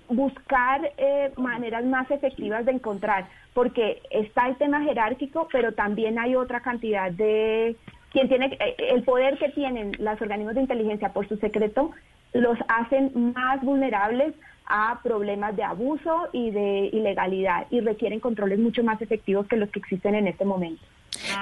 [0.09, 6.35] buscar eh, maneras más efectivas de encontrar, porque está el tema jerárquico, pero también hay
[6.35, 7.75] otra cantidad de
[8.11, 11.91] quien tiene eh, el poder que tienen los organismos de inteligencia por su secreto
[12.33, 14.33] los hacen más vulnerables
[14.65, 19.69] a problemas de abuso y de ilegalidad y requieren controles mucho más efectivos que los
[19.69, 20.81] que existen en este momento.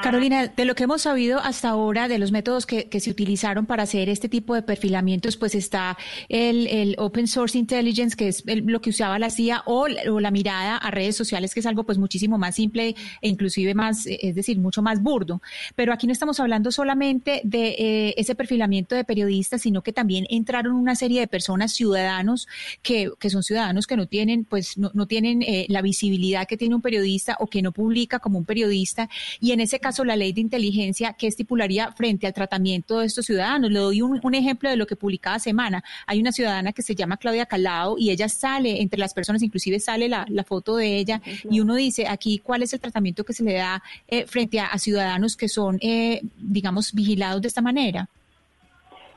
[0.02, 3.84] Carolina, de lo que hemos sabido hasta ahora, de los métodos que, se utilizaron para
[3.84, 5.98] hacer este tipo de perfilamientos, pues está
[6.30, 10.91] el, Open Source Intelligence, que es lo que usaba la CIA, o, la mirada a
[10.91, 14.60] redes sociales, que es algo pues muchísimo más simple e inclusive más, eh, es decir,
[14.60, 15.41] mucho más burdo.
[15.76, 20.26] Pero aquí no estamos hablando solamente de eh, ese perfilamiento de periodistas, sino que también
[20.30, 22.48] entraron una serie de personas, ciudadanos,
[22.82, 26.58] que, que son ciudadanos que no tienen, pues no, no tienen eh, la visibilidad que
[26.58, 29.10] tiene un periodista o que no publica como un periodista.
[29.40, 33.26] Y en ese caso la ley de inteligencia que estipularía frente al tratamiento de estos
[33.26, 33.72] ciudadanos.
[33.72, 35.84] Le doy un, ejemplo de lo que publicaba semana.
[36.07, 39.80] Hay una ciudadana que se llama Claudia Calao y ella sale entre las personas, inclusive
[39.80, 43.44] sale la, foto de ella y uno dice aquí cuál es el tratamiento que se
[43.44, 48.10] le da eh, frente a, ciudadanos que son, eh, digamos, vigilados de esta manera.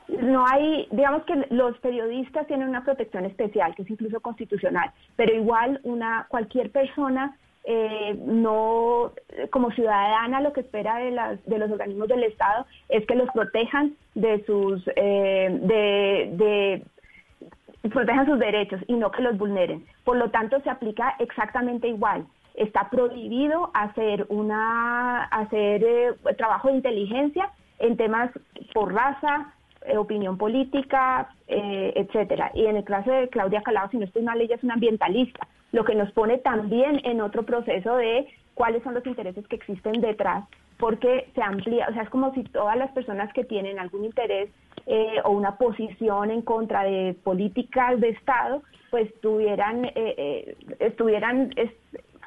[0.07, 5.35] No hay, digamos que los periodistas tienen una protección especial, que es incluso constitucional, pero
[5.35, 7.35] igual una cualquier persona
[7.69, 9.11] eh, no,
[9.51, 13.29] como ciudadana, lo que espera de, las, de los organismos del Estado es que los
[13.31, 19.85] protejan de sus, eh, de, de, protejan sus derechos y no que los vulneren.
[20.05, 22.25] Por lo tanto, se aplica exactamente igual.
[22.55, 28.31] Está prohibido hacer una, hacer eh, trabajo de inteligencia en temas
[28.73, 29.53] por raza,
[29.95, 32.51] opinión política, eh, etcétera.
[32.53, 35.47] Y en el caso de Claudia Calao, si no estoy mal, ella es una ambientalista,
[35.71, 40.01] lo que nos pone también en otro proceso de cuáles son los intereses que existen
[40.01, 40.45] detrás,
[40.79, 44.49] porque se amplía, o sea, es como si todas las personas que tienen algún interés
[44.85, 51.51] eh, o una posición en contra de políticas de Estado, pues tuvieran, eh, eh, estuvieran,
[51.55, 51.71] es,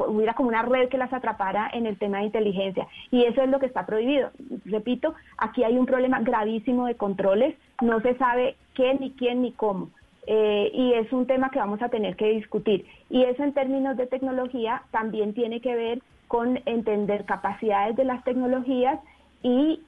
[0.08, 2.86] hubiera como una red que las atrapara en el tema de inteligencia.
[3.10, 4.30] Y eso es lo que está prohibido.
[4.64, 9.52] Repito, aquí hay un problema gravísimo de controles, no se sabe qué, ni quién, ni
[9.52, 9.90] cómo.
[10.26, 12.86] Eh, y es un tema que vamos a tener que discutir.
[13.08, 18.22] Y eso en términos de tecnología también tiene que ver con entender capacidades de las
[18.22, 19.00] tecnologías
[19.42, 19.80] y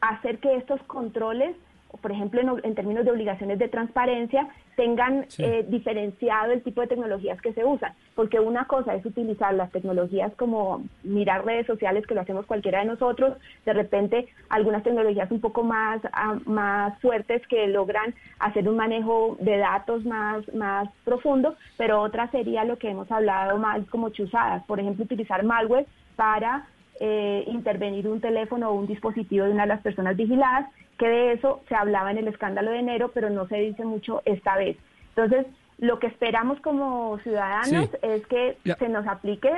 [0.00, 1.56] hacer que estos controles
[2.00, 5.44] por ejemplo, en, en, términos de obligaciones de transparencia, tengan Sí.
[5.44, 7.92] eh, diferenciado el tipo de tecnologías que se usan.
[8.14, 12.80] Porque una cosa es utilizar las tecnologías como mirar redes sociales, que lo hacemos cualquiera
[12.80, 18.68] de nosotros, de repente algunas tecnologías un poco más, ah, más fuertes que logran hacer
[18.68, 23.86] un manejo de datos más, más profundo, pero otra sería lo que hemos hablado más
[23.90, 25.86] como chuzadas, por ejemplo, utilizar malware
[26.16, 26.66] para
[27.00, 31.32] eh, intervenir un teléfono o un dispositivo de una de las personas vigiladas, que de
[31.32, 34.76] eso se hablaba en el escándalo de enero, pero no se dice mucho esta vez.
[35.16, 35.46] Entonces,
[35.78, 37.96] lo que esperamos como ciudadanos Sí.
[38.02, 38.76] es que Ya.
[38.76, 39.50] se nos aplique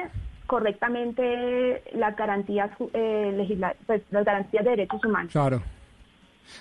[0.46, 5.32] correctamente las garantías eh, pues, las garantías de derechos humanos.
[5.32, 5.62] Claro.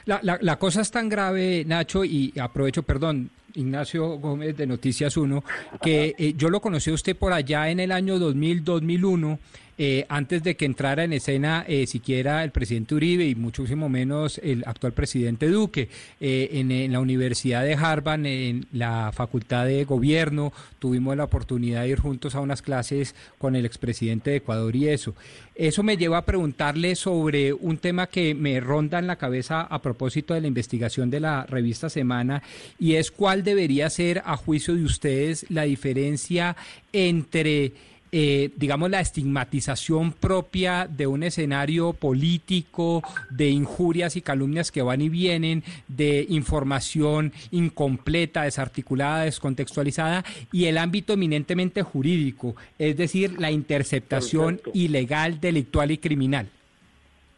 [0.05, 5.15] La, la, la cosa es tan grave, Nacho, y aprovecho, perdón, Ignacio Gómez de Noticias
[5.17, 5.43] 1,
[5.81, 9.37] que eh, yo lo conocí a usted por allá en el año 2000-2001,
[9.77, 14.39] eh, antes de que entrara en escena eh, siquiera el presidente Uribe y muchísimo menos
[14.43, 15.89] el actual presidente Duque.
[16.19, 21.83] Eh, en, en la Universidad de Harvard, en la Facultad de Gobierno, tuvimos la oportunidad
[21.83, 25.15] de ir juntos a unas clases con el expresidente de Ecuador y eso.
[25.55, 29.81] Eso me lleva a preguntarle sobre un tema que me ronda en la cabeza a
[29.81, 32.41] propósito de la investigación de la revista Semana
[32.79, 36.55] y es cuál debería ser, a juicio de ustedes, la diferencia
[36.91, 37.73] entre
[38.15, 45.01] eh, digamos, la estigmatización propia de un escenario político, de injurias y calumnias que van
[45.01, 53.49] y vienen, de información incompleta, desarticulada, descontextualizada, y el ámbito eminentemente jurídico, es decir, la
[53.49, 54.71] interceptación Perfecto.
[54.75, 56.47] ilegal, delictual y criminal.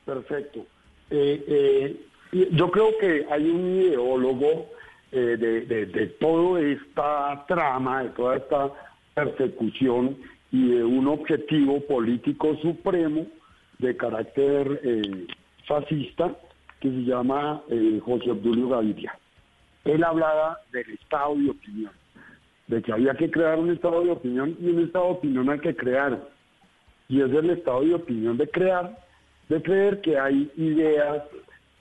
[0.05, 0.65] Perfecto.
[1.09, 4.71] Eh, eh, yo creo que hay un ideólogo
[5.13, 8.71] eh, de, de, de toda esta trama, de toda esta
[9.13, 10.17] persecución
[10.51, 13.25] y de un objetivo político supremo
[13.79, 15.27] de carácter eh,
[15.67, 16.35] fascista
[16.79, 19.17] que se llama eh, José Obdulio Gaviria.
[19.83, 21.91] Él hablaba del estado de opinión,
[22.67, 25.59] de que había que crear un estado de opinión y un estado de opinión hay
[25.59, 26.27] que crear.
[27.07, 28.97] Y es el estado de opinión de crear,
[29.49, 31.23] de creer que hay ideas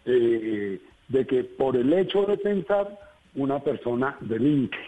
[0.05, 2.99] eh, de que por el hecho de pensar
[3.35, 4.79] una persona delinque.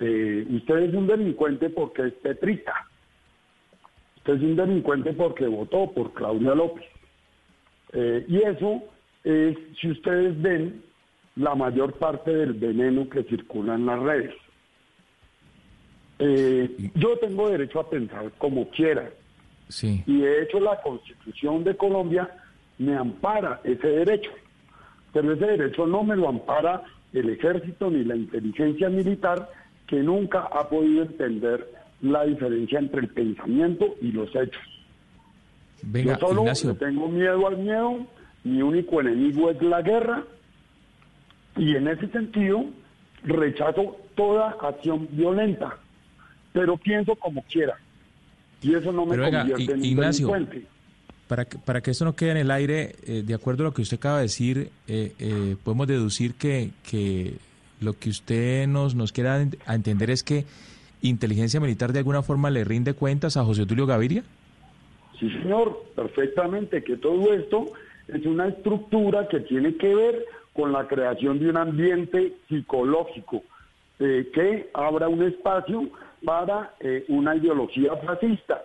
[0.00, 2.86] Eh, usted es un delincuente porque es petrita.
[4.18, 6.84] Usted es un delincuente porque votó por Claudia López.
[7.92, 8.82] Eh, y eso
[9.24, 10.82] es, si ustedes ven,
[11.36, 14.34] la mayor parte del veneno que circula en las redes.
[16.18, 19.10] Eh, yo tengo derecho a pensar como quiera.
[19.68, 20.02] Sí.
[20.06, 22.30] Y de hecho la Constitución de Colombia
[22.78, 24.30] me ampara ese derecho.
[25.12, 26.82] Pero ese derecho no me lo ampara
[27.12, 29.48] el ejército ni la inteligencia militar
[29.86, 31.72] que nunca ha podido entender
[32.02, 34.62] la diferencia entre el pensamiento y los hechos.
[35.82, 36.74] Venga, Yo solo Ignacio.
[36.74, 38.06] tengo miedo al miedo,
[38.44, 40.24] mi único enemigo es la guerra
[41.56, 42.64] y en ese sentido
[43.24, 45.78] rechazo toda acción violenta,
[46.52, 47.76] pero pienso como quiera
[48.62, 50.66] y eso no me Pero venga, convierte en Ignacio, delincuente.
[51.28, 53.74] Para que, para que esto no quede en el aire, eh, de acuerdo a lo
[53.74, 57.34] que usted acaba de decir, eh, eh, podemos deducir que, que
[57.80, 60.44] lo que usted nos, nos quiere dar a entender es que
[61.02, 64.22] inteligencia militar de alguna forma le rinde cuentas a José Tulio Gaviria.
[65.18, 67.66] Sí, señor, perfectamente, que todo esto
[68.08, 73.42] es una estructura que tiene que ver con la creación de un ambiente psicológico
[73.98, 75.88] eh, que abra un espacio
[76.24, 78.62] para eh, una ideología fascista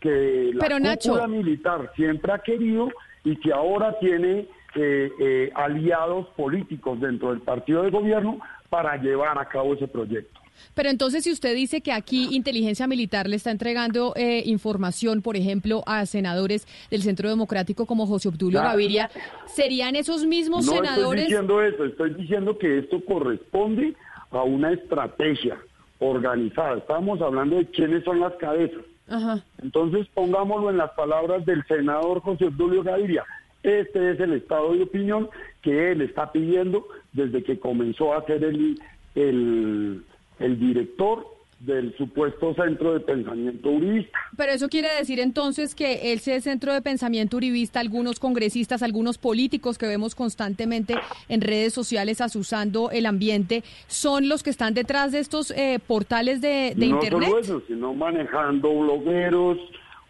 [0.00, 1.28] que la Pero, cúpula Nacho.
[1.28, 2.88] militar siempre ha querido
[3.24, 8.38] y que ahora tiene eh, eh, aliados políticos dentro del partido de gobierno
[8.68, 10.38] para llevar a cabo ese proyecto.
[10.74, 15.36] Pero entonces, si usted dice que aquí inteligencia militar le está entregando eh, información, por
[15.36, 18.70] ejemplo, a senadores del Centro Democrático como José Obdulio Claro.
[18.70, 19.08] Gaviria,
[19.46, 21.24] ¿serían esos mismos no estoy senadores?
[21.26, 23.94] diciendo eso, estoy diciendo que esto corresponde
[24.30, 25.56] a una estrategia
[26.00, 26.78] organizada.
[26.78, 28.82] Estamos hablando de quiénes son las cabezas.
[29.08, 29.42] Ajá.
[29.62, 33.24] Entonces pongámoslo en las palabras del senador José Obdulio Gaviria.
[33.62, 35.28] Este es el estado de opinión
[35.62, 38.80] que él está pidiendo desde que comenzó a ser el,
[39.14, 40.02] el,
[40.38, 41.26] el director
[41.60, 44.16] del supuesto centro de pensamiento uribista.
[44.36, 49.76] Pero eso quiere decir entonces que ese centro de pensamiento uribista, algunos congresistas, algunos políticos
[49.76, 50.94] que vemos constantemente
[51.28, 56.40] en redes sociales asusando el ambiente, son los que están detrás de estos eh, portales
[56.40, 57.28] de, de no Internet.
[57.28, 59.58] solo eso, sino manejando blogueros,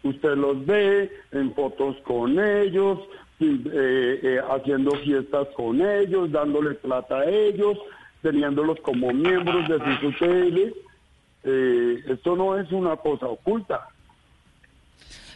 [0.03, 2.99] usted los ve en fotos con ellos,
[3.41, 7.77] eh, eh, haciendo fiestas con ellos, dándole plata a ellos,
[8.21, 10.73] teniéndolos como miembros de sus UTL.
[11.45, 13.87] Eh, esto no es una cosa oculta.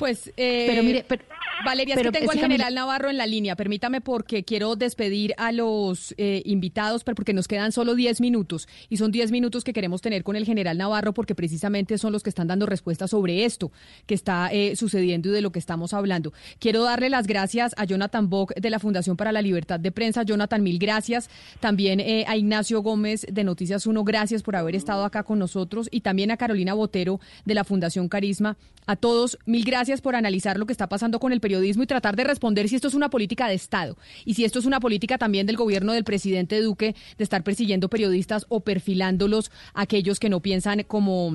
[0.04, 1.24] Pues, eh, Pero mire, pero-
[1.64, 3.56] Valeria, pero es que tengo al general Navarro en la línea.
[3.56, 8.68] Permítame porque quiero despedir a los eh, invitados, pero porque nos quedan solo 10 minutos
[8.90, 12.22] y son 10 minutos que queremos tener con el general Navarro porque precisamente son los
[12.22, 13.72] que están dando respuestas sobre esto
[14.06, 16.34] que está eh, sucediendo y de lo que estamos hablando.
[16.60, 20.24] Quiero darle las gracias a Jonathan Bock de la Fundación para la Libertad de Prensa.
[20.24, 21.30] Jonathan, mil gracias.
[21.62, 25.88] También eh, a Ignacio Gómez de Noticias 1, gracias por haber estado acá con nosotros
[25.92, 28.58] y también a Carolina Botero de la Fundación Carisma.
[28.86, 32.16] A todos, mil gracias por analizar lo que está pasando con el periodismo y tratar
[32.16, 35.18] de responder si esto es una política de Estado y si esto es una política
[35.18, 40.40] también del gobierno del presidente Duque de estar persiguiendo periodistas o perfilándolos aquellos que no
[40.42, 41.32] piensan como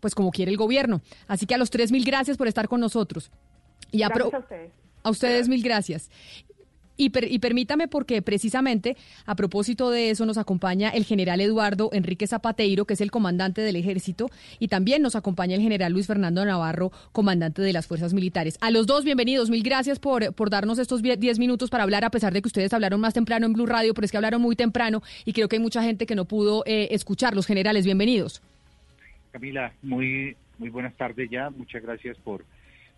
[0.00, 1.00] pues como quiere el gobierno.
[1.26, 3.30] Así que a los tres mil gracias por estar con nosotros.
[3.90, 4.72] Y a, Gracias pro- a ustedes.
[5.02, 6.10] a ustedes mil gracias.
[7.00, 11.90] Y, per- y permítame porque precisamente a propósito de eso nos acompaña el general Eduardo
[11.92, 14.28] Enrique Zapateiro, que es el comandante del ejército,
[14.58, 18.58] y también nos acompaña el general Luis Fernando Navarro, comandante de las fuerzas militares.
[18.60, 19.48] A los dos, bienvenidos.
[19.48, 22.48] Mil gracias por, por darnos estos vie- 10 minutos para hablar, a pesar de que
[22.48, 25.48] ustedes hablaron más temprano en Blue Radio, pero es que hablaron muy temprano y creo
[25.48, 27.36] que hay mucha gente que no pudo eh, escuchar.
[27.36, 28.42] Los generales, bienvenidos.
[29.30, 31.50] Camila, muy muy buenas tardes ya.
[31.50, 32.44] Muchas gracias por,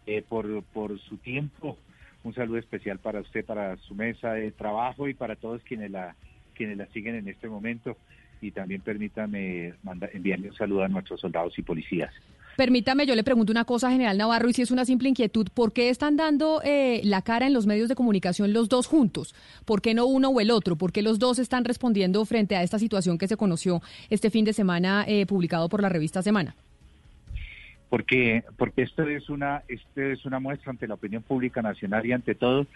[0.07, 1.77] eh, por, por su tiempo.
[2.23, 6.15] Un saludo especial para usted, para su mesa de trabajo y para todos quienes la,
[6.55, 7.97] quienes la siguen en este momento.
[8.43, 9.75] Y también permítame
[10.13, 12.13] enviarle un saludo a nuestros soldados y policías.
[12.57, 15.73] Permítame, yo le pregunto una cosa, general Navarro, y si es una simple inquietud, ¿por
[15.73, 19.35] qué están dando eh, la cara en los medios de comunicación los dos juntos?
[19.65, 20.77] ¿Por qué no uno o el otro?
[20.77, 24.45] ¿Por qué los dos están respondiendo frente a esta situación que se conoció este fin
[24.45, 26.55] de semana eh, publicado por la revista Semana?
[27.91, 32.13] Porque porque esto es una esto es una muestra ante la opinión pública nacional y
[32.13, 32.67] ante todo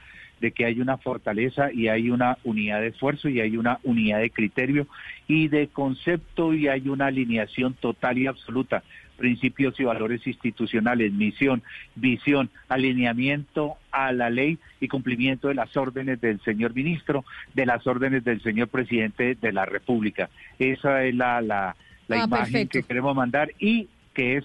[0.40, 4.18] de que hay una fortaleza y hay una unidad de esfuerzo y hay una unidad
[4.18, 4.86] de criterio
[5.28, 8.82] y de concepto y hay una alineación total y absoluta
[9.16, 11.62] principios y valores institucionales, misión,
[11.94, 17.86] visión, alineamiento a la ley y cumplimiento de las órdenes del señor ministro, de las
[17.86, 20.30] órdenes del señor presidente de la República.
[20.58, 21.76] Esa es la, la,
[22.08, 22.78] la Ah, imagen perfecto.
[22.80, 24.44] que queremos mandar y que es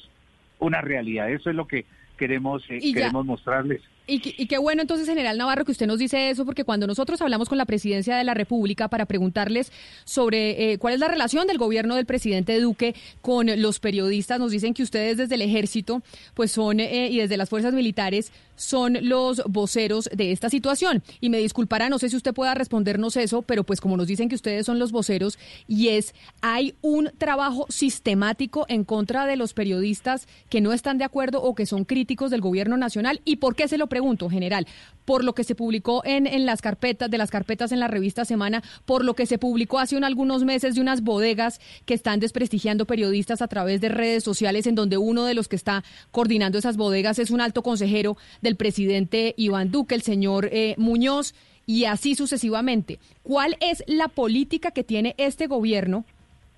[0.59, 1.29] una realidad.
[1.31, 1.85] Eso es lo que
[2.17, 3.81] queremos eh, queremos mostrarles.
[4.09, 7.21] Y, y qué bueno entonces, general Navarro, que usted nos dice eso, porque cuando nosotros
[7.21, 9.71] hablamos con la presidencia de la República para preguntarles
[10.05, 14.51] sobre eh, cuál es la relación del gobierno del presidente Duque con los periodistas, nos
[14.51, 16.01] dicen que ustedes desde el ejército,
[16.33, 21.01] pues son, eh, y desde las fuerzas militares, son los voceros de esta situación.
[21.21, 24.27] Y me disculpará, no sé si usted pueda respondernos eso, pero pues como nos dicen
[24.27, 29.53] que ustedes son los voceros, y es, hay un trabajo sistemático en contra de los
[29.53, 33.21] periodistas que no están de acuerdo o que son críticos del gobierno nacional.
[33.23, 34.65] ¿Y por qué se lo pregunto, general?
[35.03, 38.23] Por lo que se publicó en, en las carpetas, de las carpetas en la revista
[38.23, 42.21] Semana, por lo que se publicó hace un- algunos meses de unas bodegas que están
[42.21, 46.57] desprestigiando periodistas a través de redes sociales, en donde uno de los que está coordinando
[46.57, 51.83] esas bodegas es un alto consejero del presidente Iván Duque, el señor eh, Muñoz, y
[51.85, 52.99] así sucesivamente.
[53.21, 56.05] ¿Cuál es la política que tiene este gobierno,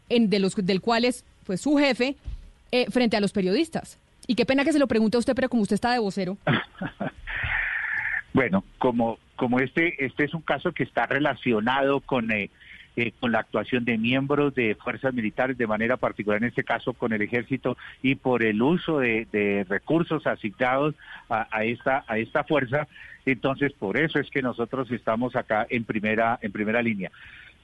[0.09, 2.15] en, de los, del cual es pues, su jefe,
[2.71, 3.97] eh, frente a los periodistas?
[4.27, 6.37] Y qué pena que se lo pregunte a usted, pero como usted está de vocero.
[8.33, 12.49] Bueno, como, como este, este es un caso que está relacionado con, eh,
[12.95, 16.93] eh, con la actuación de miembros de fuerzas militares, de manera particular en este caso
[16.93, 20.95] con el ejército, y por el uso de, recursos asignados
[21.29, 22.87] a, a esta, a esta fuerza,
[23.25, 27.11] entonces por eso es que nosotros estamos acá en primera, en primera línea.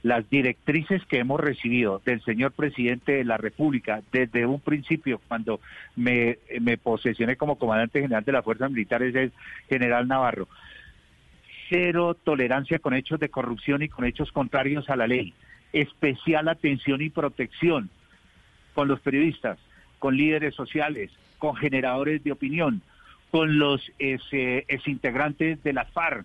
[0.02, 5.60] Las directrices que hemos recibido del señor presidente de la República desde un principio, cuando
[5.96, 9.32] me, me posesioné como comandante general de las fuerzas militares, es
[9.68, 10.48] general Navarro.
[11.68, 15.34] Cero tolerancia con hechos de corrupción y con hechos contrarios a la ley,
[15.72, 17.90] especial atención y protección
[18.74, 19.58] con los periodistas,
[19.98, 22.82] con líderes sociales, con generadores de opinión,
[23.30, 26.24] con los ese, integrantes de la FARC,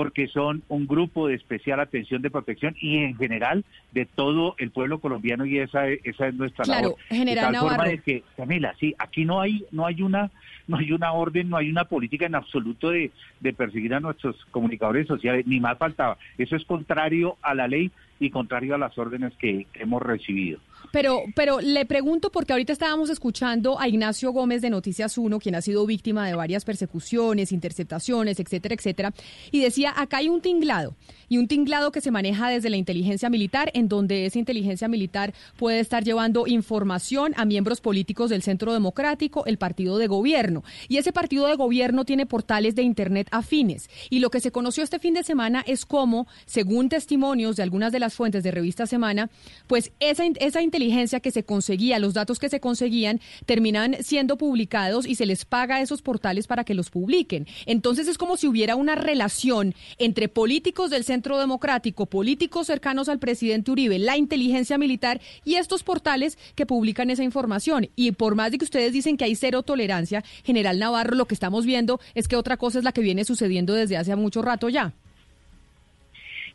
[0.00, 4.70] porque son un grupo de especial atención de protección y en general de todo el
[4.70, 6.98] pueblo colombiano y esa, esa es nuestra claro, labor.
[7.10, 10.30] General de tal forma de que, Camila, sí, aquí no hay, no hay una,
[10.66, 14.36] no hay una orden, no hay una política en absoluto de, de perseguir a nuestros
[14.50, 16.16] comunicadores sociales, ni más faltaba.
[16.38, 20.60] Eso es contrario a la ley y contrario a las órdenes que hemos recibido.
[20.92, 25.54] Pero, pero le pregunto porque ahorita estábamos escuchando a Ignacio Gómez de Noticias 1, quien
[25.54, 29.14] ha sido víctima de varias persecuciones, interceptaciones, etcétera, etcétera,
[29.50, 30.96] y decía, acá hay un tinglado,
[31.28, 35.32] y un tinglado que se maneja desde la inteligencia militar, en donde esa inteligencia militar
[35.56, 40.96] puede estar llevando información a miembros políticos del Centro Democrático, el partido de gobierno, y
[40.96, 44.98] ese partido de gobierno tiene portales de Internet afines, y lo que se conoció este
[44.98, 49.30] fin de semana es cómo, según testimonios de algunas de las fuentes de Revista Semana,
[49.66, 55.04] pues esa, esa inteligencia que se conseguía, los datos que se conseguían, terminan siendo publicados
[55.04, 57.48] y se les paga a esos portales para que los publiquen.
[57.66, 63.18] Entonces es como si hubiera una relación entre políticos del Centro Democrático, políticos cercanos al
[63.18, 67.88] presidente Uribe, la inteligencia militar y estos portales que publican esa información.
[67.96, 71.34] Y por más de que ustedes dicen que hay cero tolerancia, General Navarro, lo que
[71.34, 74.68] estamos viendo es que otra cosa es la que viene sucediendo desde hace mucho rato
[74.68, 74.92] ya.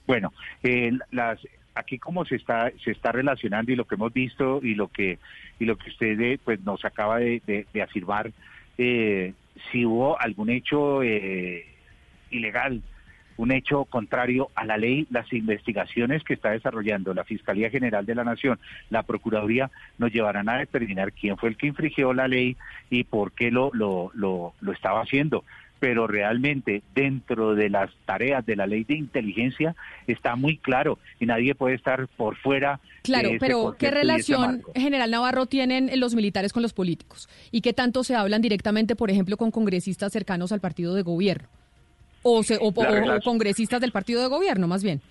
[0.08, 0.32] Bueno,
[0.64, 1.40] eh, las
[1.76, 5.20] aquí como se está se está relacionando y lo que hemos visto y lo que
[5.60, 8.32] y lo que usted eh, pues nos acaba de, afirmar
[8.78, 9.34] eh,
[9.72, 11.66] si hubo algún hecho eh,
[12.32, 12.82] ilegal
[13.38, 18.16] un hecho contrario a la ley, las investigaciones que está desarrollando la Fiscalía General de
[18.16, 22.56] la Nación, la Procuraduría, nos llevarán a determinar quién fue el que infringió la ley
[22.90, 25.44] y por qué lo, lo, lo, lo estaba haciendo
[25.86, 29.76] pero realmente dentro de las tareas de la ley de inteligencia
[30.08, 32.80] está muy claro y nadie puede estar por fuera.
[33.04, 34.64] Claro, de ese pero ¿qué relación.
[34.74, 37.30] General Navarro, tienen los militares con los políticos?
[37.52, 41.48] ¿Y qué tanto se hablan directamente, por ejemplo, con congresistas cercanos al partido de gobierno?
[42.24, 42.74] O, se, o,
[43.24, 45.02] congresistas del partido de gobierno, más bien.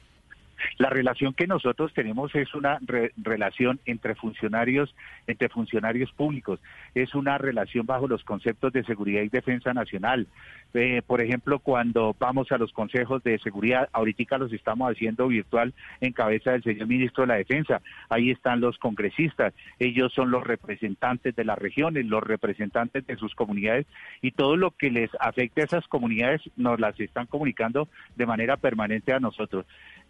[0.79, 4.95] La relación que nosotros tenemos es una re- relación entre funcionarios,
[5.27, 6.61] entre funcionarios públicos.
[6.95, 10.27] Es una relación bajo los conceptos de seguridad y defensa nacional.
[10.73, 15.73] Eh, por ejemplo, cuando vamos a los consejos de seguridad, ahorita los estamos haciendo virtual
[16.01, 17.81] en cabeza del señor ministro de la Defensa.
[18.09, 19.53] Ahí están los congresistas.
[19.79, 23.87] Ellos son los representantes de las regiones, los representantes de sus comunidades
[24.23, 28.57] y todo lo que les afecte a esas comunidades nos las están comunicando de manera
[28.57, 29.67] permanente a nosotros.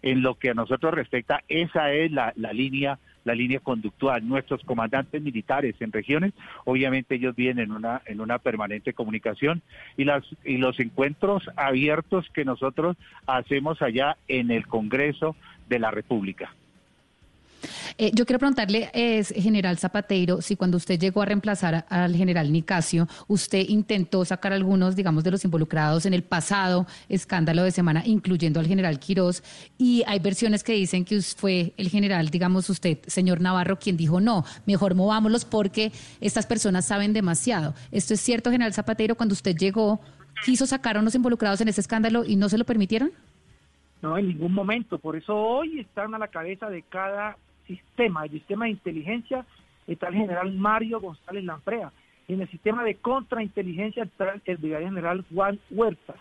[0.07, 4.29] En lo que a nosotros respecta, esa es la, la línea la línea conductual.
[4.29, 6.35] Nuestros comandantes militares en regiones,
[6.67, 9.63] obviamente ellos vienen en una en una permanente comunicación
[9.97, 15.37] y las y los encuentros abiertos que nosotros hacemos allá en el Congreso
[15.71, 16.55] de la República.
[17.97, 22.51] Eh, yo quiero preguntarle, es, general Zapateiro, si cuando usted llegó a reemplazar al general
[22.51, 28.03] Nicasio, usted intentó sacar algunos, digamos, de los involucrados en el pasado escándalo de semana,
[28.05, 29.45] incluyendo al general Quirós,
[29.79, 34.21] y hay versiones que dicen que fue el general, digamos usted, señor Navarro, quien dijo
[34.21, 37.75] no, mejor movámoslos porque estas personas saben demasiado.
[37.93, 40.01] ¿Esto es cierto, general Zapateiro, cuando usted llegó,
[40.45, 43.13] quiso sacar a unos involucrados en ese escándalo y no se lo permitieron?
[44.03, 44.99] No, en ningún momento.
[44.99, 48.25] Por eso hoy están a la cabeza de cada sistema.
[48.25, 49.45] El sistema de inteligencia
[49.87, 51.93] está el general Mario González Lamprea.
[52.27, 56.17] Y en el sistema de contrainteligencia está el brigadier general Juan Huertas.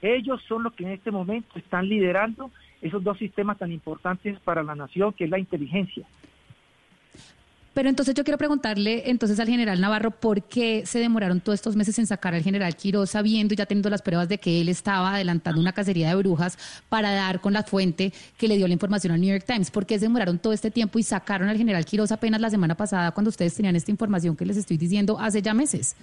[0.00, 4.62] Ellos son los que en este momento están liderando esos dos sistemas tan importantes para
[4.62, 6.04] la nación, que es la inteligencia.
[7.74, 11.74] Pero entonces yo quiero preguntarle entonces al general Navarro por qué se demoraron todos estos
[11.74, 14.68] meses en sacar al general Quiroz sabiendo y ya teniendo las pruebas de que él
[14.68, 16.58] estaba adelantando una cacería de brujas
[16.90, 19.70] para dar con la fuente que le dio la información al New York Times.
[19.70, 22.74] ¿Por qué se demoraron todo este tiempo y sacaron al general Quiroz apenas la semana
[22.74, 25.96] pasada cuando ustedes tenían esta información que les estoy diciendo hace ya meses?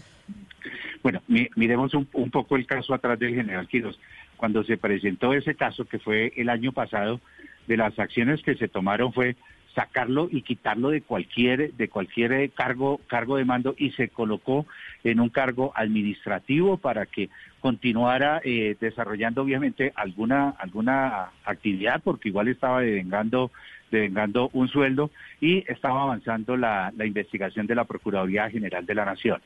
[1.04, 3.98] Bueno, mi- miremos un, un poco el caso atrás del general Quiroz.
[4.38, 7.22] Cuando se presentó ese caso, que fue el año pasado,
[7.68, 9.36] de las acciones que se tomaron fue
[9.76, 14.66] sacarlo y quitarlo de cualquier de cualquier eh, cargo cargo de mando y se colocó
[15.04, 22.48] en un cargo administrativo para que continuara eh, desarrollando obviamente alguna alguna actividad porque igual
[22.48, 23.52] estaba devengando
[23.92, 29.04] devengando un sueldo y estaba avanzando la, la investigación de la Procuraduría General de la
[29.04, 29.42] Nación.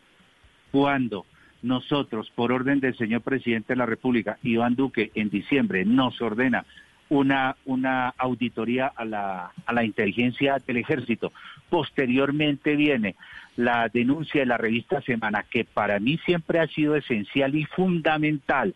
[0.70, 1.26] Cuando
[1.62, 6.66] nosotros, por orden del señor presidente de la República, Iván Duque, en diciembre nos ordena
[7.14, 11.32] una, una auditoría a la, a la inteligencia del ejército.
[11.70, 13.16] Posteriormente viene
[13.56, 18.74] la denuncia de la revista Semana, que para mí siempre ha sido esencial y fundamental,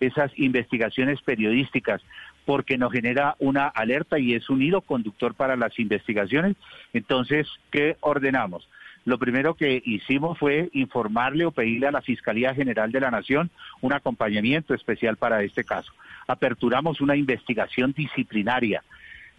[0.00, 2.02] esas investigaciones periodísticas
[2.44, 6.56] porque nos genera una alerta y es un hilo conductor para las investigaciones.
[6.92, 8.68] Entonces, ¿qué ordenamos?
[9.04, 13.50] Lo primero que hicimos fue informarle o pedirle a la Fiscalía General de la Nación
[13.80, 15.92] un acompañamiento especial para este caso.
[16.26, 18.82] Aperturamos una investigación disciplinaria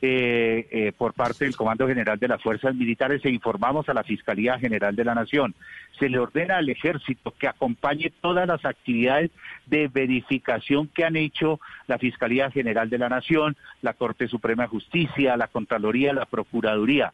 [0.01, 4.05] eh, eh, por parte del Comando General de las Fuerzas Militares e informamos a la
[4.05, 5.53] Fiscalía General de la Nación.
[5.99, 9.29] Se le ordena al Ejército que acompañe todas las actividades
[9.65, 14.69] de verificación que han hecho la Fiscalía General de la Nación, la Corte Suprema de
[14.69, 17.11] Justicia, la Contraloría, la Procuraduría.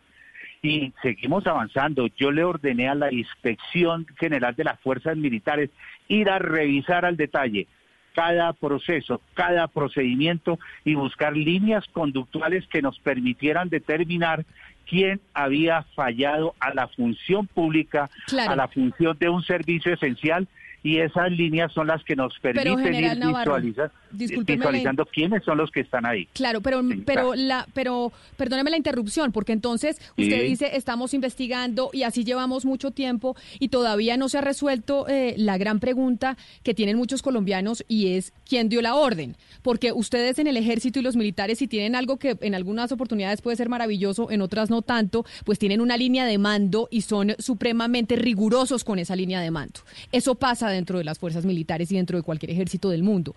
[0.66, 2.08] Y seguimos avanzando.
[2.18, 5.69] Yo le ordené a la Inspección General de las Fuerzas Militares
[6.08, 7.68] ir a revisar al detalle
[8.16, 14.44] cada proceso, cada procedimiento y buscar líneas conductuales que nos permitieran determinar
[14.88, 18.10] quién había fallado a la función pública,
[18.48, 20.48] a la función de un servicio esencial
[20.82, 25.82] y esas líneas son las que nos permiten ir visualizar, visualizando quiénes son los que
[25.82, 26.27] están ahí.
[26.34, 32.03] Claro, pero pero la pero perdóneme la interrupción, porque entonces usted dice estamos investigando y
[32.03, 36.74] así llevamos mucho tiempo y todavía no se ha resuelto eh, la gran pregunta que
[36.74, 41.02] tienen muchos colombianos y es quién dio la orden, porque ustedes en el ejército y
[41.02, 44.82] los militares si tienen algo que en algunas oportunidades puede ser maravilloso, en otras no
[44.82, 49.52] tanto, pues tienen una línea de mando y son supremamente rigurosos con esa línea de
[49.52, 49.82] mando.
[50.11, 53.35] Eso pasa dentro de las fuerzas militares y dentro de cualquier ejército del mundo.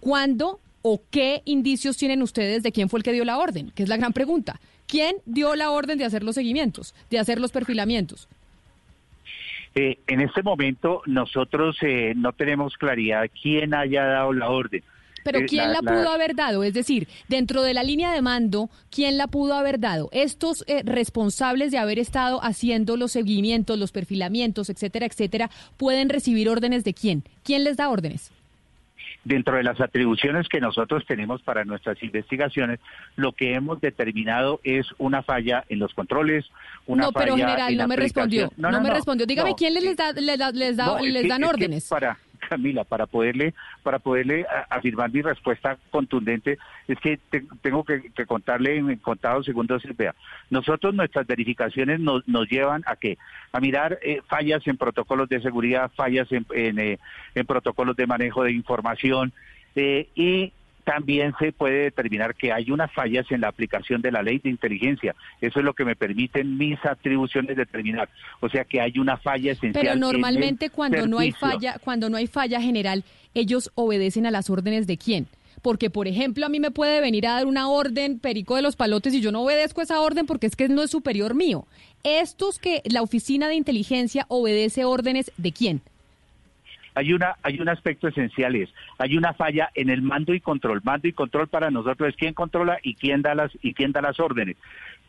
[0.00, 3.70] ¿Cuándo o qué indicios tienen ustedes de quién fue el que dio la orden?
[3.70, 4.60] Que es la gran pregunta.
[4.86, 8.28] ¿Quién dio la orden de hacer los seguimientos, de hacer los perfilamientos?
[9.74, 14.82] Eh, en este momento nosotros eh, no tenemos claridad quién haya dado la orden.
[15.22, 16.64] Pero ¿quién la, pudo haber dado?
[16.64, 20.08] Es decir, dentro de la línea de mando, ¿quién la pudo haber dado?
[20.12, 26.48] Estos eh, responsables de haber estado haciendo los seguimientos, los perfilamientos, etcétera, etcétera, pueden recibir
[26.48, 27.22] órdenes de quién?
[27.44, 28.32] ¿Quién les da órdenes?
[29.22, 32.80] Dentro de las atribuciones que nosotros tenemos para nuestras investigaciones,
[33.16, 36.46] lo que hemos determinado es una falla en los controles,
[36.86, 38.50] una no, pero general, no me respondió.
[38.56, 39.26] No, me respondió.
[39.26, 41.86] Dígame, ¿quién les, da, les, les, da, les dan órdenes?
[41.88, 42.18] para,
[42.48, 47.18] Camila, para poderle, para poderle afirmar mi respuesta contundente, es que
[47.62, 49.82] tengo que, contarle en contados segundos.
[49.96, 50.14] Vea,
[50.50, 53.18] nosotros nuestras verificaciones nos, nos llevan a qué?
[53.52, 56.98] A mirar eh, fallas en protocolos de seguridad, fallas en, en, eh,
[57.34, 59.32] en protocolos de manejo de información
[59.76, 60.52] eh, y
[60.90, 64.50] también se puede determinar que hay unas fallas en la aplicación de la ley de
[64.50, 65.14] inteligencia.
[65.40, 68.08] Eso es lo que me permiten mis atribuciones determinar.
[68.40, 69.84] O sea que hay una falla esencial.
[69.84, 73.04] Pero normalmente cuando no hay falla, cuando no hay falla general,
[73.34, 75.28] ellos obedecen a las órdenes de quién?
[75.62, 78.74] Porque, por ejemplo, a mí me puede venir a dar una orden perico de los
[78.74, 81.68] palotes y yo no obedezco esa orden porque es que no es superior mío.
[82.02, 85.82] Estos que la oficina de inteligencia obedece órdenes de quién?
[86.94, 90.80] Hay una hay un aspecto esencial es hay una falla en el mando y control
[90.84, 94.02] mando y control para nosotros es quién controla y quién da las y quién da
[94.02, 94.56] las órdenes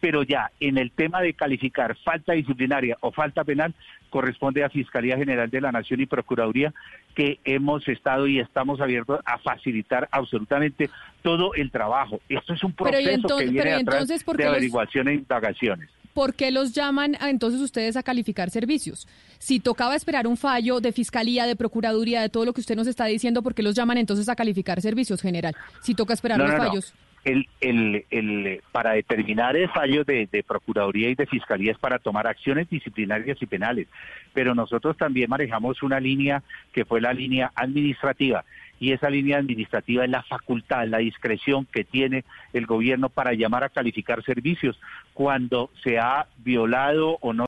[0.01, 3.73] pero ya en el tema de calificar falta disciplinaria o falta penal
[4.09, 6.73] corresponde a Fiscalía General de la Nación y Procuraduría
[7.15, 10.89] que hemos estado y estamos abiertos a facilitar absolutamente
[11.21, 12.19] todo el trabajo.
[12.27, 15.89] Esto es un proceso que viene atrás de averiguación e indagaciones.
[16.13, 19.07] ¿Por qué los llaman entonces ustedes a calificar servicios?
[19.39, 22.87] Si tocaba esperar un fallo de fiscalía, de procuraduría, de todo lo que usted nos
[22.87, 25.55] está diciendo, ¿por qué los llaman entonces a calificar servicios general?
[25.81, 26.93] Si toca esperar los fallos.
[27.23, 31.99] El, el, el, para determinar el fallo de, de, Procuraduría y de Fiscalía es para
[31.99, 33.87] tomar acciones disciplinarias y penales,
[34.33, 36.41] pero nosotros también manejamos una línea
[36.73, 38.43] que fue la línea administrativa
[38.81, 43.63] y esa línea administrativa es la facultad, la discreción que tiene el gobierno para llamar
[43.63, 44.77] a calificar servicios
[45.13, 47.39] cuando se ha violado o no